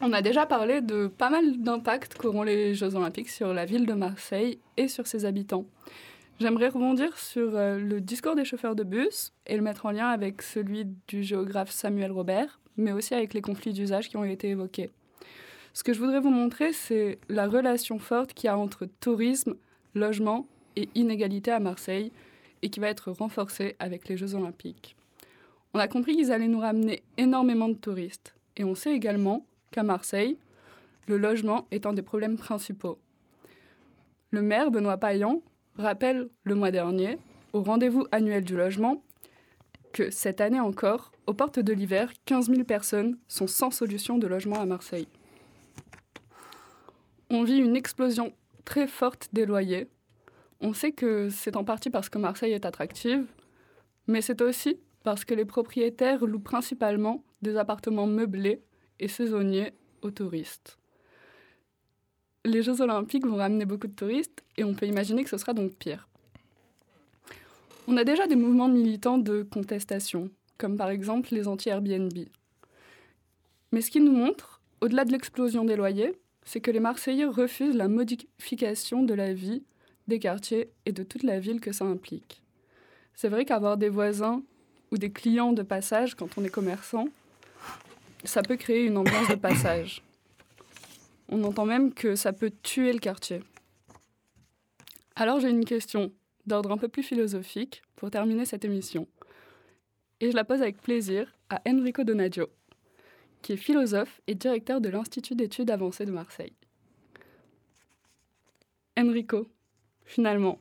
On 0.00 0.12
a 0.12 0.22
déjà 0.22 0.44
parlé 0.44 0.80
de 0.80 1.06
pas 1.06 1.30
mal 1.30 1.62
d'impacts 1.62 2.14
qu'auront 2.14 2.42
les 2.42 2.74
Jeux 2.74 2.96
Olympiques 2.96 3.30
sur 3.30 3.54
la 3.54 3.64
ville 3.64 3.86
de 3.86 3.92
Marseille 3.92 4.58
et 4.76 4.88
sur 4.88 5.06
ses 5.06 5.24
habitants. 5.24 5.66
J'aimerais 6.40 6.68
rebondir 6.68 7.16
sur 7.16 7.54
euh, 7.54 7.78
le 7.78 8.00
discours 8.00 8.34
des 8.34 8.44
chauffeurs 8.44 8.74
de 8.74 8.82
bus 8.82 9.32
et 9.46 9.56
le 9.56 9.62
mettre 9.62 9.86
en 9.86 9.92
lien 9.92 10.08
avec 10.08 10.42
celui 10.42 10.86
du 11.06 11.22
géographe 11.22 11.70
Samuel 11.70 12.10
Robert, 12.10 12.58
mais 12.76 12.90
aussi 12.90 13.14
avec 13.14 13.34
les 13.34 13.40
conflits 13.40 13.72
d'usage 13.72 14.08
qui 14.08 14.16
ont 14.16 14.24
été 14.24 14.48
évoqués. 14.48 14.90
Ce 15.74 15.84
que 15.84 15.92
je 15.92 16.00
voudrais 16.00 16.20
vous 16.20 16.30
montrer, 16.30 16.72
c'est 16.72 17.18
la 17.28 17.46
relation 17.46 18.00
forte 18.00 18.34
qu'il 18.34 18.48
y 18.48 18.50
a 18.50 18.58
entre 18.58 18.86
tourisme, 19.00 19.54
logement 19.94 20.48
et 20.74 20.88
inégalité 20.96 21.52
à 21.52 21.60
Marseille, 21.60 22.10
et 22.62 22.68
qui 22.68 22.80
va 22.80 22.88
être 22.88 23.12
renforcée 23.12 23.76
avec 23.78 24.08
les 24.08 24.16
Jeux 24.16 24.34
olympiques. 24.34 24.96
On 25.72 25.78
a 25.78 25.86
compris 25.86 26.16
qu'ils 26.16 26.32
allaient 26.32 26.48
nous 26.48 26.60
ramener 26.60 27.02
énormément 27.16 27.68
de 27.68 27.74
touristes, 27.74 28.34
et 28.56 28.64
on 28.64 28.74
sait 28.74 28.92
également 28.92 29.46
qu'à 29.74 29.82
Marseille, 29.82 30.38
le 31.08 31.18
logement 31.18 31.66
est 31.72 31.84
un 31.84 31.92
des 31.92 32.02
problèmes 32.02 32.38
principaux. 32.38 33.00
Le 34.30 34.40
maire, 34.40 34.70
Benoît 34.70 34.98
Payan, 34.98 35.42
rappelle 35.76 36.28
le 36.44 36.54
mois 36.54 36.70
dernier, 36.70 37.18
au 37.52 37.60
rendez-vous 37.60 38.06
annuel 38.12 38.44
du 38.44 38.56
logement, 38.56 39.02
que 39.92 40.10
cette 40.10 40.40
année 40.40 40.60
encore, 40.60 41.10
aux 41.26 41.34
portes 41.34 41.58
de 41.58 41.72
l'hiver, 41.72 42.12
15 42.24 42.50
000 42.50 42.62
personnes 42.62 43.18
sont 43.26 43.48
sans 43.48 43.72
solution 43.72 44.16
de 44.16 44.28
logement 44.28 44.60
à 44.60 44.66
Marseille. 44.66 45.08
On 47.28 47.42
vit 47.42 47.58
une 47.58 47.74
explosion 47.74 48.32
très 48.64 48.86
forte 48.86 49.28
des 49.32 49.44
loyers. 49.44 49.88
On 50.60 50.72
sait 50.72 50.92
que 50.92 51.30
c'est 51.30 51.56
en 51.56 51.64
partie 51.64 51.90
parce 51.90 52.08
que 52.08 52.18
Marseille 52.18 52.52
est 52.52 52.64
attractive, 52.64 53.26
mais 54.06 54.20
c'est 54.20 54.40
aussi 54.40 54.78
parce 55.02 55.24
que 55.24 55.34
les 55.34 55.44
propriétaires 55.44 56.24
louent 56.24 56.38
principalement 56.38 57.24
des 57.42 57.56
appartements 57.56 58.06
meublés 58.06 58.62
et 59.00 59.08
saisonniers 59.08 59.72
aux 60.02 60.10
touristes 60.10 60.78
les 62.44 62.62
Jeux 62.62 62.80
olympiques 62.80 63.26
vont 63.26 63.36
ramener 63.36 63.64
beaucoup 63.64 63.86
de 63.86 63.94
touristes 63.94 64.44
et 64.56 64.64
on 64.64 64.74
peut 64.74 64.86
imaginer 64.86 65.24
que 65.24 65.30
ce 65.30 65.38
sera 65.38 65.54
donc 65.54 65.72
pire. 65.74 66.08
On 67.88 67.96
a 67.96 68.04
déjà 68.04 68.26
des 68.26 68.36
mouvements 68.36 68.68
militants 68.68 69.18
de 69.18 69.42
contestation, 69.42 70.30
comme 70.58 70.76
par 70.76 70.90
exemple 70.90 71.30
les 71.32 71.48
anti-Airbnb. 71.48 72.12
Mais 73.72 73.80
ce 73.80 73.90
qui 73.90 74.00
nous 74.00 74.12
montre, 74.12 74.60
au-delà 74.80 75.04
de 75.04 75.12
l'explosion 75.12 75.64
des 75.64 75.76
loyers, 75.76 76.14
c'est 76.44 76.60
que 76.60 76.70
les 76.70 76.80
Marseillais 76.80 77.24
refusent 77.24 77.76
la 77.76 77.88
modification 77.88 79.02
de 79.02 79.14
la 79.14 79.32
vie, 79.32 79.62
des 80.06 80.18
quartiers 80.18 80.70
et 80.84 80.92
de 80.92 81.02
toute 81.02 81.22
la 81.22 81.40
ville 81.40 81.60
que 81.60 81.72
ça 81.72 81.86
implique. 81.86 82.42
C'est 83.14 83.28
vrai 83.28 83.44
qu'avoir 83.44 83.78
des 83.78 83.88
voisins 83.88 84.42
ou 84.90 84.98
des 84.98 85.10
clients 85.10 85.52
de 85.52 85.62
passage 85.62 86.14
quand 86.14 86.36
on 86.36 86.44
est 86.44 86.50
commerçant, 86.50 87.08
ça 88.24 88.42
peut 88.42 88.56
créer 88.56 88.84
une 88.84 88.96
ambiance 88.96 89.28
de 89.28 89.34
passage. 89.34 90.02
On 91.28 91.42
entend 91.44 91.66
même 91.66 91.92
que 91.92 92.16
ça 92.16 92.32
peut 92.32 92.52
tuer 92.62 92.92
le 92.92 92.98
quartier. 92.98 93.40
Alors 95.16 95.40
j'ai 95.40 95.50
une 95.50 95.64
question 95.64 96.12
d'ordre 96.46 96.72
un 96.72 96.78
peu 96.78 96.88
plus 96.88 97.02
philosophique 97.02 97.82
pour 97.96 98.10
terminer 98.10 98.44
cette 98.44 98.64
émission. 98.64 99.06
Et 100.20 100.30
je 100.30 100.36
la 100.36 100.44
pose 100.44 100.62
avec 100.62 100.80
plaisir 100.80 101.36
à 101.50 101.60
Enrico 101.66 102.04
Donaggio, 102.04 102.48
qui 103.42 103.52
est 103.52 103.56
philosophe 103.56 104.20
et 104.26 104.34
directeur 104.34 104.80
de 104.80 104.88
l'Institut 104.88 105.34
d'études 105.34 105.70
avancées 105.70 106.06
de 106.06 106.12
Marseille. 106.12 106.52
Enrico, 108.98 109.48
finalement, 110.04 110.60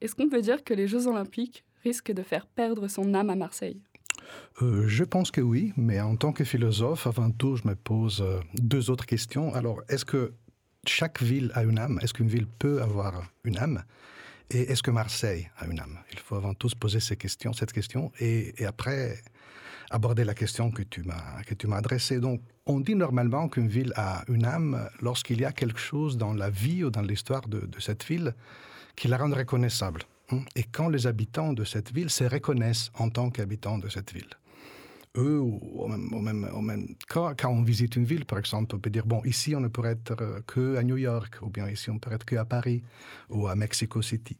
est-ce 0.00 0.14
qu'on 0.14 0.28
peut 0.28 0.40
dire 0.40 0.64
que 0.64 0.74
les 0.74 0.86
Jeux 0.86 1.06
olympiques 1.06 1.64
risquent 1.82 2.12
de 2.12 2.22
faire 2.22 2.46
perdre 2.46 2.88
son 2.88 3.12
âme 3.14 3.30
à 3.30 3.34
Marseille? 3.34 3.80
Euh, 4.60 4.86
je 4.86 5.04
pense 5.04 5.30
que 5.30 5.40
oui, 5.40 5.72
mais 5.76 6.00
en 6.00 6.16
tant 6.16 6.32
que 6.32 6.44
philosophe, 6.44 7.06
avant 7.06 7.30
tout, 7.30 7.56
je 7.56 7.66
me 7.66 7.74
pose 7.74 8.20
euh, 8.20 8.40
deux 8.54 8.90
autres 8.90 9.06
questions. 9.06 9.54
Alors, 9.54 9.80
est-ce 9.88 10.04
que 10.04 10.34
chaque 10.86 11.22
ville 11.22 11.50
a 11.54 11.64
une 11.64 11.78
âme? 11.78 11.98
Est-ce 12.02 12.12
qu'une 12.12 12.28
ville 12.28 12.46
peut 12.46 12.82
avoir 12.82 13.24
une 13.44 13.58
âme? 13.58 13.82
Et 14.50 14.70
est-ce 14.70 14.82
que 14.82 14.90
Marseille 14.90 15.48
a 15.56 15.66
une 15.66 15.80
âme? 15.80 15.98
Il 16.12 16.18
faut 16.18 16.36
avant 16.36 16.54
tout 16.54 16.68
se 16.68 16.76
poser 16.76 17.00
ces 17.00 17.16
questions, 17.16 17.52
cette 17.52 17.72
question, 17.72 18.12
et, 18.20 18.54
après 18.66 19.18
aborder 19.90 20.24
la 20.24 20.34
question 20.34 20.70
que 20.70 20.82
tu 20.82 21.02
m'as 21.02 21.42
que 21.46 21.54
tu 21.54 21.66
m'as 21.66 21.76
adressée. 21.76 22.18
Donc, 22.18 22.40
on 22.64 22.80
dit 22.80 22.94
normalement 22.94 23.48
qu'une 23.48 23.68
ville 23.68 23.92
a 23.96 24.24
une 24.28 24.46
âme 24.46 24.88
lorsqu'il 25.00 25.40
y 25.40 25.44
a 25.44 25.52
quelque 25.52 25.78
chose 25.78 26.16
dans 26.16 26.32
la 26.32 26.48
vie 26.48 26.84
ou 26.84 26.90
dans 26.90 27.02
l'histoire 27.02 27.46
de, 27.46 27.60
de 27.60 27.80
cette 27.80 28.04
ville 28.04 28.34
qui 28.96 29.08
la 29.08 29.18
rend 29.18 29.30
reconnaissable. 29.30 30.02
Et 30.56 30.64
quand 30.64 30.88
les 30.88 31.06
habitants 31.06 31.52
de 31.52 31.64
cette 31.64 31.92
ville 31.92 32.10
se 32.10 32.24
reconnaissent 32.24 32.90
en 32.98 33.10
tant 33.10 33.30
qu'habitants 33.30 33.78
de 33.78 33.88
cette 33.88 34.12
ville. 34.12 34.30
Eux, 35.16 35.40
ou 35.40 35.86
même, 35.88 36.46
même, 36.62 36.86
quand, 37.06 37.34
on 37.44 37.62
visite 37.62 37.96
une 37.96 38.04
ville, 38.04 38.24
par 38.24 38.38
exemple, 38.38 38.74
on 38.74 38.78
peut 38.78 38.88
dire, 38.88 39.04
bon, 39.04 39.22
ici, 39.24 39.54
on 39.54 39.60
ne 39.60 39.68
pourrait 39.68 39.92
être 39.92 40.16
euh, 40.22 40.40
que 40.46 40.76
à 40.76 40.82
New 40.82 40.96
York, 40.96 41.36
ou 41.42 41.50
bien 41.50 41.68
ici, 41.68 41.90
on 41.90 41.98
peut 41.98 42.12
être 42.12 42.24
que 42.24 42.36
à 42.36 42.46
Paris, 42.46 42.82
ou 43.28 43.46
à 43.46 43.54
Mexico 43.54 44.00
City. 44.00 44.38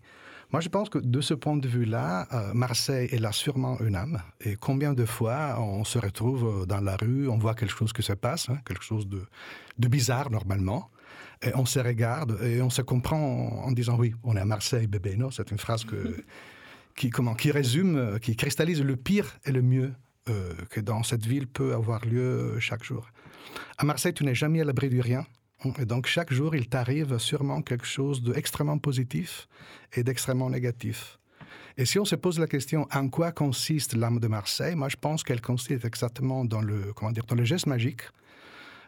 Moi, 0.50 0.62
je 0.62 0.70
pense 0.70 0.88
que 0.88 0.98
de 0.98 1.20
ce 1.20 1.34
point 1.34 1.56
de 1.56 1.68
vue-là, 1.68 2.26
euh, 2.32 2.54
Marseille 2.54 3.08
est 3.12 3.18
là 3.18 3.32
sûrement 3.32 3.78
une 3.80 3.96
âme. 3.96 4.22
Et 4.40 4.56
combien 4.56 4.94
de 4.94 5.04
fois 5.04 5.60
on 5.60 5.84
se 5.84 5.98
retrouve 5.98 6.62
euh, 6.62 6.66
dans 6.66 6.80
la 6.80 6.96
rue, 6.96 7.28
on 7.28 7.36
voit 7.36 7.54
quelque 7.54 7.76
chose 7.76 7.92
qui 7.92 8.02
se 8.02 8.14
passe, 8.14 8.48
hein, 8.48 8.58
quelque 8.64 8.84
chose 8.84 9.06
de 9.06 9.88
bizarre 9.88 10.30
normalement, 10.30 10.90
et 11.42 11.54
on 11.54 11.66
se 11.66 11.78
regarde 11.78 12.38
et 12.42 12.62
on 12.62 12.70
se 12.70 12.82
comprend 12.82 13.18
en, 13.64 13.72
disant 13.72 13.96
oui, 13.98 14.14
on 14.22 14.36
est 14.36 14.40
à 14.40 14.44
Marseille, 14.44 14.86
bébé. 14.86 15.16
Non, 15.16 15.30
c'est 15.30 15.50
une 15.50 15.58
phrase 15.58 15.84
que, 15.84 16.24
qui, 16.96 17.10
comment, 17.10 17.34
qui 17.34 17.50
résume, 17.50 18.18
qui 18.20 18.36
cristallise 18.36 18.82
le 18.82 18.96
pire 18.96 19.38
et 19.44 19.52
le 19.52 19.62
mieux 19.62 19.92
euh, 20.28 20.54
que 20.70 20.80
dans 20.80 21.02
cette 21.02 21.26
ville 21.26 21.48
peut 21.48 21.74
avoir 21.74 22.04
lieu 22.04 22.58
chaque 22.60 22.84
jour. 22.84 23.10
À 23.76 23.84
Marseille, 23.84 24.14
tu 24.14 24.24
n'es 24.24 24.34
jamais 24.36 24.60
à 24.60 24.64
l'abri 24.64 24.88
du 24.88 25.00
rien. 25.00 25.26
Et 25.78 25.84
donc 25.84 26.06
chaque 26.06 26.32
jour, 26.32 26.54
il 26.54 26.68
t'arrive 26.68 27.18
sûrement 27.18 27.62
quelque 27.62 27.86
chose 27.86 28.22
d'extrêmement 28.22 28.78
positif 28.78 29.48
et 29.92 30.02
d'extrêmement 30.02 30.50
négatif. 30.50 31.18
Et 31.76 31.86
si 31.86 31.98
on 31.98 32.04
se 32.04 32.16
pose 32.16 32.38
la 32.38 32.46
question 32.46 32.86
en 32.92 33.08
quoi 33.08 33.32
consiste 33.32 33.94
l'âme 33.94 34.20
de 34.20 34.28
Marseille, 34.28 34.74
moi 34.74 34.88
je 34.88 34.96
pense 34.96 35.22
qu'elle 35.22 35.40
consiste 35.40 35.84
exactement 35.84 36.44
dans 36.44 36.60
le, 36.60 36.92
comment 36.94 37.12
dire, 37.12 37.24
dans 37.24 37.36
le 37.36 37.44
geste 37.44 37.66
magique 37.66 38.02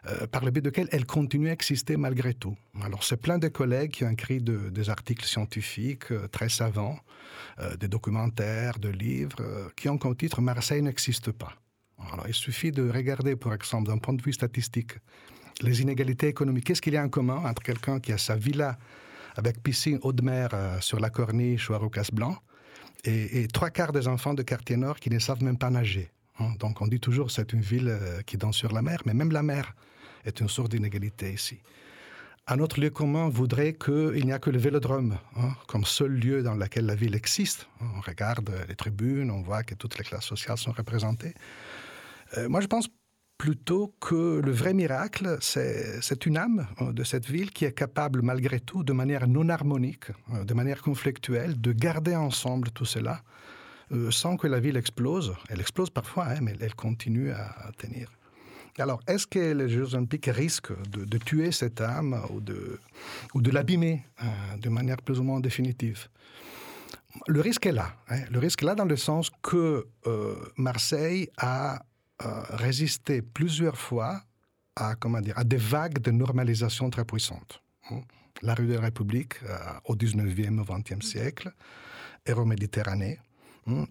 euh, 0.07 0.27
par 0.27 0.45
le 0.45 0.51
biais 0.51 0.61
duquel 0.61 0.87
elle 0.91 1.05
continue 1.05 1.49
à 1.49 1.53
exister 1.53 1.97
malgré 1.97 2.33
tout. 2.35 2.55
Alors, 2.81 3.03
c'est 3.03 3.17
plein 3.17 3.39
de 3.39 3.47
collègues 3.47 3.91
qui 3.91 4.03
ont 4.03 4.09
écrit 4.09 4.39
des 4.39 4.89
articles 4.89 5.25
scientifiques 5.25 6.11
euh, 6.11 6.27
très 6.27 6.49
savants, 6.49 6.99
euh, 7.59 7.75
des 7.77 7.87
documentaires, 7.87 8.77
des 8.77 8.91
livres, 8.91 9.71
qui 9.75 9.89
ont 9.89 9.97
comme 9.97 10.15
titre 10.15 10.41
Marseille 10.41 10.83
n'existe 10.83 11.31
pas. 11.31 11.53
Alors, 12.11 12.27
il 12.27 12.35
suffit 12.35 12.71
de 12.71 12.87
regarder, 12.87 13.35
par 13.35 13.53
exemple, 13.53 13.87
d'un 13.87 13.97
point 13.97 14.13
de 14.13 14.21
vue 14.21 14.33
statistique, 14.33 14.91
les 15.61 15.81
inégalités 15.81 16.27
économiques. 16.27 16.65
Qu'est-ce 16.65 16.81
qu'il 16.81 16.93
y 16.93 16.97
a 16.97 17.03
en 17.03 17.09
commun 17.09 17.41
entre 17.43 17.63
quelqu'un 17.63 17.99
qui 17.99 18.11
a 18.11 18.19
sa 18.19 18.35
villa 18.35 18.77
avec 19.37 19.63
piscine 19.63 19.97
haut 20.03 20.13
de 20.13 20.21
mer 20.21 20.49
sur 20.81 20.99
la 20.99 21.09
corniche 21.09 21.69
ou 21.69 21.73
à 21.73 21.77
Rocas-Blanc 21.77 22.37
et, 23.05 23.47
trois 23.47 23.69
quarts 23.69 23.91
des 23.91 24.07
enfants 24.07 24.33
de 24.33 24.43
quartier 24.43 24.77
nord 24.77 24.99
qui 24.99 25.09
ne 25.09 25.19
savent 25.19 25.43
même 25.43 25.57
pas 25.57 25.69
nager 25.69 26.09
hein? 26.39 26.53
Donc 26.59 26.81
on 26.81 26.87
dit 26.87 26.99
toujours 26.99 27.31
c'est 27.31 27.53
une 27.53 27.61
ville 27.61 27.97
qui 28.25 28.37
danse 28.37 28.55
sur 28.55 28.71
la 28.71 28.81
mer, 28.81 29.01
mais 29.05 29.13
même 29.13 29.31
la 29.31 29.43
mer 29.43 29.75
est 30.25 30.39
une 30.39 30.49
sorte 30.49 30.71
d'inégalité 30.71 31.31
ici. 31.33 31.59
Un 32.47 32.59
autre 32.59 32.79
lieu 32.79 32.91
commun 32.91 33.27
voudrait 33.27 33.73
qu'il 33.73 34.23
n'y 34.23 34.31
a 34.31 34.37
que 34.37 34.51
le 34.51 34.59
vélodrome 34.59 35.17
hein, 35.35 35.53
comme 35.67 35.83
seul 35.83 36.11
lieu 36.11 36.43
dans 36.43 36.53
lequel 36.53 36.85
la 36.85 36.93
ville 36.93 37.15
existe. 37.15 37.67
On 37.81 38.01
regarde 38.01 38.51
les 38.67 38.75
tribunes, 38.75 39.31
on 39.31 39.41
voit 39.41 39.63
que 39.63 39.73
toutes 39.73 39.97
les 39.97 40.03
classes 40.03 40.25
sociales 40.25 40.59
sont 40.59 40.71
représentées. 40.71 41.33
Euh, 42.37 42.47
moi, 42.47 42.61
je 42.61 42.67
pense 42.67 42.87
plutôt 43.39 43.95
que 43.99 44.41
le 44.43 44.51
vrai 44.51 44.75
miracle, 44.75 45.37
c'est 45.41 46.25
une 46.27 46.37
âme 46.37 46.67
hein, 46.79 46.91
de 46.91 47.03
cette 47.03 47.25
ville 47.25 47.51
qui 47.51 47.65
est 47.65 47.73
capable, 47.73 48.21
malgré 48.21 48.59
tout, 48.59 48.83
de 48.83 48.93
manière 48.93 49.27
non 49.27 49.49
harmonique, 49.49 50.11
hein, 50.31 50.45
de 50.45 50.53
manière 50.53 50.83
conflictuelle, 50.83 51.59
de 51.59 51.71
garder 51.71 52.15
ensemble 52.15 52.69
tout 52.69 52.85
cela, 52.85 53.23
euh, 53.91 54.11
sans 54.11 54.37
que 54.37 54.45
la 54.45 54.59
ville 54.59 54.77
explose. 54.77 55.35
Elle 55.49 55.61
explose 55.61 55.89
parfois, 55.89 56.27
mais 56.41 56.55
elle 56.59 56.75
continue 56.75 57.31
à 57.31 57.71
tenir. 57.75 58.11
Alors, 58.77 59.01
est-ce 59.07 59.25
que 59.25 59.53
les 59.53 59.69
Jeux 59.69 59.93
olympiques 59.95 60.29
risquent 60.31 60.73
de, 60.89 61.17
tuer 61.17 61.51
cette 61.51 61.79
âme 61.79 62.21
ou 62.31 62.41
de, 62.41 62.79
de 63.33 63.51
l'abîmer 63.51 64.03
euh, 64.21 64.57
de 64.57 64.69
manière 64.69 65.01
plus 65.01 65.19
ou 65.19 65.23
moins 65.23 65.39
définitive? 65.39 66.07
Le 67.27 67.41
risque 67.41 67.65
est 67.65 67.71
là. 67.71 67.93
Hein. 68.09 68.21
Le 68.29 68.39
risque 68.39 68.63
est 68.63 68.65
là 68.65 68.75
dans 68.75 68.85
le 68.85 68.97
sens 68.97 69.31
que 69.41 69.87
euh, 70.07 70.35
Marseille 70.57 71.29
a 71.37 71.79
euh, 72.23 72.43
résisté 72.49 73.21
plusieurs 73.21 73.77
fois 73.77 74.21
à, 74.75 74.95
comment 74.95 75.21
dire, 75.21 75.37
à 75.37 75.43
des 75.43 75.57
vagues 75.57 75.99
de 75.99 76.11
normalisation 76.11 76.89
très 76.89 77.05
puissantes. 77.05 77.61
Hein. 77.89 78.01
La 78.41 78.53
rue 78.53 78.67
de 78.67 78.73
la 78.73 78.81
République 78.81 79.41
euh, 79.43 79.57
au 79.85 79.95
19e, 79.95 80.59
au 80.59 80.63
20e 80.63 81.01
siècle, 81.01 81.51
Euro-Méditerranée, 82.27 83.19
hein. 83.19 83.34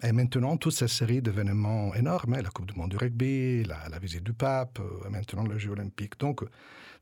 Et 0.03 0.11
maintenant, 0.13 0.55
toute 0.55 0.73
cette 0.73 0.89
série 0.89 1.21
d'événements 1.21 1.93
énormes, 1.95 2.35
la 2.35 2.49
Coupe 2.49 2.71
du 2.71 2.79
Monde 2.79 2.91
du 2.91 2.97
rugby, 2.97 3.65
la, 3.65 3.99
visite 3.99 4.23
du 4.23 4.31
pape, 4.31 4.79
maintenant 5.09 5.43
le 5.43 5.57
Jeu 5.57 5.71
olympique. 5.71 6.17
Donc, 6.17 6.43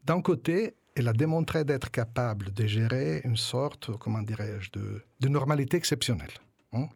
d'un 0.04 0.22
côté, 0.22 0.76
elle 0.96 1.08
a 1.08 1.14
démontré 1.14 1.66
d'être 1.66 1.92
capable 1.92 2.52
de 2.52 2.66
gérer 2.66 3.22
une 3.26 3.38
sorte, 3.38 3.96
comment 3.98 4.24
dirais-je, 4.24 4.72
de, 4.72 5.28
normalité 5.28 5.78
exceptionnelle. 5.78 6.32
Hein. 6.74 6.88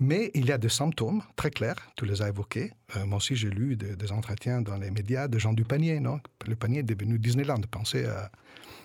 Mais 0.00 0.30
il 0.34 0.46
y 0.46 0.52
a 0.52 0.58
des 0.58 0.70
symptômes 0.70 1.22
très 1.36 1.50
clairs, 1.50 1.76
tu 1.96 2.06
les 2.06 2.22
as 2.22 2.28
évoqués. 2.28 2.72
Euh, 2.96 3.04
moi 3.04 3.18
aussi, 3.18 3.36
j'ai 3.36 3.50
lu 3.50 3.76
des, 3.76 4.12
entretiens 4.12 4.62
dans 4.62 4.76
les 4.76 4.90
médias 4.90 5.28
de 5.28 5.38
gens 5.38 5.52
du 5.52 5.64
panier. 5.64 6.00
Non? 6.00 6.20
Le 6.46 6.56
panier 6.56 6.80
est 6.80 6.82
devenu 6.82 7.18
Disneyland. 7.18 7.60
Pensez 7.70 8.06
à, 8.06 8.30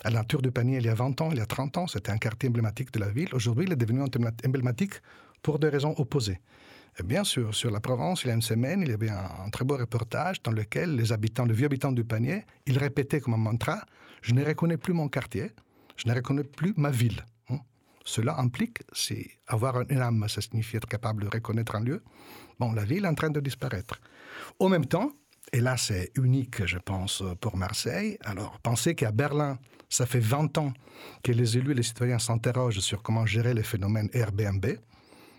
à 0.03 0.09
la 0.09 0.23
tour 0.23 0.41
du 0.41 0.51
panier 0.51 0.77
il 0.77 0.85
y 0.85 0.89
a 0.89 0.93
20 0.93 1.21
ans, 1.21 1.29
il 1.31 1.37
y 1.37 1.41
a 1.41 1.45
30 1.45 1.77
ans, 1.77 1.87
c'était 1.87 2.11
un 2.11 2.17
quartier 2.17 2.49
emblématique 2.49 2.91
de 2.91 2.99
la 2.99 3.09
ville. 3.09 3.29
Aujourd'hui, 3.33 3.65
il 3.65 3.73
est 3.73 3.77
devenu 3.77 4.01
emblématique 4.01 4.95
pour 5.41 5.59
des 5.59 5.69
raisons 5.69 5.93
opposées. 5.97 6.39
Et 6.99 7.03
bien 7.03 7.23
sûr, 7.23 7.55
sur 7.55 7.71
la 7.71 7.79
Provence, 7.79 8.23
il 8.23 8.27
y 8.27 8.31
a 8.31 8.33
une 8.33 8.41
semaine, 8.41 8.81
il 8.81 8.89
y 8.89 8.93
avait 8.93 9.09
un, 9.09 9.49
très 9.51 9.63
beau 9.63 9.77
reportage 9.77 10.41
dans 10.43 10.51
lequel 10.51 10.95
les 10.95 11.11
habitants, 11.11 11.45
les 11.45 11.53
vieux 11.53 11.65
habitants 11.65 11.91
du 11.91 12.03
panier, 12.03 12.43
ils 12.65 12.77
répétaient 12.77 13.21
comme 13.21 13.33
un 13.33 13.37
mantra 13.37 13.85
Je 14.21 14.33
ne 14.33 14.43
reconnais 14.43 14.77
plus 14.77 14.93
mon 14.93 15.07
quartier, 15.07 15.51
je 15.95 16.07
ne 16.09 16.13
reconnais 16.13 16.43
plus 16.43 16.73
ma 16.75 16.91
ville. 16.91 17.25
Hein. 17.49 17.59
Cela 18.03 18.37
implique, 18.39 18.79
c'est 18.91 19.25
avoir 19.47 19.81
une 19.89 20.01
âme, 20.01 20.25
ça 20.27 20.41
signifie 20.41 20.77
être 20.77 20.87
capable 20.87 21.23
de 21.23 21.29
reconnaître 21.29 21.75
un 21.75 21.81
lieu. 21.81 22.03
Bon, 22.59 22.73
la 22.73 22.83
ville 22.83 23.05
est 23.05 23.07
en 23.07 23.15
train 23.15 23.29
de 23.29 23.39
disparaître. 23.39 24.01
Au 24.59 24.67
même 24.67 24.85
temps, 24.85 25.11
et 25.53 25.61
là 25.61 25.77
c'est 25.77 26.11
unique, 26.15 26.65
je 26.65 26.77
pense, 26.77 27.23
pour 27.39 27.55
Marseille, 27.55 28.17
alors 28.23 28.59
pensez 28.59 28.95
qu'à 28.95 29.11
Berlin, 29.11 29.57
ça 29.89 30.05
fait 30.05 30.19
20 30.19 30.57
ans 30.57 30.73
que 31.23 31.31
les 31.31 31.57
élus 31.57 31.71
et 31.71 31.75
les 31.75 31.83
citoyens 31.83 32.19
s'interrogent 32.19 32.79
sur 32.79 33.01
comment 33.01 33.25
gérer 33.25 33.53
les 33.53 33.63
phénomènes 33.63 34.09
Airbnb. 34.13 34.65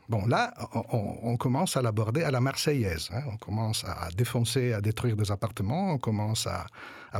Bon, 0.08 0.26
là, 0.26 0.52
on, 0.72 1.36
commence 1.36 1.76
à 1.76 1.82
l'aborder 1.82 2.22
à 2.22 2.30
la 2.30 2.40
marseillaise. 2.40 3.08
Hein. 3.12 3.22
On 3.32 3.36
commence 3.36 3.84
à 3.84 4.08
défoncer, 4.16 4.72
à 4.72 4.80
détruire 4.80 5.16
des 5.16 5.30
appartements. 5.30 5.92
On 5.92 5.98
commence 5.98 6.46
à, 6.46 6.66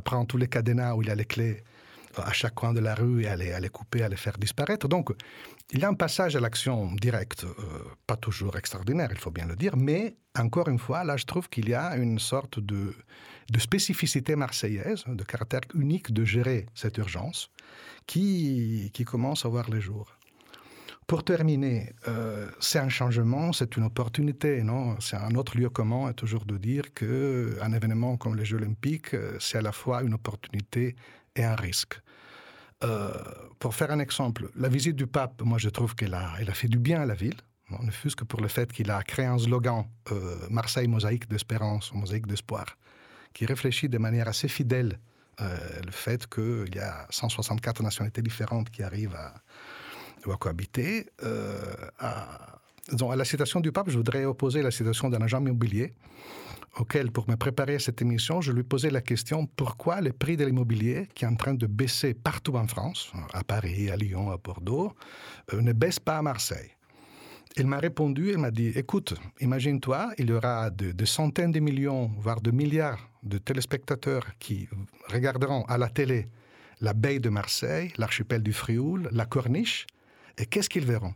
prendre 0.01 0.26
tous 0.26 0.37
les 0.37 0.49
cadenas 0.49 0.95
où 0.95 1.03
il 1.03 1.09
y 1.09 1.11
a 1.11 1.14
les 1.14 1.24
clés 1.24 1.62
euh, 2.18 2.22
à 2.22 2.33
chaque 2.33 2.55
coin 2.55 2.72
de 2.72 2.80
la 2.80 2.95
rue 2.95 3.22
et 3.22 3.28
à 3.28 3.37
les, 3.37 3.68
couper, 3.68 4.03
à 4.03 4.09
les 4.09 4.16
faire 4.16 4.37
disparaître. 4.37 4.89
Donc, 4.89 5.12
il 5.70 5.80
y 5.80 5.85
a 5.85 5.89
un 5.89 5.95
passage 5.95 6.35
à 6.35 6.41
l'action 6.41 6.93
directe, 6.93 7.45
euh, 7.45 7.55
pas 8.07 8.16
toujours 8.16 8.57
extraordinaire, 8.57 9.09
il 9.12 9.18
faut 9.18 9.30
bien 9.30 9.47
le 9.47 9.57
dire, 9.57 9.76
mais 9.76 10.16
encore 10.39 10.68
une 10.68 10.78
fois, 10.78 11.05
là, 11.05 11.16
je 11.16 11.24
trouve 11.24 11.49
qu'il 11.49 11.68
y 11.68 11.74
a 11.74 11.97
une 11.97 12.18
sorte 12.18 12.59
de, 12.59 12.95
spécificité 13.59 14.35
marseillaise, 14.35 15.05
de 15.07 15.24
caractère 15.24 15.61
unique 15.74 16.12
de 16.12 16.24
gérer 16.24 16.66
cette 16.74 16.99
urgence 16.99 17.51
qui, 18.07 18.91
qui 18.93 19.05
commence 19.05 19.45
à 19.45 19.49
voir 19.49 19.70
les 19.70 19.80
jours. 19.80 20.12
Pour 21.12 21.24
terminer, 21.24 21.92
euh, 22.08 22.48
c'est 22.58 22.78
un 22.78 22.88
changement, 22.88 23.52
c'est 23.52 23.76
une 23.76 23.84
opportunité, 23.84 24.62
non? 24.62 24.98
C'est 24.98 25.18
un 25.18 25.34
autre 25.34 25.58
lieu 25.58 25.68
commun 25.68 26.08
est 26.08 26.14
toujours 26.14 26.46
de 26.46 26.56
dire 26.56 26.94
qu'un 26.94 27.70
événement 27.74 28.16
comme 28.16 28.34
les 28.34 28.46
Jeux 28.46 28.56
Olympiques, 28.56 29.12
euh, 29.12 29.36
c'est 29.38 29.58
à 29.58 29.60
la 29.60 29.72
fois 29.72 30.02
une 30.04 30.14
opportunité 30.14 30.96
et 31.36 31.44
un 31.44 31.54
risque. 31.54 32.00
Euh, 32.82 33.12
pour 33.58 33.74
faire 33.74 33.90
un 33.90 33.98
exemple, 33.98 34.48
la 34.56 34.70
visite 34.70 34.96
du 34.96 35.06
pape, 35.06 35.42
moi 35.42 35.58
je 35.58 35.68
trouve 35.68 35.94
qu'elle 35.94 36.14
a, 36.14 36.32
elle 36.40 36.48
a 36.48 36.54
fait 36.54 36.68
du 36.68 36.78
bien 36.78 37.02
à 37.02 37.04
la 37.04 37.14
ville, 37.14 37.42
ne 37.82 37.90
fût-ce 37.90 38.16
que 38.16 38.24
pour 38.24 38.40
le 38.40 38.48
fait 38.48 38.72
qu'il 38.72 38.90
a 38.90 39.02
créé 39.02 39.26
un 39.26 39.36
slogan 39.36 39.84
Marseille 40.48 40.88
mosaïque 40.88 41.28
d'espérance, 41.28 41.92
mosaïque 41.92 42.26
d'espoir, 42.26 42.64
qui 43.34 43.44
réfléchit 43.44 43.90
de 43.90 43.98
manière 43.98 44.28
assez 44.28 44.48
fidèle 44.48 44.98
le 45.38 45.90
fait 45.90 46.26
qu'il 46.26 46.74
y 46.74 46.78
a 46.78 47.06
164 47.10 47.82
nationalités 47.82 48.22
différentes 48.22 48.70
qui 48.70 48.82
arrivent 48.82 49.16
à, 49.16 49.34
doit 50.23 50.37
cohabiter. 50.37 51.07
Euh, 51.23 51.61
à, 51.99 52.59
à 52.89 53.16
la 53.16 53.25
citation 53.25 53.61
du 53.61 53.73
pape, 53.73 53.91
je 53.91 53.97
voudrais 53.97 54.25
opposer 54.25 54.62
la 54.62 54.70
citation 54.70 55.09
d'un 55.09 55.23
agent 55.23 55.41
immobilier 55.41 55.95
auquel, 56.79 57.11
pour 57.11 57.29
me 57.29 57.37
préparer 57.37 57.75
à 57.75 57.79
cette 57.79 58.01
émission, 58.01 58.41
je 58.41 58.53
lui 58.53 58.62
posais 58.62 58.91
la 58.91 59.03
question 59.03 59.47
pourquoi 59.47 60.01
le 60.01 60.12
prix 60.12 60.37
de 60.37 60.45
l'immobilier, 60.45 61.09
qui 61.14 61.25
est 61.25 61.29
en 61.29 61.37
train 61.37 61.55
de 61.55 61.66
baisser 61.66 62.14
partout 62.14 62.55
en 62.55 62.66
France, 62.66 63.12
à 63.33 63.45
Paris, 63.45 63.91
à 63.91 63.97
Lyon, 63.97 64.31
à 64.31 64.39
Bordeaux, 64.39 64.93
euh, 65.53 65.61
ne 65.61 65.73
baisse 65.73 65.99
pas 65.99 66.18
à 66.18 66.23
Marseille? 66.23 66.70
Il 67.57 67.66
m'a 67.66 67.79
répondu, 67.79 68.31
il 68.31 68.39
m'a 68.39 68.51
dit 68.51 68.68
écoute, 68.68 69.14
imagine-toi, 69.41 70.12
il 70.16 70.31
y 70.31 70.33
aura 70.33 70.70
de, 70.70 71.05
centaines 71.05 71.53
de 71.53 71.61
millions, 71.61 72.11
voire 72.18 72.41
de 72.41 72.51
milliards 72.51 73.11
de 73.23 73.37
téléspectateurs 73.37 74.25
qui 74.39 74.68
regarderont 75.11 75.64
à 75.64 75.77
la 75.77 75.91
télé 75.91 76.29
la 76.81 76.95
baie 76.95 77.18
de 77.18 77.29
Marseille, 77.29 77.93
l'archipel 77.99 78.43
du 78.43 78.55
Frioul, 78.55 79.11
la 79.12 79.27
Corniche, 79.27 79.87
et 80.39 80.47
qu'est-ce 80.47 80.68
qu'ils 80.68 80.87
verront? 80.87 81.14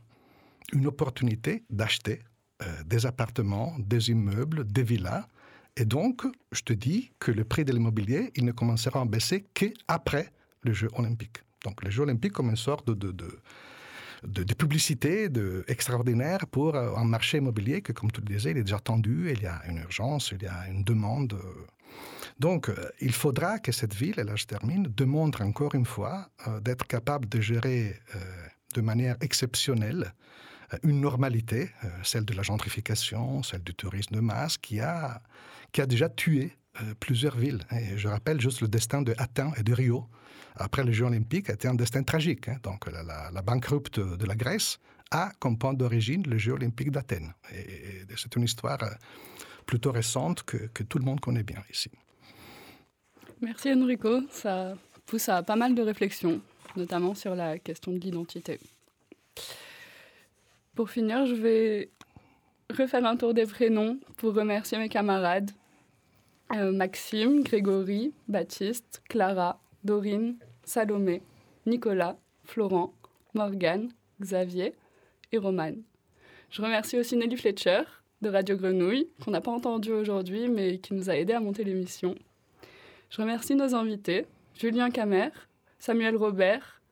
Une 0.72 0.86
opportunité 0.86 1.64
d'acheter 1.70 2.20
euh, 2.62 2.82
des 2.86 3.04
appartements, 3.04 3.74
des 3.78 4.08
immeubles, 4.10 4.66
des 4.66 4.82
villas. 4.82 5.26
Et 5.76 5.84
donc, 5.84 6.22
je 6.52 6.62
te 6.62 6.72
dis 6.72 7.12
que 7.18 7.30
le 7.30 7.44
prix 7.44 7.66
de 7.66 7.72
l'immobilier, 7.72 8.30
il 8.34 8.46
ne 8.46 8.52
commencera 8.52 9.02
à 9.02 9.04
baisser 9.04 9.44
qu'après 9.52 10.32
le 10.62 10.72
Jeu 10.72 10.88
olympique. 10.94 11.42
Donc, 11.64 11.84
les 11.84 11.90
Jeux 11.90 12.04
olympiques 12.04 12.32
comme 12.32 12.48
une 12.48 12.56
sorte 12.56 12.90
de, 12.90 13.12
de, 13.12 13.38
de, 14.22 14.54
publicité 14.54 15.28
extraordinaire 15.68 16.46
pour 16.46 16.76
euh, 16.76 16.96
un 16.96 17.04
marché 17.04 17.36
immobilier 17.36 17.82
que, 17.82 17.92
comme 17.92 18.10
tu 18.10 18.22
le 18.22 18.34
disais, 18.34 18.52
il 18.52 18.56
est 18.56 18.64
déjà 18.64 18.80
tendu, 18.80 19.30
il 19.30 19.42
y 19.42 19.46
a 19.46 19.60
une 19.68 19.76
urgence, 19.76 20.32
il 20.32 20.42
y 20.42 20.48
a 20.48 20.66
une 20.66 20.82
demande. 20.82 21.38
Donc, 22.40 22.70
euh, 22.70 22.88
il 23.02 23.12
faudra 23.12 23.58
que 23.58 23.70
cette 23.70 23.94
ville, 23.94 24.18
et 24.18 24.24
là 24.24 24.34
je 24.34 24.46
termine, 24.46 24.84
demande 24.84 25.36
encore 25.42 25.74
une 25.74 25.84
fois 25.84 26.30
d'être 26.62 26.86
capable 26.86 27.28
de 27.28 27.38
gérer 27.42 28.00
de 28.76 28.82
manière 28.82 29.16
exceptionnelle 29.20 30.12
euh, 30.72 30.78
une 30.82 31.00
normalité, 31.00 31.70
euh, 31.84 31.88
celle 32.02 32.24
de 32.24 32.34
la 32.34 32.42
gentrification, 32.42 33.42
celle 33.42 33.62
du 33.62 33.74
tourisme 33.74 34.14
de 34.14 34.20
masse, 34.20 34.58
qui 34.58 34.80
a, 34.80 35.20
qui 35.72 35.80
a 35.80 35.86
déjà 35.86 36.08
tué 36.08 36.52
euh, 36.80 36.94
plusieurs 37.00 37.36
villes. 37.36 37.62
Je 37.96 38.08
rappelle 38.08 38.40
juste 38.40 38.60
le 38.60 38.68
destin 38.68 39.02
de 39.02 39.14
Athènes 39.18 39.52
et 39.56 39.62
de 39.62 39.72
Rio. 39.72 40.06
Après 40.56 40.84
les 40.84 40.92
Jeux 40.92 41.06
olympiques, 41.06 41.50
a 41.50 41.54
été 41.54 41.68
un 41.68 41.74
destin 41.74 42.02
tragique. 42.02 42.48
Hein. 42.48 42.58
Donc 42.62 42.90
la, 42.90 43.02
la, 43.02 43.42
banqueroute 43.42 44.00
de 44.00 44.26
la 44.26 44.34
Grèce 44.34 44.78
a 45.10 45.30
comme 45.38 45.58
point 45.58 45.74
d'origine 45.74 46.22
le 46.26 46.38
Jeux 46.38 46.52
olympiques 46.52 46.90
d'Athènes. 46.90 47.32
C'est 48.16 48.34
une 48.36 48.44
histoire 48.44 48.78
plutôt 49.66 49.92
récente 49.92 50.42
que, 50.44 50.56
que 50.72 50.82
tout 50.82 50.98
le 50.98 51.04
monde 51.04 51.20
connaît 51.20 51.42
bien 51.42 51.62
ici. 51.70 51.90
Merci 53.42 53.72
Enrico, 53.72 54.22
ça 54.30 54.74
pousse 55.04 55.28
à 55.28 55.42
pas 55.42 55.56
mal 55.56 55.74
de 55.74 55.82
réflexions 55.82 56.40
notamment 56.76 57.14
sur 57.14 57.34
la 57.34 57.58
question 57.58 57.92
de 57.92 57.98
l'identité. 57.98 58.58
Pour 60.74 60.90
finir, 60.90 61.26
je 61.26 61.34
vais 61.34 61.90
refaire 62.70 63.04
un 63.06 63.16
tour 63.16 63.34
des 63.34 63.46
prénoms 63.46 63.98
pour 64.16 64.34
remercier 64.34 64.78
mes 64.78 64.88
camarades. 64.88 65.50
Euh, 66.54 66.70
Maxime, 66.72 67.42
Grégory, 67.42 68.12
Baptiste, 68.28 69.02
Clara, 69.08 69.60
Dorine, 69.84 70.36
Salomé, 70.64 71.22
Nicolas, 71.66 72.16
Florent, 72.44 72.92
Morgane, 73.34 73.90
Xavier 74.20 74.74
et 75.32 75.38
Romane. 75.38 75.82
Je 76.50 76.62
remercie 76.62 76.98
aussi 76.98 77.16
Nelly 77.16 77.36
Fletcher 77.36 77.82
de 78.22 78.28
Radio 78.28 78.56
Grenouille, 78.56 79.08
qu'on 79.24 79.32
n'a 79.32 79.40
pas 79.40 79.50
entendu 79.50 79.92
aujourd'hui, 79.92 80.48
mais 80.48 80.78
qui 80.78 80.94
nous 80.94 81.10
a 81.10 81.16
aidé 81.16 81.32
à 81.32 81.40
monter 81.40 81.64
l'émission. 81.64 82.14
Je 83.10 83.20
remercie 83.20 83.54
nos 83.54 83.74
invités, 83.74 84.26
Julien 84.54 84.90
Camer, 84.90 85.30
Samuel 85.86 86.16
Robert, 86.16 86.82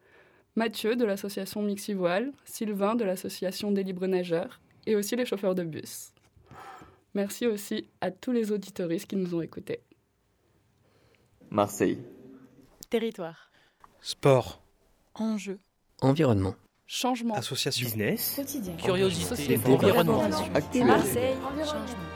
Mathieu 0.55 0.95
de 0.95 1.05
l'association 1.05 1.63
Mixivoile, 1.63 2.31
Sylvain 2.45 2.95
de 2.95 3.03
l'association 3.03 3.73
des 3.73 3.83
Libres 3.83 4.07
Nageurs 4.07 4.61
et 4.87 4.95
aussi 4.95 5.17
les 5.17 5.27
chauffeurs 5.27 5.57
de 5.57 5.65
bus. 5.65 6.13
Merci 7.13 7.49
aussi 7.49 7.89
à 8.01 8.13
tous 8.13 8.31
les 8.31 8.53
auditoristes 8.53 9.09
qui 9.09 9.17
nous 9.17 9.35
ont 9.35 9.41
écoutés. 9.41 9.81
Marseille. 11.51 11.99
Territoire. 12.89 13.51
Sport. 14.01 14.63
Enjeu. 15.15 15.59
Environnement. 16.01 16.55
Changement. 16.87 17.35
Association. 17.35 17.87
Business. 17.87 18.35
Quotidien. 18.37 18.77
Curiosité. 18.77 19.59
Environnement. 19.67 20.23
Activité. 20.55 20.85
Marseille. 20.85 21.35
Changement. 21.65 22.14